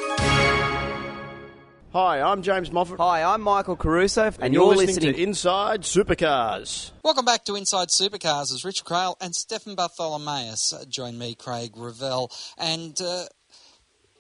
Hi, 1.93 2.21
I'm 2.23 2.43
James 2.43 2.73
Moffat. 2.73 2.99
Hi, 2.99 3.25
I'm 3.25 3.43
Michael 3.43 3.77
Caruso, 3.77 4.27
and, 4.27 4.37
and 4.41 4.55
you're, 4.55 4.63
you're 4.63 4.77
listening, 4.77 4.95
listening, 4.95 5.15
to 5.17 5.23
Inside 5.23 5.83
Supercars. 5.83 6.93
Welcome 7.05 7.27
back 7.27 7.45
to 7.45 7.57
Inside 7.57 7.89
Supercars 7.89 8.55
as 8.55 8.65
Richard 8.65 8.87
Craill 8.87 9.17
and 9.21 9.35
Stefan 9.35 9.75
Bartholomaeus 9.75 10.73
join 10.89 11.19
me, 11.19 11.35
Craig 11.35 11.73
Revell. 11.77 12.31
And 12.57 12.99
uh, 13.03 13.25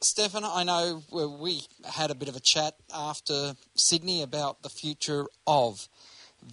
Stefan, 0.02 0.44
I 0.46 0.64
know 0.64 1.02
we 1.12 1.60
had 1.84 2.10
a 2.10 2.14
bit 2.14 2.28
of 2.28 2.36
a 2.36 2.40
chat 2.40 2.74
after 2.94 3.52
Sydney 3.74 4.22
about 4.22 4.62
the 4.62 4.70
future 4.70 5.26
of 5.46 5.88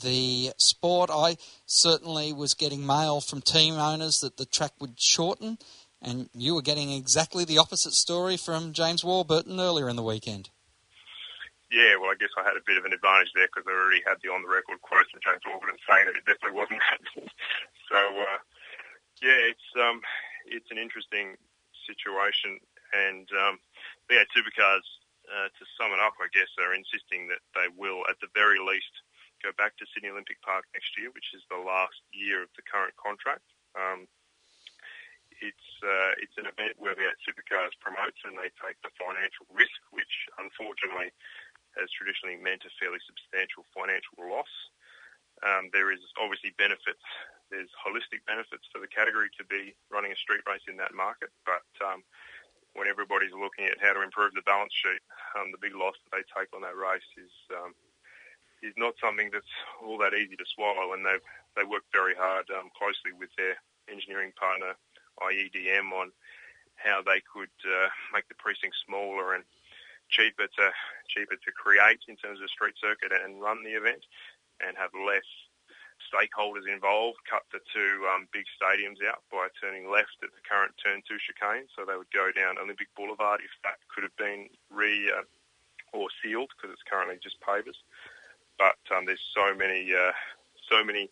the 0.04 0.52
sport. 0.58 1.10
I 1.10 1.38
certainly 1.66 2.34
was 2.34 2.54
getting 2.54 2.86
mail 2.86 3.22
from 3.22 3.40
team 3.40 3.76
owners 3.76 4.20
that 4.20 4.36
the 4.36 4.46
track 4.46 4.74
would 4.82 5.00
shorten, 5.00 5.60
and 6.02 6.30
you 6.34 6.56
were 6.56 6.62
getting 6.62 6.92
exactly 6.92 7.46
the 7.46 7.58
opposite 7.58 7.94
story 7.94 8.36
from 8.36 8.74
James 8.74 9.06
Warburton 9.06 9.62
earlier 9.62 9.88
in 9.88 9.96
the 9.96 10.04
weekend. 10.04 10.50
Yeah, 11.72 11.96
well, 12.02 12.12
I 12.12 12.20
guess 12.20 12.36
I 12.38 12.44
had 12.44 12.58
a 12.58 12.68
bit 12.68 12.76
of 12.76 12.84
an 12.84 12.92
advantage 12.92 13.32
there 13.34 13.48
because 13.48 13.64
I 13.64 13.72
already 13.72 14.04
had 14.06 14.20
the 14.24 14.30
on-the-record 14.30 14.82
quote 14.82 15.08
from 15.08 15.24
James 15.24 15.44
Warburton 15.48 15.80
saying 15.88 16.04
that 16.08 16.20
it 16.20 16.28
definitely 16.28 16.60
wasn't 16.60 16.84
happening. 16.84 17.32
so, 17.92 17.96
uh, 17.96 18.40
yeah, 19.24 19.40
it's 19.56 19.68
um, 19.80 20.02
it's 20.46 20.68
an 20.70 20.78
interesting 20.78 21.40
situation 21.88 22.60
and 22.94 23.28
um, 23.36 23.60
V8 24.08 24.30
Supercars 24.32 24.86
uh, 25.28 25.52
to 25.52 25.64
sum 25.76 25.92
it 25.92 26.00
up, 26.00 26.16
I 26.20 26.32
guess, 26.32 26.48
are 26.60 26.76
insisting 26.76 27.28
that 27.28 27.44
they 27.52 27.68
will, 27.76 28.08
at 28.08 28.20
the 28.24 28.32
very 28.32 28.60
least, 28.64 28.92
go 29.44 29.52
back 29.60 29.76
to 29.78 29.86
Sydney 29.92 30.10
Olympic 30.10 30.40
Park 30.42 30.66
next 30.74 30.96
year, 30.98 31.12
which 31.12 31.36
is 31.36 31.44
the 31.52 31.60
last 31.60 32.00
year 32.16 32.42
of 32.42 32.50
the 32.56 32.66
current 32.66 32.96
contract. 32.98 33.46
Um, 33.76 34.08
it's 35.38 35.70
uh, 35.86 36.18
it's 36.18 36.34
an 36.42 36.50
event 36.50 36.74
where 36.82 36.98
the 36.98 37.14
Supercars 37.22 37.78
promotes 37.78 38.18
and 38.26 38.34
they 38.34 38.50
take 38.58 38.80
the 38.82 38.90
financial 38.98 39.46
risk, 39.54 39.78
which 39.94 40.26
unfortunately 40.42 41.14
has 41.78 41.94
traditionally 41.94 42.42
meant 42.42 42.66
a 42.66 42.74
fairly 42.82 42.98
substantial 43.06 43.62
financial 43.70 44.18
loss. 44.18 44.50
Um, 45.46 45.70
there 45.70 45.94
is 45.94 46.02
obviously 46.18 46.58
benefits. 46.58 47.06
There's 47.54 47.70
holistic 47.78 48.26
benefits 48.26 48.66
for 48.74 48.82
the 48.82 48.90
category 48.90 49.30
to 49.38 49.46
be 49.46 49.78
running 49.94 50.10
a 50.10 50.18
street 50.18 50.42
race 50.50 50.66
in 50.66 50.82
that 50.82 50.98
market, 50.98 51.30
but 51.46 51.70
um, 51.86 52.02
when 52.78 52.86
everybody's 52.88 53.34
looking 53.34 53.66
at 53.66 53.82
how 53.82 53.98
to 53.98 54.06
improve 54.06 54.38
the 54.38 54.46
balance 54.46 54.72
sheet, 54.72 55.02
um, 55.34 55.50
the 55.50 55.58
big 55.58 55.74
loss 55.74 55.98
that 56.06 56.14
they 56.14 56.26
take 56.30 56.54
on 56.54 56.62
that 56.62 56.78
race 56.78 57.10
is 57.18 57.34
um, 57.58 57.74
is 58.62 58.78
not 58.78 58.94
something 59.02 59.34
that's 59.34 59.50
all 59.82 59.98
that 59.98 60.14
easy 60.14 60.38
to 60.38 60.46
swallow. 60.54 60.94
And 60.94 61.02
they 61.02 61.18
they 61.58 61.66
work 61.66 61.90
very 61.90 62.14
hard 62.14 62.46
um, 62.54 62.70
closely 62.78 63.18
with 63.18 63.34
their 63.34 63.58
engineering 63.90 64.32
partner 64.38 64.78
IEDM 65.18 65.90
on 65.90 66.14
how 66.78 67.02
they 67.02 67.18
could 67.26 67.54
uh, 67.66 67.90
make 68.14 68.30
the 68.30 68.38
precinct 68.38 68.78
smaller 68.86 69.34
and 69.34 69.44
cheaper 70.14 70.46
to 70.46 70.66
cheaper 71.10 71.36
to 71.36 71.52
create 71.58 72.06
in 72.06 72.16
terms 72.16 72.40
of 72.40 72.50
street 72.54 72.78
circuit 72.78 73.10
and 73.10 73.42
run 73.42 73.66
the 73.66 73.74
event, 73.74 74.06
and 74.62 74.78
have 74.78 74.94
less 74.94 75.26
stakeholders 76.08 76.66
involved. 76.72 77.20
Cut 77.30 77.44
the 77.52 77.60
two 77.74 78.08
um, 78.12 78.28
big 78.32 78.46
stadiums 78.56 79.04
out 79.04 79.24
by 79.32 79.48
turning 79.60 79.92
left 79.92 80.18
at 80.24 80.32
the 80.32 80.44
current 80.48 80.74
turn 80.80 81.04
two 81.08 81.20
chicane, 81.20 81.68
so 81.76 81.84
they 81.84 81.98
would 81.98 82.12
go 82.12 82.32
down 82.32 82.58
Olympic 82.58 82.88
Boulevard 82.96 83.42
if 83.44 83.52
that 83.64 83.78
could 83.94 84.04
have 84.04 84.16
been 84.18 84.50
re 84.72 85.12
uh, 85.12 85.28
or 85.94 86.08
sealed 86.24 86.50
because 86.56 86.74
it's 86.74 86.88
currently 86.88 87.20
just 87.22 87.40
pavers. 87.42 87.78
But 88.58 88.80
um, 88.96 89.06
there's 89.06 89.24
so 89.36 89.54
many 89.54 89.94
uh, 89.94 90.16
so 90.70 90.84
many 90.84 91.10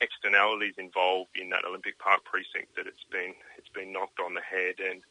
externalities 0.00 0.74
involved 0.78 1.36
in 1.36 1.50
that 1.50 1.64
Olympic 1.68 1.98
Park 1.98 2.24
precinct 2.24 2.74
that 2.76 2.86
it's 2.86 3.04
been 3.10 3.34
it's 3.56 3.72
been 3.72 3.92
knocked 3.92 4.20
on 4.20 4.34
the 4.34 4.44
head, 4.44 4.80
and 4.80 5.02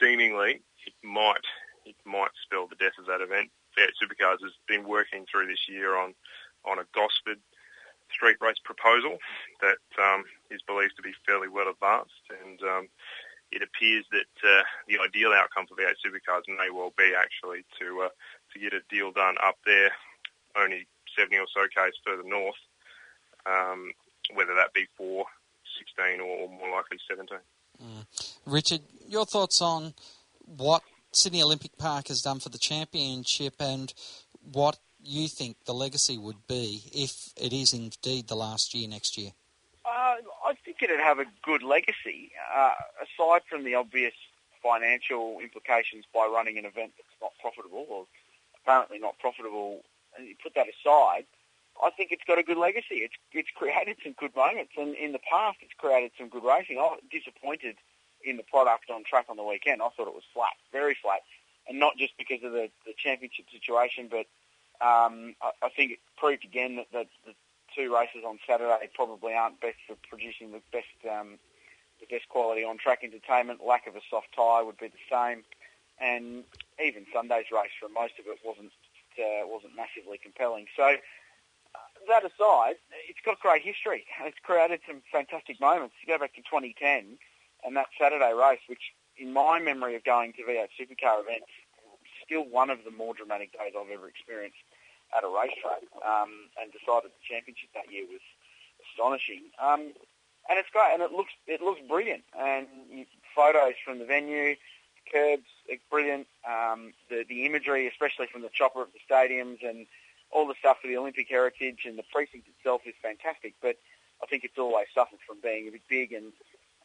seemingly 0.00 0.62
it 0.86 0.94
might 1.02 1.44
it 1.84 1.96
might 2.04 2.32
spell 2.42 2.66
the 2.66 2.76
death 2.76 2.96
of 2.98 3.06
that 3.06 3.20
event. 3.20 3.50
V8 3.76 3.98
Supercars 3.98 4.40
has 4.42 4.54
been 4.68 4.86
working 4.86 5.26
through 5.30 5.46
this 5.46 5.68
year 5.68 5.96
on 5.96 6.14
on 6.64 6.78
a 6.78 6.86
Gosford 6.94 7.40
street 8.12 8.36
race 8.40 8.60
proposal 8.64 9.18
that 9.60 9.82
um, 10.00 10.24
is 10.50 10.60
believed 10.66 10.96
to 10.96 11.02
be 11.02 11.14
fairly 11.26 11.48
well 11.48 11.68
advanced, 11.68 12.24
and 12.42 12.60
um, 12.62 12.88
it 13.52 13.62
appears 13.62 14.04
that 14.10 14.32
uh, 14.42 14.62
the 14.88 14.98
ideal 14.98 15.32
outcome 15.32 15.66
for 15.66 15.76
V8 15.76 15.94
Supercars 16.02 16.48
may 16.48 16.70
well 16.72 16.92
be 16.96 17.12
actually 17.16 17.64
to 17.80 18.06
uh, 18.06 18.14
to 18.52 18.58
get 18.58 18.72
a 18.72 18.82
deal 18.90 19.12
done 19.12 19.36
up 19.42 19.56
there, 19.64 19.90
only 20.56 20.86
70 21.16 21.36
or 21.38 21.46
so 21.52 21.66
k's 21.74 21.94
further 22.04 22.26
north, 22.26 22.58
um, 23.46 23.92
whether 24.34 24.54
that 24.54 24.72
be 24.74 24.86
for 24.96 25.26
16 25.78 26.20
or 26.20 26.48
more 26.48 26.70
likely 26.70 26.98
17. 27.08 27.38
Mm. 27.82 28.06
Richard, 28.46 28.80
your 29.08 29.26
thoughts 29.26 29.60
on 29.60 29.94
what 30.46 30.82
Sydney 31.12 31.42
Olympic 31.42 31.76
Park 31.78 32.08
has 32.08 32.22
done 32.22 32.40
for 32.40 32.48
the 32.48 32.58
championship 32.58 33.54
and 33.60 33.92
what 34.52 34.78
you 35.04 35.28
think 35.28 35.56
the 35.64 35.74
legacy 35.74 36.18
would 36.18 36.46
be 36.48 36.82
if 36.92 37.32
it 37.36 37.52
is 37.52 37.72
indeed 37.72 38.28
the 38.28 38.36
last 38.36 38.74
year 38.74 38.88
next 38.88 39.16
year? 39.18 39.32
Uh, 39.84 40.16
I 40.46 40.54
think 40.64 40.82
it'd 40.82 41.00
have 41.00 41.18
a 41.18 41.26
good 41.42 41.62
legacy, 41.62 42.32
uh, 42.54 42.72
aside 43.02 43.42
from 43.48 43.64
the 43.64 43.74
obvious 43.74 44.14
financial 44.62 45.38
implications 45.40 46.04
by 46.14 46.26
running 46.26 46.56
an 46.56 46.64
event 46.64 46.92
that's 46.96 47.20
not 47.20 47.32
profitable 47.40 47.86
or 47.88 48.06
apparently 48.62 48.98
not 48.98 49.18
profitable. 49.18 49.82
And 50.16 50.26
you 50.26 50.34
put 50.42 50.54
that 50.54 50.66
aside, 50.68 51.26
I 51.82 51.90
think 51.90 52.12
it's 52.12 52.24
got 52.26 52.38
a 52.38 52.42
good 52.42 52.56
legacy. 52.56 53.02
It's 53.02 53.14
it's 53.32 53.50
created 53.54 53.96
some 54.02 54.12
good 54.12 54.34
moments, 54.36 54.72
and 54.78 54.94
in 54.94 55.12
the 55.12 55.18
past, 55.18 55.58
it's 55.60 55.74
created 55.76 56.12
some 56.16 56.28
good 56.28 56.44
racing. 56.44 56.78
I 56.78 56.82
was 56.82 57.00
disappointed 57.10 57.76
in 58.24 58.36
the 58.36 58.42
product 58.44 58.90
on 58.90 59.04
track 59.04 59.26
on 59.28 59.36
the 59.36 59.42
weekend. 59.42 59.82
I 59.82 59.88
thought 59.90 60.08
it 60.08 60.14
was 60.14 60.24
flat, 60.32 60.54
very 60.72 60.96
flat, 61.00 61.20
and 61.68 61.78
not 61.78 61.96
just 61.98 62.16
because 62.16 62.42
of 62.42 62.52
the, 62.52 62.70
the 62.86 62.94
championship 62.96 63.46
situation, 63.50 64.08
but 64.10 64.26
um, 64.84 65.34
I, 65.40 65.50
I 65.62 65.68
think 65.70 65.92
it 65.92 65.98
proved 66.16 66.44
again 66.44 66.76
that 66.76 66.92
the, 66.92 67.06
the 67.24 67.34
two 67.74 67.94
races 67.94 68.22
on 68.26 68.38
Saturday 68.46 68.88
probably 68.94 69.32
aren't 69.32 69.60
best 69.60 69.78
for 69.86 69.96
producing 70.08 70.52
the 70.52 70.60
best 70.72 70.92
um, 71.10 71.38
the 72.00 72.06
best 72.06 72.28
quality 72.28 72.64
on 72.64 72.76
track 72.76 73.00
entertainment. 73.02 73.60
Lack 73.64 73.86
of 73.86 73.96
a 73.96 74.00
soft 74.10 74.28
tyre 74.36 74.64
would 74.64 74.78
be 74.78 74.88
the 74.88 75.06
same, 75.10 75.42
and 75.98 76.44
even 76.84 77.06
Sunday's 77.12 77.50
race 77.50 77.72
for 77.80 77.88
most 77.88 78.14
of 78.18 78.26
it 78.26 78.38
wasn't 78.44 78.72
uh, 79.18 79.46
wasn't 79.46 79.74
massively 79.74 80.18
compelling. 80.18 80.66
So 80.76 80.96
that 82.08 82.24
aside, 82.24 82.76
it's 83.08 83.20
got 83.24 83.40
great 83.40 83.62
history. 83.62 84.04
It's 84.24 84.38
created 84.42 84.80
some 84.86 85.02
fantastic 85.10 85.60
moments. 85.60 85.94
You 86.00 86.12
go 86.12 86.18
back 86.18 86.34
to 86.34 86.42
2010 86.42 87.18
and 87.64 87.76
that 87.76 87.86
Saturday 87.98 88.32
race, 88.34 88.60
which 88.68 88.92
in 89.16 89.32
my 89.32 89.58
memory 89.60 89.96
of 89.96 90.04
going 90.04 90.32
to 90.34 90.42
V8 90.42 90.68
supercar 90.78 91.22
events, 91.22 91.48
still 92.24 92.44
one 92.44 92.70
of 92.70 92.84
the 92.84 92.90
more 92.90 93.14
dramatic 93.14 93.52
days 93.52 93.72
I've 93.78 93.90
ever 93.90 94.08
experienced 94.08 94.58
at 95.16 95.24
a 95.24 95.28
racetrack. 95.28 95.82
Um, 96.04 96.50
and 96.60 96.72
decided 96.72 97.10
the 97.10 97.24
championship 97.24 97.70
that 97.74 97.90
year 97.92 98.04
was 98.10 98.24
astonishing. 98.90 99.50
Um, 99.62 99.92
and 100.48 100.58
it's 100.58 100.68
great, 100.70 100.92
and 100.92 101.02
it 101.02 101.12
looks 101.12 101.32
it 101.46 101.62
looks 101.62 101.80
brilliant. 101.88 102.24
And 102.38 102.66
you, 102.90 103.06
photos 103.34 103.74
from 103.84 103.98
the 103.98 104.04
venue, 104.04 104.56
the 104.56 105.10
curbs, 105.10 105.48
it's 105.66 105.82
brilliant. 105.90 106.26
Um, 106.44 106.92
the 107.08 107.24
the 107.26 107.46
imagery, 107.46 107.88
especially 107.88 108.26
from 108.26 108.42
the 108.42 108.50
chopper 108.52 108.82
of 108.82 108.88
the 108.92 109.00
stadiums 109.08 109.66
and 109.66 109.86
all 110.30 110.46
the 110.46 110.54
stuff 110.58 110.78
for 110.82 110.88
the 110.88 110.96
Olympic 110.96 111.28
heritage 111.28 111.86
and 111.86 111.98
the 111.98 112.02
precinct 112.12 112.48
itself 112.48 112.82
is 112.86 112.94
fantastic, 113.00 113.54
but 113.62 113.76
I 114.22 114.26
think 114.26 114.44
it's 114.44 114.58
always 114.58 114.86
suffered 114.92 115.20
from 115.26 115.38
being 115.40 115.68
a 115.68 115.70
bit 115.70 115.82
big 115.88 116.12
and 116.12 116.32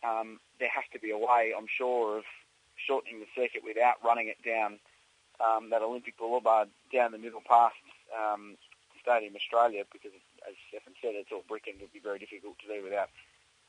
um, 0.04 0.40
there 0.60 0.70
has 0.70 0.86
to 0.94 1.00
be 1.00 1.10
a 1.12 1.18
way, 1.18 1.54
I'm 1.58 1.68
sure, 1.68 2.20
of 2.20 2.24
shortening 2.76 3.20
the 3.20 3.28
circuit 3.36 3.64
without 3.66 3.96
running 4.06 4.28
it 4.28 4.38
down 4.46 4.80
um, 5.42 5.72
that 5.72 5.82
Olympic 5.82 6.18
Boulevard 6.18 6.70
down 6.94 7.12
the 7.12 7.18
middle 7.18 7.42
past 7.46 7.76
um, 8.14 8.55
Stadium 9.01 9.36
Australia 9.36 9.84
because, 9.91 10.12
as 10.47 10.55
Stefan 10.70 10.93
said, 11.01 11.16
it's 11.16 11.32
all 11.32 11.43
brick 11.47 11.68
and 11.68 11.78
it 11.78 11.82
would 11.82 11.93
be 11.93 11.99
very 11.99 12.20
difficult 12.20 12.60
to 12.60 12.68
do 12.68 12.84
without 12.84 13.10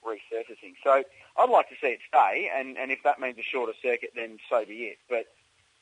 resurfacing. 0.05 0.74
So 0.82 1.05
I'd 1.36 1.51
like 1.51 1.68
to 1.68 1.76
see 1.80 1.88
it 1.88 2.01
stay, 2.09 2.51
and, 2.55 2.76
and 2.78 2.91
if 2.91 3.03
that 3.05 3.20
means 3.20 3.38
a 3.38 3.43
shorter 3.43 3.74
circuit, 3.82 4.12
then 4.14 4.38
so 4.49 4.64
be 4.64 4.97
it. 4.97 4.99
But 5.09 5.26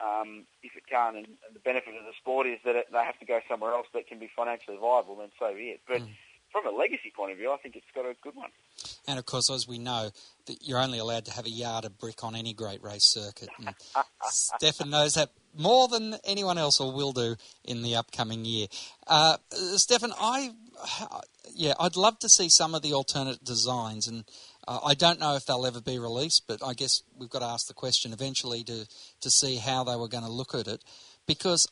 um, 0.00 0.44
if 0.62 0.76
it 0.76 0.86
can't, 0.88 1.16
and, 1.16 1.26
the 1.52 1.61
benefit 1.61 1.94
of 1.94 2.04
the 2.04 2.12
sport 2.18 2.46
is 2.46 2.59
that 2.64 2.76
it, 2.76 2.86
they 2.92 3.04
have 3.04 3.18
to 3.18 3.26
go 3.26 3.40
somewhere 3.48 3.72
else 3.72 3.86
that 3.94 4.06
can 4.06 4.18
be 4.18 4.30
financially 4.34 4.76
viable, 4.76 5.16
then 5.16 5.30
so 5.38 5.54
be 5.54 5.70
it. 5.70 5.80
But 5.86 6.02
mm. 6.02 6.11
from 6.52 6.66
a 6.66 6.70
legacy 6.70 7.12
point 7.14 7.32
of 7.32 7.38
view, 7.38 7.52
I 7.52 7.56
think 7.56 7.76
it's 7.76 7.86
got 7.94 8.06
a 8.06 8.14
good 8.22 8.34
one. 8.34 8.50
And 9.06 9.18
of 9.18 9.26
course, 9.26 9.50
as 9.50 9.66
we 9.66 9.78
know, 9.78 10.11
that 10.46 10.59
you're 10.62 10.78
only 10.78 10.98
allowed 10.98 11.24
to 11.26 11.32
have 11.32 11.46
a 11.46 11.50
yard 11.50 11.84
of 11.84 11.98
brick 11.98 12.22
on 12.22 12.36
any 12.36 12.52
great 12.52 12.82
race 12.82 13.06
circuit. 13.06 13.48
And 13.59 13.74
Stefan 14.30 14.90
knows 14.90 15.14
that 15.14 15.30
more 15.59 15.88
than 15.88 16.16
anyone 16.24 16.56
else 16.56 16.80
or 16.80 16.92
will 16.92 17.12
do 17.12 17.36
in 17.64 17.82
the 17.82 17.96
upcoming 17.96 18.44
year. 18.44 18.68
Uh, 19.06 19.36
Stefan, 19.76 20.12
I 20.18 20.52
yeah, 21.54 21.74
I'd 21.78 21.96
love 21.96 22.18
to 22.20 22.28
see 22.28 22.48
some 22.48 22.74
of 22.74 22.82
the 22.82 22.94
alternate 22.94 23.44
designs 23.44 24.06
and 24.06 24.24
uh, 24.68 24.80
I 24.84 24.94
don't 24.94 25.18
know 25.18 25.34
if 25.34 25.46
they'll 25.46 25.66
ever 25.66 25.80
be 25.80 25.98
released, 25.98 26.44
but 26.46 26.62
I 26.62 26.74
guess 26.74 27.02
we've 27.16 27.30
got 27.30 27.38
to 27.38 27.46
ask 27.46 27.66
the 27.66 27.74
question 27.74 28.12
eventually 28.12 28.62
to, 28.64 28.86
to 29.22 29.30
see 29.30 29.56
how 29.56 29.82
they 29.82 29.96
were 29.96 30.09
going 30.09 30.24
to 30.24 30.30
look 30.30 30.54
at 30.54 30.68
it. 30.68 30.84
Because 31.26 31.66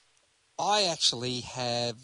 I 0.58 0.84
actually 0.84 1.40
have 1.40 1.96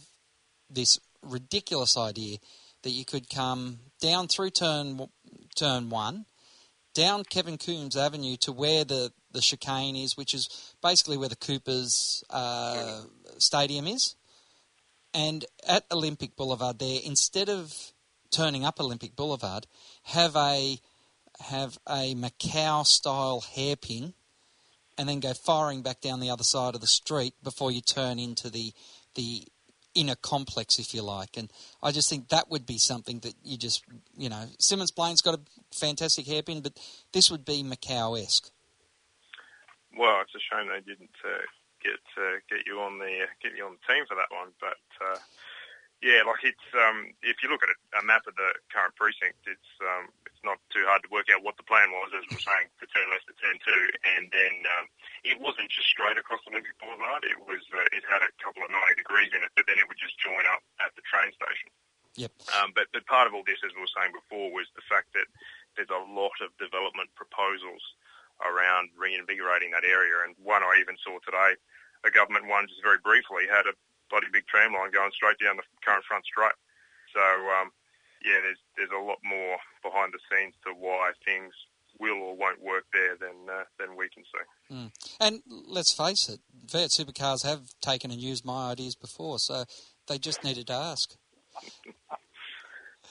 this 0.68 1.00
ridiculous 1.22 1.96
idea 1.96 2.38
that 2.82 2.90
you 2.90 3.06
could 3.06 3.30
come 3.30 3.78
down 4.02 4.28
through 4.28 4.50
turn 4.50 5.08
turn 5.56 5.88
one, 5.88 6.26
down 6.94 7.24
Kevin 7.24 7.56
Coombs 7.56 7.96
Avenue 7.96 8.36
to 8.38 8.52
where 8.52 8.84
the, 8.84 9.12
the 9.32 9.40
chicane 9.40 9.96
is, 9.96 10.16
which 10.16 10.34
is 10.34 10.74
basically 10.82 11.16
where 11.16 11.28
the 11.28 11.36
Coopers 11.36 12.24
uh, 12.30 13.02
Stadium 13.38 13.86
is. 13.86 14.14
And 15.14 15.44
at 15.66 15.84
Olympic 15.90 16.36
Boulevard 16.36 16.78
there, 16.78 17.00
instead 17.04 17.48
of 17.48 17.74
turning 18.30 18.64
up 18.64 18.80
Olympic 18.80 19.14
Boulevard, 19.14 19.66
have 20.04 20.34
a 20.36 20.78
have 21.40 21.78
a 21.88 22.14
Macau 22.14 22.86
style 22.86 23.40
hairpin, 23.40 24.14
and 24.96 25.08
then 25.08 25.20
go 25.20 25.34
firing 25.34 25.82
back 25.82 26.00
down 26.00 26.20
the 26.20 26.30
other 26.30 26.44
side 26.44 26.74
of 26.74 26.80
the 26.80 26.86
street 26.86 27.34
before 27.42 27.70
you 27.70 27.80
turn 27.80 28.18
into 28.18 28.50
the 28.50 28.72
the 29.14 29.44
inner 29.94 30.14
complex, 30.14 30.78
if 30.78 30.94
you 30.94 31.02
like. 31.02 31.36
And 31.36 31.52
I 31.82 31.90
just 31.90 32.08
think 32.08 32.28
that 32.28 32.50
would 32.50 32.66
be 32.66 32.78
something 32.78 33.20
that 33.20 33.34
you 33.44 33.56
just 33.56 33.84
you 34.16 34.28
know 34.28 34.46
Symmons 34.60 34.94
Plain's 34.94 35.22
got 35.22 35.34
a 35.34 35.40
fantastic 35.74 36.26
hairpin, 36.26 36.60
but 36.60 36.78
this 37.12 37.30
would 37.30 37.44
be 37.44 37.62
Macau 37.62 38.20
esque. 38.20 38.50
Well, 39.97 40.24
it's 40.24 40.34
a 40.34 40.43
shame 40.43 40.68
they 40.68 40.80
didn't 40.80 41.16
uh, 41.20 41.45
get 41.82 42.03
uh, 42.16 42.40
get 42.49 42.66
you 42.66 42.80
on 42.80 42.99
the 42.99 43.28
get 43.43 43.57
you 43.57 43.64
on 43.66 43.76
the 43.76 43.84
team 43.86 44.05
for 44.07 44.16
that 44.16 44.32
one, 44.32 44.53
but. 44.61 44.82
Uh 45.01 45.18
yeah, 46.03 46.26
like 46.26 46.43
it's 46.43 46.68
um, 46.74 47.14
if 47.22 47.47
you 47.47 47.49
look 47.49 47.62
at 47.62 47.70
a, 47.70 48.03
a 48.03 48.03
map 48.03 48.26
of 48.26 48.34
the 48.34 48.51
current 48.74 48.90
precinct, 48.99 49.38
it's 49.47 49.70
um, 49.78 50.11
it's 50.26 50.43
not 50.43 50.59
too 50.74 50.82
hard 50.82 51.07
to 51.07 51.14
work 51.14 51.30
out 51.30 51.47
what 51.47 51.55
the 51.55 51.62
plan 51.62 51.95
was, 51.95 52.11
as 52.11 52.26
we 52.26 52.43
are 52.43 52.43
saying, 52.43 52.66
for 52.74 52.90
turn 52.90 53.07
left 53.07 53.30
to 53.30 53.38
turn 53.38 53.55
two, 53.62 53.82
and 54.18 54.26
then 54.34 54.66
um, 54.74 54.90
it 55.22 55.38
wasn't 55.38 55.70
just 55.70 55.86
straight 55.86 56.18
across 56.18 56.43
Olympic 56.51 56.74
Boulevard. 56.82 57.22
It 57.22 57.38
was 57.38 57.62
uh, 57.70 57.86
it 57.95 58.03
had 58.03 58.18
a 58.18 58.34
couple 58.43 58.66
of 58.66 58.74
90 58.74 58.99
degrees 58.99 59.30
in 59.30 59.47
it, 59.47 59.55
but 59.55 59.70
then 59.70 59.78
it 59.78 59.86
would 59.86 60.03
just 60.03 60.18
join 60.18 60.43
up 60.51 60.66
at 60.82 60.90
the 60.99 61.07
train 61.07 61.30
station. 61.38 61.70
Yep. 62.18 62.34
Um, 62.59 62.74
but, 62.76 62.90
but 62.93 63.07
part 63.09 63.24
of 63.24 63.32
all 63.32 63.47
this, 63.47 63.62
as 63.64 63.72
we 63.72 63.80
were 63.80 63.95
saying 63.97 64.12
before, 64.12 64.53
was 64.53 64.68
the 64.76 64.84
fact 64.84 65.14
that 65.16 65.30
there's 65.78 65.88
a 65.88 66.03
lot 66.12 66.34
of 66.45 66.53
development 66.61 67.09
proposals 67.16 67.80
around 68.45 68.90
reinvigorating 68.99 69.70
that 69.72 69.84
area. 69.84 70.22
And 70.26 70.34
one 70.43 70.62
I 70.62 70.78
even 70.80 70.97
saw 71.01 71.18
today, 71.22 71.59
a 72.05 72.11
government 72.11 72.49
one 72.49 72.66
just 72.66 72.82
very 72.82 72.99
briefly 73.03 73.47
had 73.47 73.66
a 73.66 73.74
bloody 74.11 74.28
big 74.32 74.47
tram 74.47 74.74
line 74.74 74.93
going 74.93 75.14
straight 75.14 75.38
down 75.38 75.57
the 75.57 75.66
current 75.84 76.05
front 76.05 76.24
straight. 76.26 76.59
So 77.14 77.22
um, 77.22 77.70
yeah, 78.24 78.40
there's 78.43 78.62
there's 78.76 78.95
a 78.95 79.03
lot 79.03 79.18
more 79.24 79.59
behind 79.82 80.12
the 80.12 80.22
scenes 80.30 80.55
to 80.66 80.72
why 80.72 81.12
things 81.24 81.55
will 81.99 82.20
or 82.22 82.36
won't 82.36 82.62
work 82.62 82.84
there 82.93 83.16
than 83.16 83.49
uh, 83.49 83.64
than 83.78 83.97
we 83.97 84.09
can 84.09 84.24
see. 84.24 84.74
Mm. 84.74 84.90
And 85.20 85.43
let's 85.68 85.93
face 85.93 86.28
it, 86.28 86.40
V8 86.66 86.90
supercars 86.90 87.45
have 87.45 87.62
taken 87.80 88.11
and 88.11 88.20
used 88.20 88.45
my 88.45 88.72
ideas 88.72 88.95
before, 88.95 89.38
so 89.38 89.64
they 90.09 90.18
just 90.18 90.45
needed 90.45 90.66
to 90.68 90.74
ask. 90.74 91.14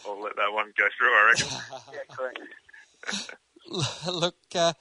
I'll 0.08 0.22
let 0.22 0.36
that 0.36 0.52
one 0.52 0.74
go 0.78 0.86
through, 0.98 1.14
I 1.14 1.32
reckon. 1.32 1.48
yeah, 1.94 2.16
correct. 2.16 2.40
Look, 4.08 4.36
uh, 4.56 4.74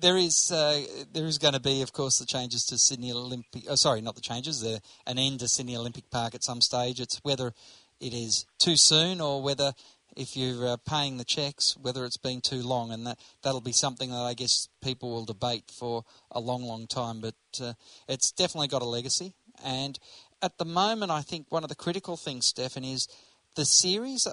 there 0.00 0.16
is 0.16 0.50
uh, 0.50 0.82
there 1.12 1.26
is 1.26 1.38
going 1.38 1.54
to 1.54 1.60
be, 1.60 1.82
of 1.82 1.92
course, 1.92 2.18
the 2.18 2.26
changes 2.26 2.64
to 2.66 2.78
Sydney 2.78 3.12
Olympic. 3.12 3.64
Oh, 3.68 3.74
sorry, 3.74 4.00
not 4.00 4.14
the 4.14 4.20
changes. 4.20 4.60
The 4.60 4.80
an 5.06 5.18
end 5.18 5.40
to 5.40 5.48
Sydney 5.48 5.76
Olympic 5.76 6.10
Park 6.10 6.34
at 6.34 6.44
some 6.44 6.60
stage. 6.60 7.00
It's 7.00 7.20
whether 7.22 7.52
it 8.00 8.14
is 8.14 8.46
too 8.58 8.76
soon 8.76 9.20
or 9.20 9.42
whether 9.42 9.72
if 10.16 10.36
you're 10.36 10.66
uh, 10.66 10.76
paying 10.88 11.16
the 11.16 11.24
checks, 11.24 11.76
whether 11.80 12.04
it's 12.04 12.16
been 12.16 12.40
too 12.40 12.62
long, 12.62 12.92
and 12.92 13.06
that 13.06 13.18
that'll 13.42 13.60
be 13.60 13.72
something 13.72 14.10
that 14.10 14.16
I 14.16 14.34
guess 14.34 14.68
people 14.82 15.10
will 15.10 15.24
debate 15.24 15.70
for 15.70 16.04
a 16.30 16.40
long, 16.40 16.62
long 16.62 16.86
time. 16.86 17.20
But 17.20 17.34
uh, 17.62 17.74
it's 18.08 18.32
definitely 18.32 18.68
got 18.68 18.82
a 18.82 18.86
legacy, 18.86 19.34
and 19.64 19.98
at 20.42 20.58
the 20.58 20.64
moment, 20.64 21.10
I 21.10 21.20
think 21.20 21.46
one 21.50 21.62
of 21.62 21.68
the 21.68 21.74
critical 21.74 22.16
things, 22.16 22.46
Stefan, 22.46 22.84
is 22.84 23.08
the 23.56 23.64
series 23.64 24.26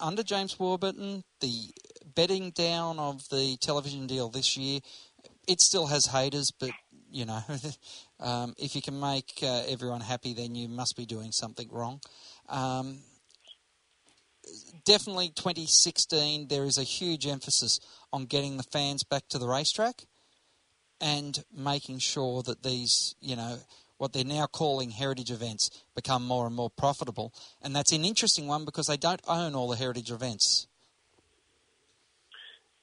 under 0.00 0.22
James 0.22 0.58
Warburton, 0.58 1.24
the 1.40 1.70
bedding 2.14 2.50
down 2.50 2.98
of 2.98 3.28
the 3.28 3.56
television 3.60 4.06
deal 4.06 4.28
this 4.28 4.56
year. 4.56 4.80
It 5.48 5.60
still 5.60 5.86
has 5.86 6.06
haters, 6.06 6.52
but 6.52 6.70
you 7.10 7.24
know, 7.24 7.40
um, 8.20 8.54
if 8.58 8.76
you 8.76 8.82
can 8.82 9.00
make 9.00 9.40
uh, 9.42 9.62
everyone 9.68 10.00
happy, 10.00 10.34
then 10.34 10.54
you 10.54 10.68
must 10.68 10.96
be 10.96 11.06
doing 11.06 11.32
something 11.32 11.68
wrong. 11.72 12.00
Um, 12.48 12.98
definitely 14.84 15.28
2016, 15.30 16.48
there 16.48 16.64
is 16.64 16.78
a 16.78 16.82
huge 16.82 17.26
emphasis 17.26 17.80
on 18.12 18.26
getting 18.26 18.56
the 18.56 18.62
fans 18.62 19.02
back 19.02 19.28
to 19.28 19.38
the 19.38 19.48
racetrack 19.48 20.04
and 21.00 21.44
making 21.54 21.98
sure 21.98 22.42
that 22.42 22.62
these, 22.62 23.14
you 23.20 23.36
know, 23.36 23.58
what 23.98 24.12
they're 24.12 24.24
now 24.24 24.46
calling 24.46 24.90
heritage 24.90 25.30
events 25.30 25.70
become 25.94 26.24
more 26.24 26.46
and 26.46 26.54
more 26.54 26.70
profitable. 26.70 27.32
And 27.62 27.74
that's 27.74 27.92
an 27.92 28.04
interesting 28.04 28.46
one 28.46 28.64
because 28.64 28.86
they 28.86 28.96
don't 28.96 29.20
own 29.26 29.54
all 29.54 29.68
the 29.68 29.76
heritage 29.76 30.10
events. 30.10 30.66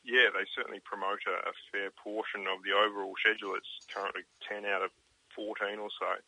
Yeah, 0.05 0.29
they 0.29 0.45
certainly 0.53 0.79
promote 0.85 1.25
a, 1.25 1.49
a 1.49 1.53
fair 1.73 1.89
portion 1.97 2.45
of 2.45 2.61
the 2.61 2.77
overall 2.77 3.17
schedule. 3.17 3.57
It's 3.57 3.81
currently 3.89 4.21
10 4.45 4.61
out 4.69 4.85
of 4.85 4.93
14 5.33 5.81
or 5.81 5.89
so. 5.97 6.21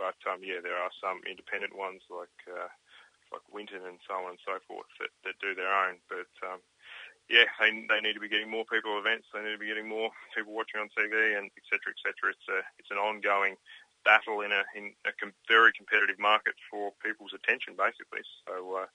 But 0.00 0.16
um, 0.24 0.40
yeah, 0.40 0.64
there 0.64 0.80
are 0.80 0.88
some 0.96 1.20
independent 1.28 1.76
ones 1.76 2.00
like 2.08 2.32
uh, 2.48 2.72
like 3.28 3.44
Winton 3.52 3.84
and 3.84 4.00
so 4.08 4.24
on 4.24 4.34
and 4.34 4.42
so 4.42 4.56
forth 4.64 4.88
that, 4.98 5.12
that 5.28 5.36
do 5.44 5.52
their 5.52 5.68
own. 5.68 6.00
But 6.08 6.32
um, 6.40 6.64
yeah, 7.28 7.46
they, 7.60 7.70
they 7.86 8.00
need 8.00 8.16
to 8.16 8.24
be 8.24 8.32
getting 8.32 8.48
more 8.50 8.64
people 8.64 8.96
events. 8.96 9.28
They 9.30 9.44
need 9.44 9.54
to 9.54 9.62
be 9.62 9.68
getting 9.68 9.86
more 9.86 10.10
people 10.32 10.56
watching 10.56 10.80
on 10.80 10.88
TV 10.96 11.36
and 11.36 11.52
et 11.52 11.66
cetera, 11.68 11.92
et 11.92 12.00
cetera. 12.00 12.32
It's 12.32 12.48
a 12.48 12.64
it's 12.80 12.90
an 12.90 12.96
ongoing 12.98 13.60
battle 14.08 14.40
in 14.40 14.50
a 14.56 14.64
in 14.72 14.96
a 15.04 15.12
com- 15.12 15.36
very 15.44 15.76
competitive 15.76 16.18
market 16.18 16.56
for 16.72 16.96
people's 17.04 17.36
attention, 17.36 17.76
basically. 17.76 18.24
So 18.48 18.82
uh, 18.82 18.88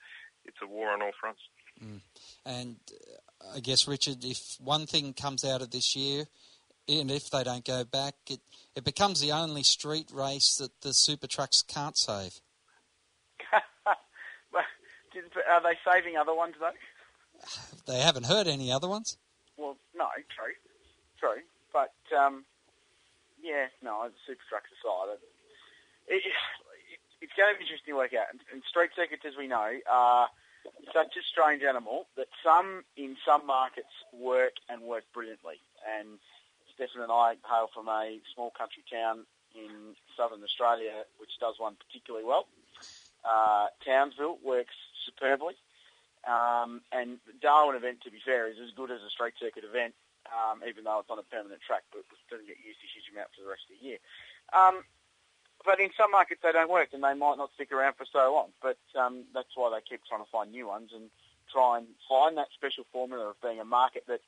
it's 0.44 0.60
a 0.66 0.68
war 0.68 0.90
on 0.90 1.06
all 1.06 1.14
fronts. 1.14 1.46
Mm. 1.84 2.00
And 2.46 2.76
uh, 2.92 3.56
I 3.56 3.60
guess 3.60 3.88
Richard, 3.88 4.24
if 4.24 4.58
one 4.60 4.86
thing 4.86 5.14
comes 5.14 5.44
out 5.44 5.62
of 5.62 5.72
this 5.72 5.96
year. 5.96 6.26
And 6.88 7.10
if 7.10 7.32
they 7.32 7.44
don't 7.44 7.66
go 7.66 7.84
back, 7.84 8.14
it, 8.30 8.40
it 8.76 8.84
becomes 8.84 9.20
the 9.20 9.32
only 9.32 9.64
street 9.64 10.12
race 10.14 10.58
that 10.58 10.82
the 10.82 10.94
super 10.94 11.26
trucks 11.26 11.64
can't 11.64 11.98
save. 11.98 12.40
Are 15.50 15.62
they 15.64 15.78
saving 15.86 16.18
other 16.18 16.34
ones 16.34 16.56
though? 16.60 16.72
They 17.86 18.00
haven't 18.00 18.26
heard 18.26 18.48
any 18.48 18.72
other 18.72 18.88
ones. 18.90 19.18
Well, 19.58 19.78
no, 19.96 20.08
true, 20.34 20.58
true, 21.20 21.44
but 21.72 21.94
um, 22.18 22.46
yeah, 23.40 23.68
no, 23.84 24.10
the 24.10 24.18
super 24.26 24.42
trucks 24.50 24.74
aside, 24.74 25.22
it, 26.10 26.26
it, 26.26 26.34
it's 27.22 27.34
going 27.38 27.54
to 27.54 27.58
be 27.60 27.64
interesting 27.66 27.94
to 27.94 27.98
work 27.98 28.18
out. 28.18 28.26
And, 28.34 28.42
and 28.52 28.64
street 28.68 28.90
circuits, 28.96 29.22
as 29.22 29.38
we 29.38 29.46
know, 29.46 29.70
are 29.86 30.30
such 30.94 31.16
a 31.18 31.24
strange 31.24 31.64
animal 31.64 32.08
that 32.18 32.28
some 32.44 32.84
in 32.98 33.18
some 33.26 33.46
markets 33.46 33.92
work 34.14 34.54
and 34.70 34.82
work 34.82 35.04
brilliantly. 35.14 35.60
And 36.00 36.20
Stefan 36.74 37.02
and 37.02 37.12
I 37.12 37.36
hail 37.48 37.70
from 37.74 37.88
a 37.88 38.20
small 38.34 38.52
country 38.52 38.84
town 38.92 39.26
in 39.56 39.96
southern 40.18 40.44
Australia, 40.44 41.06
which 41.18 41.32
does 41.40 41.56
one 41.58 41.76
particularly 41.76 42.26
well. 42.26 42.48
Uh, 43.24 43.68
Townsville 43.86 44.38
works 44.44 44.76
superbly. 45.06 45.56
Um, 46.26 46.82
and 46.92 47.18
Darwin 47.42 47.76
event, 47.76 48.02
to 48.04 48.12
be 48.12 48.18
fair, 48.24 48.50
is 48.50 48.58
as 48.58 48.74
good 48.76 48.90
as 48.90 49.02
a 49.06 49.10
straight 49.10 49.38
circuit 49.40 49.64
event, 49.64 49.94
um, 50.34 50.62
even 50.68 50.84
though 50.84 51.00
it's 51.00 51.10
on 51.10 51.20
a 51.20 51.28
permanent 51.30 51.62
track, 51.62 51.84
but 51.94 52.00
it 52.02 52.30
doesn't 52.30 52.48
get 52.48 52.58
used 52.66 52.82
to 52.82 52.88
huge 52.90 53.06
amount 53.14 53.30
for 53.38 53.46
the 53.46 53.50
rest 53.50 53.70
of 53.70 53.78
the 53.78 53.82
year. 53.86 54.02
Um, 54.50 54.82
but 55.66 55.80
in 55.80 55.90
some 55.98 56.12
markets 56.12 56.42
they 56.44 56.52
don't 56.52 56.70
work, 56.70 56.90
and 56.94 57.04
they 57.04 57.14
might 57.14 57.38
not 57.38 57.52
stick 57.56 57.72
around 57.72 57.96
for 57.96 58.06
so 58.12 58.34
long. 58.34 58.50
But 58.62 58.78
um, 59.00 59.24
that's 59.34 59.56
why 59.56 59.70
they 59.70 59.82
keep 59.88 60.02
trying 60.08 60.24
to 60.24 60.30
find 60.32 60.52
new 60.52 60.68
ones 60.68 60.92
and 60.94 61.10
try 61.52 61.78
and 61.78 61.88
find 62.08 62.38
that 62.38 62.48
special 62.54 62.86
formula 62.92 63.30
of 63.30 63.42
being 63.42 63.60
a 63.60 63.66
market 63.66 64.04
that 64.08 64.22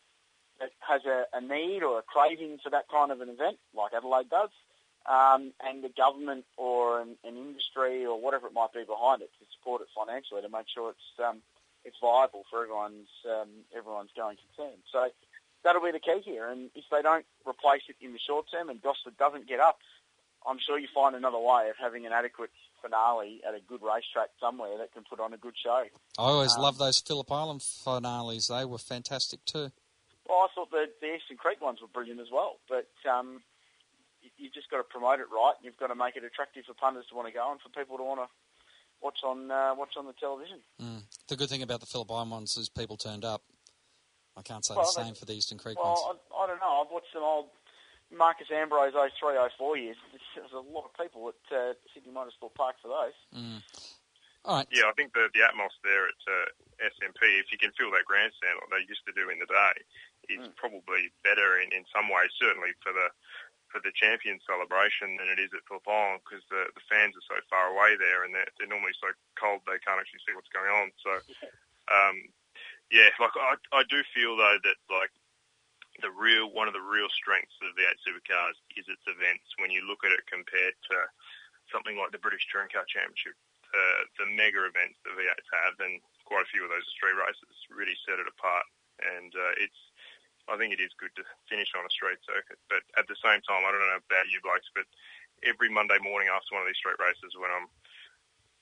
that 0.60 0.72
has 0.80 1.02
a, 1.06 1.26
a 1.34 1.42
need 1.42 1.84
or 1.84 2.00
a 2.00 2.02
craving 2.02 2.58
for 2.64 2.72
that 2.72 2.90
kind 2.90 3.12
of 3.12 3.22
an 3.22 3.30
event, 3.30 3.58
like 3.76 3.94
Adelaide 3.94 4.30
does, 4.30 4.50
um, 5.06 5.54
and 5.62 5.84
the 5.84 5.94
government 5.96 6.46
or 6.58 7.00
an, 7.00 7.16
an, 7.24 7.38
industry 7.38 8.04
or 8.04 8.20
whatever 8.20 8.48
it 8.48 8.54
might 8.54 8.74
be 8.74 8.84
behind 8.84 9.22
it 9.22 9.30
to 9.40 9.46
support 9.54 9.82
it 9.82 9.88
financially 9.94 10.42
to 10.42 10.50
make 10.50 10.66
sure 10.68 10.90
it's 10.90 11.14
um, 11.24 11.38
it's 11.86 11.98
viable 12.02 12.44
for 12.50 12.64
everyone's 12.64 13.10
um, 13.30 13.50
everyone's 13.76 14.10
going 14.16 14.38
concern. 14.38 14.76
So 14.92 15.10
that'll 15.64 15.82
be 15.82 15.92
the 15.92 16.00
key 16.00 16.22
here. 16.24 16.50
And 16.50 16.70
if 16.76 16.86
they 16.92 17.02
don't 17.02 17.26
replace 17.48 17.84
it 17.88 17.96
in 18.02 18.14
the 18.14 18.20
short 18.20 18.46
term 18.52 18.70
and 18.70 18.82
Gosford 18.82 19.18
doesn't 19.18 19.48
get 19.48 19.60
up, 19.60 19.80
I'm 20.48 20.60
sure 20.60 20.80
you 20.80 20.88
find 20.93 21.16
another 21.16 21.38
way 21.38 21.70
of 21.70 21.76
having 21.80 22.06
an 22.06 22.14
adequate 22.14 22.52
finale 22.82 23.41
at 23.48 23.54
a 23.54 23.60
good 23.60 23.82
racetrack 23.82 24.30
somewhere 24.39 24.78
that 24.78 24.93
can 24.93 25.04
put 25.04 25.20
on 25.20 25.34
a 25.34 25.38
good 25.38 25.56
show. 25.62 25.84
I 26.18 26.22
always 26.22 26.56
um, 26.56 26.62
love 26.62 26.78
those 26.78 27.00
Phillip 27.00 27.32
Island 27.32 27.62
finales. 27.62 28.48
They 28.48 28.66
were 28.66 28.78
fantastic 28.78 29.43
too. 29.45 29.72
Well, 30.28 30.39
I 30.39 30.48
thought 30.54 30.72
the, 30.72 30.86
the 31.02 31.16
Eastern 31.16 31.38
Creek 31.38 31.62
ones 31.62 31.82
were 31.82 31.88
brilliant 31.88 32.20
as 32.20 32.28
well. 32.32 32.60
But 32.70 32.88
um, 33.10 33.41
you 34.38 34.50
just 34.50 34.70
got 34.70 34.78
to 34.78 34.84
promote 34.84 35.20
it 35.20 35.28
right. 35.32 35.54
And 35.58 35.66
you've 35.66 35.78
got 35.78 35.88
to 35.88 35.95
make 35.95 36.16
it 36.16 36.24
attractive 36.24 36.66
for 36.66 36.74
punters 36.74 37.06
to 37.10 37.16
want 37.16 37.28
to 37.28 37.34
go 37.34 37.52
and 37.52 37.60
for 37.62 37.70
people 37.70 37.98
to 37.98 38.04
want 38.04 38.22
to 38.22 38.28
watch 39.02 39.20
on 39.24 39.52
uh, 39.52 39.74
watch 39.78 39.95
on 39.98 40.06
the 40.06 40.14
television. 40.14 40.60
Mm. 40.82 41.04
The 41.28 41.36
good 41.36 41.50
thing 41.50 41.62
about 41.62 41.80
the 41.80 41.86
Phillip 41.86 42.12
Island 42.12 42.32
ones 42.32 42.58
is 42.58 42.70
people 42.70 42.98
turned 42.98 43.26
up. 43.26 43.43
I 44.36 44.41
can't 44.41 44.64
say 44.64 44.76
well, 44.76 44.86
the 44.86 45.04
same 45.04 45.16
for 45.16 45.26
the 45.26 45.34
Eastern 45.34 45.58
Creek 45.58 45.78
well, 45.82 45.93
ones. 45.93 46.20
I, 46.32 46.43
I, 46.43 46.48
don't 46.48 46.60
know. 46.60 46.84
I've 46.86 46.91
watched 46.91 47.12
some 47.12 47.24
old 47.24 47.48
Marcos 48.12 48.47
Ambrose 48.51 48.93
03, 48.93 49.36
04 49.58 49.78
years. 49.78 49.97
There's 50.36 50.55
a 50.55 50.64
lot 50.64 50.88
of 50.88 50.93
people 50.95 51.28
at 51.28 51.43
uh, 51.51 51.74
Sydney 51.93 52.14
Motorsport 52.14 52.55
Park 52.55 52.76
for 52.82 52.88
those. 52.88 53.18
Mm. 53.36 53.60
All 54.47 54.64
right. 54.64 54.70
Yeah, 54.72 54.88
I 54.88 54.95
think 54.95 55.12
the 55.12 55.28
the 55.36 55.43
atmos 55.43 55.76
there 55.84 56.08
at 56.08 56.22
uh, 56.24 56.47
SMP, 56.80 57.36
if 57.36 57.51
you 57.51 57.60
can 57.60 57.76
fill 57.76 57.91
that 57.91 58.08
grandstand 58.08 58.55
like 58.64 58.72
they 58.72 58.88
used 58.88 59.03
to 59.03 59.12
do 59.12 59.28
in 59.28 59.43
the 59.43 59.49
day, 59.49 59.76
is 60.32 60.47
mm. 60.47 60.55
probably 60.55 61.12
better 61.28 61.60
in, 61.60 61.68
in 61.76 61.84
some 61.91 62.08
ways. 62.08 62.32
Certainly 62.39 62.72
for 62.80 62.95
the 62.95 63.12
for 63.68 63.84
the 63.84 63.91
champion 63.91 64.39
celebration 64.47 65.20
than 65.20 65.28
it 65.28 65.43
is 65.43 65.51
at 65.51 65.68
Phillip 65.68 65.84
Island 65.84 66.24
because 66.24 66.43
the, 66.47 66.72
the 66.72 66.84
fans 66.88 67.20
are 67.20 67.28
so 67.28 67.36
far 67.51 67.68
away 67.68 67.99
there 67.99 68.24
and 68.24 68.32
they're, 68.32 68.47
they're 68.55 68.72
normally 68.72 68.95
so 68.95 69.12
cold 69.36 69.60
they 69.68 69.76
can't 69.84 69.99
actually 69.99 70.24
see 70.24 70.32
what's 70.32 70.47
going 70.55 70.72
on. 70.72 70.88
So, 71.03 71.12
um, 71.91 72.16
yeah, 72.88 73.12
like 73.20 73.36
I, 73.36 73.60
I 73.76 73.84
do 73.91 73.99
feel 74.16 74.39
though 74.39 74.60
that 74.64 74.80
like 74.88 75.12
the 76.02 76.14
real 76.14 76.54
one 76.54 76.70
of 76.70 76.76
the 76.78 76.84
real 76.84 77.10
strengths 77.10 77.58
of 77.66 77.74
the 77.74 77.86
eight 77.86 78.00
supercars 78.02 78.58
is 78.78 78.86
its 78.86 79.04
events. 79.10 79.48
When 79.58 79.74
you 79.74 79.86
look 79.86 80.06
at 80.06 80.14
it 80.14 80.26
compared 80.30 80.78
to 80.93 80.98
something 81.74 81.98
like 81.98 82.14
the 82.14 82.22
British 82.22 82.45
Touring 82.48 82.70
Car 82.70 82.86
Championship, 82.86 83.36
uh, 83.74 84.02
the 84.22 84.28
mega 84.30 84.64
events 84.64 85.02
that 85.04 85.18
V8s 85.18 85.50
have, 85.66 85.76
and 85.84 86.00
quite 86.24 86.45
a 86.45 86.52
few 86.54 86.64
of 86.64 86.72
those 86.72 86.86
street 86.91 87.18
races 87.18 87.56
really 87.74 87.98
set 88.06 88.22
it 88.22 88.30
apart. 88.30 88.66
And 89.02 89.32
uh, 89.34 89.54
it's 89.62 89.82
I 90.48 90.56
think 90.56 90.72
it 90.72 90.80
is 90.80 90.95
good 90.95 91.12
to 91.20 91.28
finish 91.52 91.76
on 91.76 91.84
a 91.84 91.91
street 91.91 92.24
circuit. 92.24 92.58
But 92.72 92.84
at 92.95 93.06
the 93.12 93.20
same 93.20 93.43
time, 93.43 93.68
I 93.68 93.72
don't 93.72 93.84
know 93.84 94.00
about 94.00 94.32
you 94.32 94.39
blokes, 94.39 94.72
but 94.72 94.88
every 95.43 95.68
Monday 95.68 96.00
morning 96.00 96.32
after 96.32 96.56
one 96.56 96.64
of 96.64 96.70
these 96.72 96.80
street 96.80 96.98
races, 96.98 97.36
when 97.36 97.52
I'm, 97.52 97.68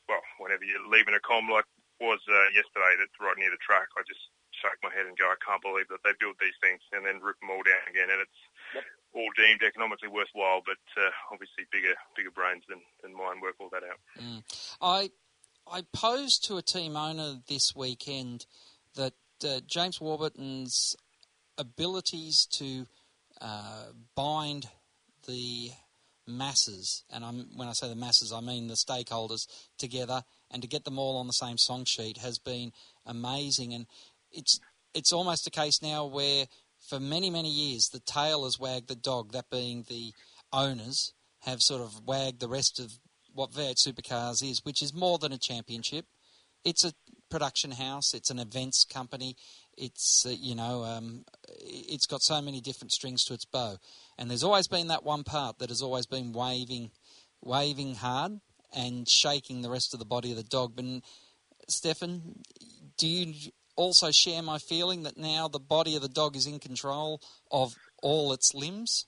well, 0.09 0.25
whenever 0.41 0.65
you're 0.65 0.81
leaving 0.89 1.13
a 1.13 1.21
com 1.21 1.45
like 1.47 1.69
was 2.01 2.19
uh, 2.25 2.49
yesterday, 2.51 2.97
that's 2.97 3.15
right 3.21 3.37
near 3.37 3.53
the 3.53 3.61
track, 3.61 3.87
I 3.95 4.01
just 4.03 4.33
shake 4.61 4.79
my 4.83 4.91
head 4.93 5.05
and 5.05 5.17
go, 5.17 5.25
I 5.27 5.39
can't 5.43 5.61
believe 5.61 5.87
that 5.89 6.03
they 6.03 6.15
build 6.19 6.35
these 6.39 6.57
things 6.61 6.81
and 6.91 7.05
then 7.05 7.23
rip 7.23 7.39
them 7.39 7.51
all 7.51 7.63
down 7.63 7.85
again. 7.89 8.09
And 8.11 8.21
it's 8.21 8.41
yep. 8.73 8.83
all 9.13 9.31
deemed 9.35 9.61
economically 9.63 10.09
worthwhile, 10.09 10.61
but 10.65 10.81
uh, 10.97 11.11
obviously 11.31 11.65
bigger 11.71 11.95
bigger 12.15 12.31
brains 12.31 12.63
than, 12.69 12.81
than 13.01 13.13
mine 13.13 13.41
work 13.41 13.55
all 13.59 13.69
that 13.71 13.83
out. 13.83 13.99
Mm. 14.19 14.41
I 14.81 15.11
I 15.67 15.83
posed 15.93 16.45
to 16.45 16.57
a 16.57 16.61
team 16.61 16.95
owner 16.95 17.41
this 17.47 17.75
weekend 17.75 18.45
that 18.95 19.13
uh, 19.43 19.59
James 19.65 19.99
Warburton's 19.99 20.95
abilities 21.57 22.45
to 22.51 22.85
uh, 23.41 23.85
bind 24.15 24.67
the 25.27 25.71
masses, 26.27 27.03
and 27.11 27.23
I'm, 27.23 27.47
when 27.55 27.67
I 27.67 27.73
say 27.73 27.87
the 27.87 27.95
masses, 27.95 28.31
I 28.31 28.41
mean 28.41 28.67
the 28.67 28.75
stakeholders 28.75 29.47
together, 29.77 30.23
and 30.51 30.61
to 30.61 30.67
get 30.67 30.85
them 30.85 30.99
all 30.99 31.17
on 31.17 31.27
the 31.27 31.33
same 31.33 31.57
song 31.57 31.85
sheet 31.85 32.17
has 32.17 32.39
been 32.39 32.71
amazing. 33.05 33.73
And 33.73 33.87
it's 34.35 34.59
it's 34.93 35.11
almost 35.11 35.47
a 35.47 35.51
case 35.51 35.81
now 35.81 36.05
where, 36.05 36.45
for 36.79 36.99
many 36.99 37.29
many 37.29 37.49
years, 37.49 37.89
the 37.89 37.99
tail 37.99 38.43
has 38.43 38.59
wagged 38.59 38.87
the 38.87 38.95
dog. 38.95 39.31
That 39.31 39.49
being 39.49 39.85
the 39.87 40.13
owners 40.53 41.13
have 41.41 41.61
sort 41.61 41.81
of 41.81 42.05
wagged 42.05 42.39
the 42.39 42.47
rest 42.47 42.79
of 42.79 42.91
what 43.33 43.51
V8 43.51 43.75
Supercars 43.75 44.49
is, 44.49 44.63
which 44.63 44.81
is 44.81 44.93
more 44.93 45.17
than 45.17 45.33
a 45.33 45.37
championship. 45.37 46.05
It's 46.63 46.83
a 46.85 46.93
production 47.29 47.71
house. 47.71 48.13
It's 48.13 48.29
an 48.29 48.39
events 48.39 48.85
company. 48.85 49.35
It's 49.77 50.25
uh, 50.25 50.29
you 50.29 50.55
know 50.55 50.83
um, 50.83 51.25
it's 51.49 52.05
got 52.05 52.21
so 52.21 52.41
many 52.41 52.61
different 52.61 52.91
strings 52.91 53.23
to 53.25 53.33
its 53.33 53.45
bow, 53.45 53.77
and 54.17 54.29
there's 54.29 54.43
always 54.43 54.67
been 54.67 54.87
that 54.87 55.03
one 55.03 55.23
part 55.23 55.59
that 55.59 55.69
has 55.69 55.81
always 55.81 56.05
been 56.05 56.31
waving, 56.31 56.91
waving 57.41 57.95
hard 57.95 58.39
and 58.75 59.07
shaking 59.07 59.61
the 59.61 59.69
rest 59.69 59.93
of 59.93 59.99
the 59.99 60.05
body 60.05 60.31
of 60.31 60.37
the 60.37 60.43
dog. 60.43 60.73
But 60.75 60.85
Stefan, 61.67 62.41
do 62.97 63.07
you 63.07 63.51
also 63.75 64.11
share 64.11 64.41
my 64.41 64.57
feeling 64.57 65.03
that 65.03 65.17
now 65.17 65.47
the 65.47 65.59
body 65.59 65.95
of 65.95 66.01
the 66.01 66.09
dog 66.09 66.35
is 66.35 66.47
in 66.47 66.59
control 66.59 67.21
of 67.51 67.75
all 68.01 68.33
its 68.33 68.53
limbs? 68.53 69.05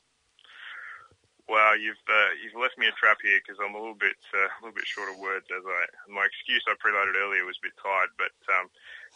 Well, 1.47 1.80
you've 1.80 2.03
uh, 2.11 2.32
you've 2.43 2.59
left 2.59 2.76
me 2.78 2.91
a 2.91 2.95
trap 2.99 3.24
here 3.24 3.39
because 3.39 3.55
I'm 3.63 3.72
a 3.72 3.80
little 3.80 3.95
bit 3.95 4.20
uh, 4.36 4.51
a 4.51 4.59
little 4.59 4.76
bit 4.76 4.84
short 4.84 5.07
of 5.07 5.15
words. 5.15 5.47
As 5.47 5.63
I 5.63 6.11
my 6.11 6.28
excuse 6.28 6.59
I 6.68 6.76
preloaded 6.76 7.15
earlier 7.15 7.47
was 7.47 7.55
a 7.63 7.72
bit 7.72 7.78
tired, 7.80 8.11
but 8.20 8.36
um, 8.51 8.68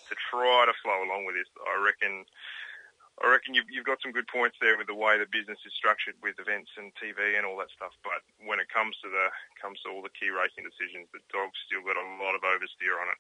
to 0.08 0.16
try 0.32 0.64
to 0.64 0.76
flow 0.80 1.04
along 1.04 1.28
with 1.28 1.36
this, 1.36 1.52
I 1.60 1.76
reckon 1.84 2.24
reckon 3.32 3.56
you've, 3.56 3.72
you've 3.72 3.88
got 3.88 4.04
some 4.04 4.12
good 4.12 4.28
points 4.28 4.60
there 4.60 4.76
with 4.76 4.92
the 4.92 4.98
way 4.98 5.16
the 5.16 5.30
business 5.32 5.58
is 5.64 5.74
structured 5.74 6.20
with 6.20 6.36
events 6.38 6.70
and 6.76 6.92
TV 7.00 7.40
and 7.40 7.48
all 7.48 7.56
that 7.64 7.72
stuff. 7.72 7.96
But 8.04 8.22
when 8.44 8.60
it 8.60 8.68
comes 8.68 8.94
to 9.02 9.10
the 9.10 9.32
comes 9.58 9.80
to 9.84 9.90
all 9.90 10.04
the 10.04 10.14
key 10.14 10.30
racing 10.30 10.68
decisions, 10.68 11.08
the 11.16 11.24
dog's 11.32 11.58
still 11.66 11.82
got 11.88 11.96
a 11.96 12.08
lot 12.20 12.36
of 12.36 12.44
oversteer 12.44 13.00
on 13.00 13.08
it. 13.10 13.20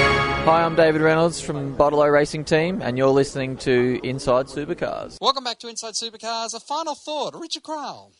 Hi, 0.43 0.63
I'm 0.63 0.75
David 0.75 1.01
Reynolds 1.01 1.39
from 1.39 1.75
Bottle-O 1.75 2.07
Racing 2.07 2.45
Team, 2.45 2.81
and 2.81 2.97
you're 2.97 3.09
listening 3.09 3.57
to 3.57 3.99
Inside 4.03 4.47
Supercars. 4.47 5.17
Welcome 5.21 5.43
back 5.43 5.59
to 5.59 5.67
Inside 5.67 5.93
Supercars. 5.93 6.53
A 6.55 6.59
final 6.59 6.95
thought, 6.95 7.35
Richard 7.39 7.63
Craill. 7.63 8.11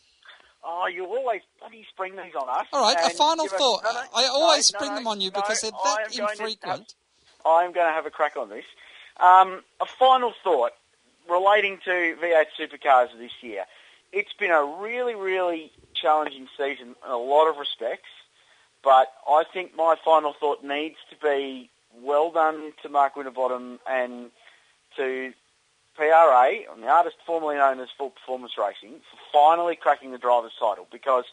Oh, 0.64 0.86
you 0.86 1.04
always 1.04 1.42
bloody 1.58 1.84
spring 1.90 2.12
these 2.12 2.34
on 2.40 2.48
us. 2.48 2.66
All 2.72 2.82
right, 2.82 2.96
a 3.04 3.10
final 3.10 3.44
give 3.46 3.52
us- 3.54 3.58
thought. 3.58 3.82
no, 3.84 3.92
no, 3.92 4.00
I 4.14 4.24
always 4.26 4.72
no, 4.72 4.78
spring 4.78 4.90
no, 4.90 4.96
them 4.96 5.06
on 5.08 5.20
you 5.20 5.30
no, 5.32 5.40
because 5.40 5.60
they're 5.60 5.72
I 5.74 6.04
that 6.06 6.16
going 6.16 6.28
infrequent. 6.30 6.62
have- 6.64 7.44
I'm 7.44 7.72
going 7.72 7.86
to 7.88 7.92
have 7.92 8.06
a 8.06 8.10
crack 8.10 8.36
on 8.36 8.48
this. 8.48 8.64
Um, 9.18 9.62
a 9.80 9.86
final 9.86 10.32
thought 10.44 10.72
relating 11.28 11.78
to 11.84 11.90
V8 12.22 12.46
Supercars 12.58 13.08
this 13.18 13.32
year. 13.42 13.64
It's 14.12 14.32
been 14.32 14.52
a 14.52 14.64
really, 14.64 15.16
really 15.16 15.72
challenging 15.94 16.46
season 16.56 16.94
in 17.04 17.10
a 17.10 17.16
lot 17.16 17.48
of 17.48 17.56
respects, 17.58 18.08
but 18.84 19.12
I 19.28 19.42
think 19.52 19.74
my 19.76 19.96
final 20.04 20.32
thought 20.38 20.62
needs 20.64 20.96
to 21.10 21.16
be 21.16 21.68
well 22.00 22.30
done 22.30 22.72
to 22.82 22.88
Mark 22.88 23.16
Winterbottom 23.16 23.78
and 23.88 24.30
to 24.96 25.32
PRA, 25.96 26.52
the 26.80 26.88
artist 26.88 27.16
formerly 27.26 27.56
known 27.56 27.80
as 27.80 27.88
Ford 27.96 28.14
Performance 28.14 28.52
Racing, 28.58 29.00
for 29.10 29.18
finally 29.32 29.76
cracking 29.76 30.10
the 30.10 30.18
driver's 30.18 30.52
title 30.58 30.86
because 30.90 31.24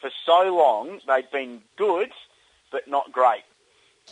for 0.00 0.10
so 0.24 0.54
long 0.54 1.00
they'd 1.06 1.30
been 1.30 1.62
good 1.76 2.10
but 2.70 2.88
not 2.88 3.12
great. 3.12 3.44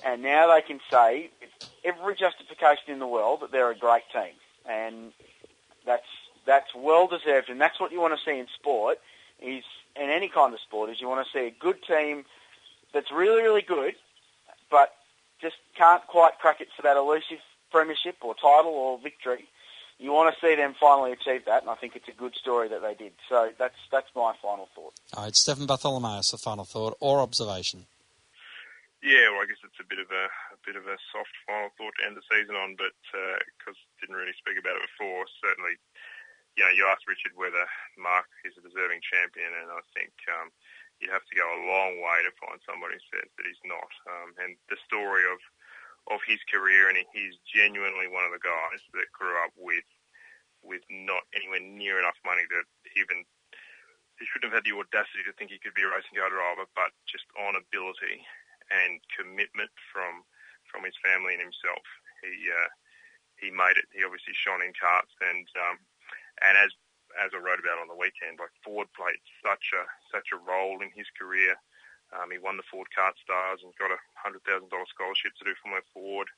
And 0.05 0.23
now 0.23 0.53
they 0.53 0.63
can 0.63 0.81
say 0.91 1.31
with 1.41 1.71
every 1.85 2.15
justification 2.15 2.89
in 2.89 2.99
the 2.99 3.07
world 3.07 3.41
that 3.41 3.53
they're 3.53 3.71
a 3.71 3.77
great 3.77 4.05
team. 4.13 4.33
And 4.69 5.13
that's 5.85 6.07
that's 6.47 6.75
well 6.75 7.07
deserved 7.07 7.49
and 7.49 7.61
that's 7.61 7.79
what 7.79 7.93
you 7.93 8.01
want 8.01 8.19
to 8.19 8.25
see 8.25 8.39
in 8.39 8.47
sport 8.59 8.99
is 9.41 9.63
in 9.95 10.11
any 10.11 10.29
kind 10.29 10.53
of 10.53 10.61
sport 10.61 10.91
is 10.91 11.01
you 11.01 11.09
want 11.09 11.25
to 11.25 11.33
see 11.33 11.47
a 11.47 11.51
good 11.51 11.83
team 11.85 12.25
that's 12.93 13.13
really, 13.13 13.43
really 13.43 13.63
good 13.63 13.95
but 14.71 14.93
just 15.43 15.57
can't 15.77 16.07
quite 16.07 16.39
crack 16.39 16.61
it 16.61 16.69
for 16.75 16.83
that 16.83 16.97
elusive 16.97 17.43
premiership 17.71 18.17
or 18.23 18.35
title 18.35 18.73
or 18.73 18.99
victory. 18.99 19.49
You 19.99 20.13
want 20.13 20.35
to 20.35 20.41
see 20.41 20.55
them 20.55 20.75
finally 20.79 21.13
achieve 21.13 21.45
that, 21.47 21.63
and 21.63 21.71
I 21.71 21.75
think 21.75 21.95
it's 21.95 22.09
a 22.09 22.17
good 22.17 22.35
story 22.35 22.69
that 22.69 22.83
they 22.83 22.95
did. 22.95 23.13
So 23.29 23.51
that's 23.59 23.77
that's 23.91 24.09
my 24.17 24.35
final 24.41 24.69
thought. 24.75 24.95
All 25.15 25.25
right, 25.25 25.37
Stefan 25.37 25.67
Bartholomaeus, 25.67 26.33
a 26.33 26.39
final 26.39 26.65
thought 26.65 26.97
or 26.99 27.21
observation. 27.21 27.87
Yeah, 29.03 29.35
well, 29.35 29.43
I 29.43 29.51
guess 29.51 29.59
it's 29.67 29.83
a 29.83 29.87
bit 29.91 29.99
of 29.99 30.07
a, 30.15 30.31
a 30.55 30.59
bit 30.63 30.79
of 30.79 30.87
a 30.87 30.95
soft 31.11 31.35
final 31.43 31.75
thought 31.75 31.91
to 31.99 32.07
end 32.07 32.15
the 32.15 32.23
season 32.31 32.55
on, 32.55 32.79
but 32.79 32.95
because 33.59 33.75
didn't 33.99 34.15
really 34.15 34.35
speak 34.39 34.55
about 34.55 34.79
it 34.79 34.87
before, 34.95 35.27
certainly, 35.43 35.75
you 36.55 36.63
know, 36.63 36.71
you 36.71 36.87
asked 36.87 37.11
Richard 37.11 37.35
whether 37.35 37.67
Mark 37.99 38.31
is 38.47 38.55
a 38.55 38.63
deserving 38.63 39.03
champion, 39.03 39.51
and 39.59 39.75
I 39.75 39.83
think 39.91 40.15
um, 40.31 40.55
you 41.03 41.11
have 41.11 41.27
to 41.27 41.35
go 41.35 41.43
a 41.43 41.67
long 41.67 41.99
way 41.99 42.19
to 42.23 42.39
find 42.39 42.63
somebody 42.63 42.95
who 42.95 43.05
says 43.11 43.27
that 43.27 43.47
he's 43.47 43.67
not. 43.67 43.91
Um, 44.07 44.31
and 44.39 44.55
the 44.71 44.79
story 44.87 45.27
of 45.27 45.43
of 46.11 46.19
his 46.27 46.43
career, 46.51 46.91
and 46.91 46.99
he's 47.15 47.39
genuinely 47.47 48.11
one 48.11 48.27
of 48.27 48.35
the 48.35 48.43
guys 48.43 48.83
that 48.95 49.11
grew 49.15 49.35
up 49.43 49.55
with 49.59 49.87
with 50.63 50.83
not 50.91 51.27
anywhere 51.35 51.63
near 51.63 51.99
enough 51.99 52.19
money 52.23 52.47
to 52.47 52.63
even. 52.95 53.27
He 54.21 54.31
shouldn't 54.31 54.55
have 54.55 54.63
had 54.63 54.69
the 54.69 54.79
audacity 54.79 55.27
to 55.27 55.35
think 55.35 55.51
he 55.51 55.59
could 55.59 55.75
be 55.75 55.83
a 55.83 55.91
racing 55.91 56.15
car 56.15 56.31
driver, 56.31 56.71
but 56.79 56.95
just 57.11 57.27
on 57.35 57.59
ability 57.59 58.23
and 58.71 59.03
commitment 59.11 59.75
from 59.91 60.23
from 60.71 60.87
his 60.87 60.95
family 61.03 61.35
and 61.35 61.43
himself, 61.43 61.83
he 62.23 62.31
uh, 62.47 62.71
he 63.43 63.51
made 63.51 63.75
it. 63.75 63.91
He 63.91 64.07
obviously 64.07 64.39
shone 64.39 64.63
in 64.63 64.71
karts, 64.79 65.11
and 65.19 65.47
um, 65.59 65.77
and 66.47 66.55
as 66.55 66.71
as 67.21 67.33
I 67.35 67.41
wrote 67.41 67.61
about 67.61 67.81
on 67.81 67.91
the 67.91 67.99
weekend, 67.99 68.41
like 68.41 68.53
Ford 68.65 68.89
played 68.97 69.21
such 69.45 69.73
a 69.77 69.83
such 70.09 70.33
a 70.33 70.43
role 70.43 70.81
in 70.81 70.91
his 70.95 71.09
career. 71.17 71.57
Um, 72.13 72.29
he 72.29 72.37
won 72.37 72.61
the 72.61 72.69
Ford 72.69 72.93
Kart 72.93 73.17
Stars 73.21 73.65
and 73.65 73.73
got 73.81 73.93
a 73.93 74.01
hundred 74.17 74.45
thousand 74.45 74.69
dollar 74.69 74.89
scholarship 74.89 75.33
to 75.41 75.49
do 75.49 75.57
Formula 75.61 75.81
Ford, 75.97 76.29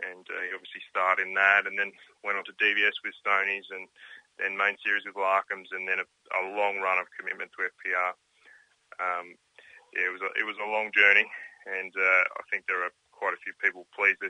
and 0.00 0.24
uh, 0.28 0.40
he 0.44 0.56
obviously 0.56 0.80
starred 0.88 1.20
in 1.20 1.36
that, 1.36 1.68
and 1.68 1.76
then 1.76 1.92
went 2.24 2.40
on 2.40 2.48
to 2.48 2.56
DVS 2.56 2.96
with 3.04 3.16
Stonies, 3.20 3.68
and 3.68 3.88
then 4.40 4.56
main 4.56 4.80
series 4.80 5.04
with 5.04 5.20
Larkham's, 5.20 5.68
and 5.72 5.84
then 5.84 6.00
a, 6.00 6.06
a 6.08 6.42
long 6.56 6.80
run 6.80 6.96
of 6.96 7.12
commitment 7.12 7.52
to 7.52 7.68
FPR. 7.68 8.16
Um, 9.00 9.36
yeah, 9.92 10.08
it 10.08 10.14
was 10.14 10.24
a, 10.24 10.30
it 10.40 10.46
was 10.48 10.56
a 10.56 10.72
long 10.72 10.88
journey, 10.96 11.28
and 11.68 11.92
uh, 11.92 12.22
I 12.40 12.42
think 12.48 12.64
there 12.64 12.80
are 12.80 12.94
quite 13.12 13.36
a 13.36 13.44
few 13.44 13.52
people 13.60 13.84
pleased. 13.92 14.20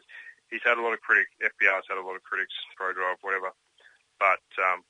He's 0.50 0.66
had 0.66 0.76
a 0.76 0.84
lot 0.84 0.92
of 0.92 1.00
critics. 1.00 1.30
FPR's 1.38 1.86
had 1.86 1.96
a 1.96 2.04
lot 2.04 2.18
of 2.18 2.26
critics, 2.26 2.52
Prodrive, 2.74 3.22
whatever, 3.22 3.54
but 4.18 4.42
um, 4.58 4.82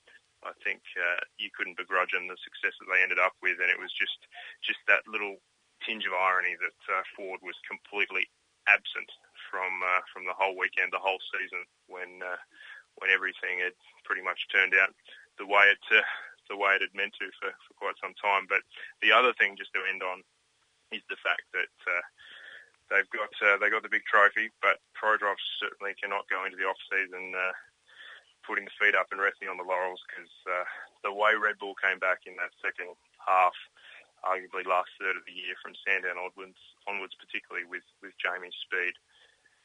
I 0.43 0.53
think 0.66 0.82
uh, 0.99 1.22
you 1.38 1.51
couldn't 1.55 1.78
begrudge 1.78 2.12
them 2.12 2.26
the 2.26 2.38
success 2.43 2.74
that 2.78 2.90
they 2.90 3.03
ended 3.03 3.22
up 3.22 3.34
with, 3.43 3.62
and 3.62 3.70
it 3.70 3.78
was 3.78 3.95
just 3.95 4.26
just 4.62 4.82
that 4.90 5.07
little 5.07 5.38
tinge 5.86 6.07
of 6.07 6.14
irony 6.14 6.55
that 6.59 6.80
uh, 6.90 7.03
Ford 7.14 7.43
was 7.43 7.59
completely 7.66 8.26
absent 8.66 9.11
from 9.51 9.82
uh, 9.82 10.03
from 10.11 10.26
the 10.26 10.36
whole 10.36 10.59
weekend, 10.59 10.90
the 10.90 11.03
whole 11.03 11.20
season 11.30 11.62
when 11.86 12.22
uh, 12.22 12.40
when 12.99 13.11
everything 13.11 13.62
had 13.62 13.74
pretty 14.05 14.22
much 14.22 14.51
turned 14.51 14.74
out 14.74 14.95
the 15.38 15.47
way 15.47 15.70
it 15.70 15.82
uh, 15.95 16.03
the 16.51 16.59
way 16.59 16.74
it 16.74 16.82
had 16.82 16.95
meant 16.95 17.14
to 17.18 17.30
for, 17.38 17.51
for 17.66 17.74
quite 17.78 17.99
some 18.03 18.14
time. 18.18 18.51
But 18.51 18.66
the 19.01 19.14
other 19.14 19.32
thing, 19.38 19.55
just 19.55 19.72
to 19.74 19.86
end 19.86 20.03
on, 20.03 20.26
is 20.90 21.03
the 21.09 21.20
fact 21.22 21.47
that 21.55 21.74
uh, 21.86 22.05
they've 22.90 23.12
got 23.14 23.32
uh, 23.40 23.57
they 23.59 23.70
got 23.70 23.82
the 23.82 23.93
big 23.93 24.05
trophy, 24.05 24.51
but 24.61 24.82
Prodrive 24.93 25.40
certainly 25.59 25.95
cannot 25.97 26.28
go 26.28 26.45
into 26.45 26.59
the 26.59 26.68
off 26.68 26.78
season 26.90 27.32
uh, 27.34 27.55
putting 28.47 28.66
the 28.66 28.76
feet 28.78 28.95
up 28.95 29.11
and 29.11 29.22
resting 29.22 29.49
on 29.49 29.57
the 29.57 29.66
laurels 29.66 30.03
because 30.07 30.30
uh, 30.47 30.66
the 31.03 31.14
way 31.14 31.34
Red 31.38 31.59
Bull 31.59 31.78
came 31.78 31.99
back 31.99 32.26
in 32.26 32.34
that 32.38 32.55
second 32.59 32.95
half, 33.22 33.55
arguably 34.22 34.66
last 34.66 34.90
third 34.99 35.18
of 35.18 35.26
the 35.26 35.34
year 35.34 35.59
from 35.59 35.78
Sandown 35.82 36.18
onwards, 36.18 36.59
onwards 36.86 37.14
particularly 37.18 37.66
with 37.66 37.86
with 38.03 38.14
Jamie's 38.18 38.57
speed. 38.62 38.95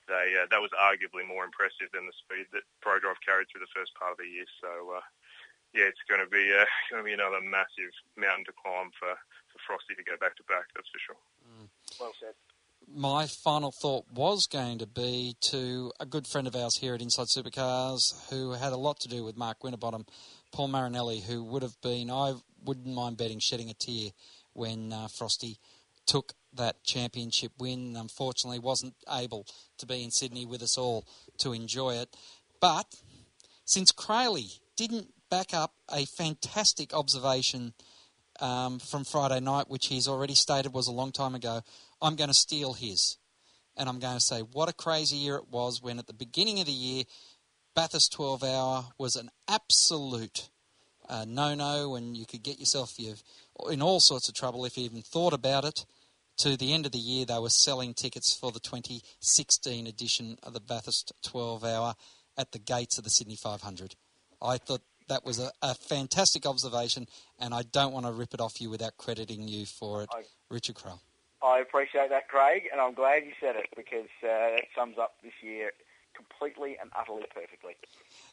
They, 0.07 0.39
uh, 0.39 0.47
that 0.47 0.63
was 0.63 0.71
arguably 0.71 1.27
more 1.27 1.43
impressive 1.43 1.91
than 1.91 2.07
the 2.07 2.15
speed 2.15 2.47
that 2.55 2.63
Prodrive 2.79 3.19
carried 3.19 3.51
through 3.51 3.67
the 3.67 3.75
first 3.75 3.91
part 3.99 4.15
of 4.15 4.19
the 4.23 4.31
year. 4.31 4.47
So, 4.63 4.95
uh, 4.95 5.05
yeah, 5.75 5.91
it's 5.91 5.99
going 6.07 6.23
to 6.23 6.31
be 6.31 6.47
uh, 6.55 6.63
going 6.89 7.03
to 7.03 7.07
be 7.11 7.17
another 7.17 7.43
massive 7.43 7.91
mountain 8.15 8.47
to 8.47 8.55
climb 8.55 8.95
for, 8.95 9.19
for 9.51 9.59
Frosty 9.67 9.99
to 9.99 10.07
go 10.07 10.15
back 10.15 10.39
to 10.39 10.47
back. 10.47 10.71
That's 10.71 10.87
for 10.87 11.01
sure. 11.03 11.19
Mm. 11.43 11.67
Well 11.99 12.15
said. 12.15 12.39
My 12.89 13.27
final 13.27 13.71
thought 13.71 14.05
was 14.13 14.47
going 14.47 14.79
to 14.79 14.87
be 14.87 15.35
to 15.41 15.91
a 15.99 16.05
good 16.05 16.25
friend 16.25 16.47
of 16.47 16.55
ours 16.55 16.77
here 16.77 16.95
at 16.95 17.01
Inside 17.01 17.27
Supercars 17.27 18.29
who 18.29 18.53
had 18.53 18.71
a 18.71 18.77
lot 18.77 19.01
to 19.01 19.09
do 19.09 19.25
with 19.25 19.35
Mark 19.35 19.61
Winterbottom, 19.61 20.05
Paul 20.53 20.69
Marinelli, 20.69 21.19
who 21.19 21.43
would 21.43 21.63
have 21.63 21.79
been, 21.81 22.09
I 22.09 22.35
wouldn't 22.63 22.87
mind 22.87 23.17
betting, 23.17 23.39
shedding 23.39 23.69
a 23.69 23.73
tear 23.73 24.11
when 24.53 24.93
uh, 24.93 25.09
Frosty 25.09 25.59
took 26.05 26.33
that 26.53 26.83
championship 26.85 27.51
win. 27.59 27.97
Unfortunately, 27.97 28.57
wasn't 28.57 28.95
able 29.11 29.45
to 29.79 29.85
be 29.85 30.01
in 30.01 30.09
Sydney 30.09 30.45
with 30.45 30.63
us 30.63 30.77
all 30.77 31.05
to 31.39 31.51
enjoy 31.51 31.95
it. 31.95 32.15
But 32.61 32.95
since 33.65 33.91
Crayley 33.91 34.59
didn't 34.77 35.09
back 35.29 35.53
up 35.53 35.73
a 35.91 36.05
fantastic 36.05 36.93
observation 36.93 37.73
um, 38.39 38.79
from 38.79 39.03
Friday 39.03 39.39
night, 39.39 39.69
which 39.69 39.87
he's 39.87 40.07
already 40.07 40.35
stated 40.35 40.73
was 40.73 40.87
a 40.87 40.91
long 40.91 41.11
time 41.11 41.35
ago, 41.35 41.61
I'm 42.01 42.15
going 42.15 42.29
to 42.29 42.33
steal 42.33 42.73
his. 42.73 43.17
And 43.75 43.87
I'm 43.87 43.99
going 43.99 44.15
to 44.15 44.23
say, 44.23 44.39
what 44.39 44.69
a 44.69 44.73
crazy 44.73 45.17
year 45.17 45.35
it 45.35 45.49
was 45.49 45.81
when 45.81 45.99
at 45.99 46.07
the 46.07 46.13
beginning 46.13 46.59
of 46.59 46.65
the 46.65 46.71
year, 46.71 47.03
Bathurst 47.75 48.11
12 48.13 48.43
hour 48.43 48.85
was 48.97 49.15
an 49.15 49.29
absolute 49.47 50.49
uh, 51.09 51.25
no 51.25 51.55
no, 51.55 51.95
and 51.95 52.17
you 52.17 52.25
could 52.25 52.43
get 52.43 52.59
yourself 52.59 52.97
in 53.69 53.81
all 53.81 53.99
sorts 53.99 54.27
of 54.27 54.35
trouble 54.35 54.65
if 54.65 54.77
you 54.77 54.83
even 54.83 55.01
thought 55.01 55.33
about 55.33 55.63
it 55.63 55.85
to 56.37 56.55
the 56.55 56.73
end 56.73 56.85
of 56.85 56.91
the 56.91 56.99
year, 56.99 57.25
they 57.25 57.39
were 57.39 57.49
selling 57.49 57.93
tickets 57.93 58.35
for 58.35 58.51
the 58.51 58.59
2016 58.59 59.87
edition 59.87 60.37
of 60.43 60.53
the 60.53 60.59
Bathurst 60.59 61.11
12 61.23 61.63
Hour 61.63 61.95
at 62.37 62.51
the 62.51 62.59
gates 62.59 62.97
of 62.97 63.03
the 63.03 63.09
Sydney 63.09 63.35
500. 63.35 63.95
I 64.41 64.57
thought 64.57 64.81
that 65.07 65.25
was 65.25 65.39
a, 65.39 65.51
a 65.61 65.75
fantastic 65.75 66.45
observation, 66.45 67.07
and 67.39 67.53
I 67.53 67.63
don't 67.63 67.93
want 67.93 68.05
to 68.05 68.11
rip 68.11 68.33
it 68.33 68.41
off 68.41 68.59
you 68.61 68.69
without 68.69 68.97
crediting 68.97 69.47
you 69.47 69.65
for 69.65 70.03
it, 70.03 70.09
I, 70.13 70.23
Richard 70.49 70.75
Craill. 70.75 70.99
I 71.43 71.59
appreciate 71.59 72.09
that, 72.09 72.27
Craig, 72.27 72.63
and 72.71 72.81
I'm 72.81 72.93
glad 72.93 73.23
you 73.23 73.33
said 73.39 73.55
it 73.55 73.67
because 73.75 74.09
uh, 74.23 74.57
it 74.57 74.65
sums 74.75 74.97
up 74.97 75.15
this 75.23 75.33
year 75.41 75.71
completely 76.15 76.77
and 76.81 76.89
utterly 76.97 77.25
perfectly. 77.33 77.73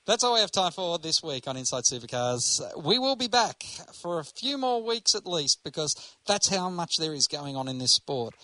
That's 0.07 0.25
all 0.25 0.35
we 0.35 0.41
have 0.41 0.51
time 0.51 0.73
for 0.73 0.99
this 0.99 1.23
week 1.23 1.47
on 1.47 1.57
Inside 1.57 1.85
Supercars. 1.85 2.63
We 2.83 2.99
will 2.99 3.17
be 3.17 3.29
back 3.29 3.63
for 3.93 4.19
a 4.19 4.25
few 4.25 4.57
more 4.59 4.83
weeks 4.83 5.15
at 5.15 5.27
least 5.27 5.63
because 5.63 6.17
that's 6.27 6.49
how 6.49 6.71
much 6.71 6.97
there 6.99 7.13
is 7.13 7.27
going 7.27 7.57
on 7.57 7.69
in 7.69 7.79
this 7.79 7.93
sport. 7.93 8.35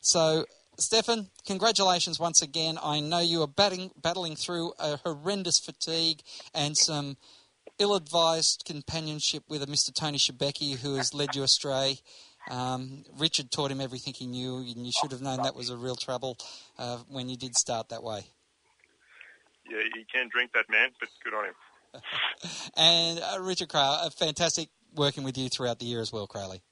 So, 0.00 0.44
Stefan, 0.78 1.28
congratulations 1.46 2.18
once 2.18 2.42
again. 2.42 2.78
I 2.82 3.00
know 3.00 3.20
you 3.20 3.42
are 3.42 3.48
batting, 3.48 3.90
battling 4.00 4.36
through 4.36 4.72
a 4.78 4.98
horrendous 4.98 5.58
fatigue 5.58 6.20
and 6.54 6.76
some 6.76 7.16
ill 7.82 7.94
advised 7.94 8.64
companionship 8.64 9.42
with 9.48 9.62
a 9.62 9.66
Mr. 9.66 9.92
Tony 9.92 10.18
Shebeki 10.18 10.78
who 10.78 10.94
has 10.94 11.12
led 11.12 11.34
you 11.34 11.42
astray. 11.42 11.98
Um, 12.50 13.04
Richard 13.18 13.50
taught 13.50 13.70
him 13.70 13.80
everything 13.80 14.14
he 14.14 14.26
knew, 14.26 14.56
and 14.56 14.86
you 14.86 14.92
should 15.00 15.12
have 15.12 15.22
known 15.22 15.42
that 15.42 15.54
was 15.54 15.68
a 15.68 15.76
real 15.76 15.96
trouble 15.96 16.38
uh, 16.78 16.98
when 17.08 17.28
you 17.28 17.36
did 17.36 17.54
start 17.56 17.90
that 17.90 18.02
way 18.02 18.24
yeah, 19.72 19.82
he 19.94 20.04
can 20.12 20.28
drink 20.30 20.52
that 20.52 20.66
man, 20.70 20.90
but 21.00 21.08
good 21.24 21.34
on 21.34 21.46
him. 21.46 21.54
and 22.76 23.20
uh, 23.20 23.40
Richard 23.40 23.68
Craill, 23.68 24.06
uh, 24.06 24.10
fantastic 24.10 24.68
working 24.94 25.24
with 25.24 25.38
you 25.38 25.48
throughout 25.48 25.78
the 25.78 25.86
year 25.86 26.00
as 26.00 26.12
well, 26.12 26.26
Crowley. 26.26 26.62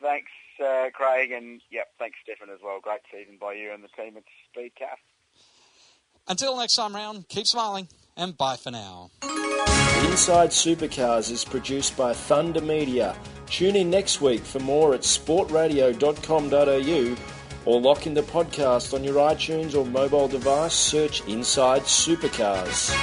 Thanks, 0.00 0.30
uh, 0.62 0.88
Craig, 0.92 1.30
and 1.32 1.60
yep, 1.70 1.88
thanks, 1.98 2.18
Stefan, 2.22 2.52
as 2.52 2.60
well. 2.62 2.80
Great 2.80 3.00
season 3.12 3.36
by 3.40 3.54
you 3.54 3.72
and 3.72 3.82
the 3.82 3.88
team 3.88 4.16
at 4.16 4.24
Speedcafe. 4.56 4.98
Until 6.26 6.56
next 6.56 6.76
time 6.76 6.94
round, 6.94 7.28
keep 7.28 7.46
smiling, 7.46 7.88
and 8.18 8.36
bye 8.36 8.56
for 8.56 8.70
now. 8.70 9.10
Inside 10.10 10.50
Supercars 10.50 11.30
is 11.30 11.44
produced 11.44 11.96
by 11.96 12.12
Thunder 12.12 12.60
Media. 12.60 13.16
Tune 13.46 13.76
in 13.76 13.88
next 13.88 14.20
week 14.20 14.42
for 14.42 14.58
more 14.58 14.94
at 14.94 15.00
sportradio.com.au 15.00 17.16
or 17.64 17.80
lock 17.80 18.06
in 18.06 18.14
the 18.14 18.22
podcast 18.22 18.94
on 18.94 19.04
your 19.04 19.14
iTunes 19.14 19.74
or 19.74 19.86
mobile 19.86 20.28
device. 20.28 20.74
Search 20.74 21.26
Inside 21.26 21.82
Supercars. 21.82 22.94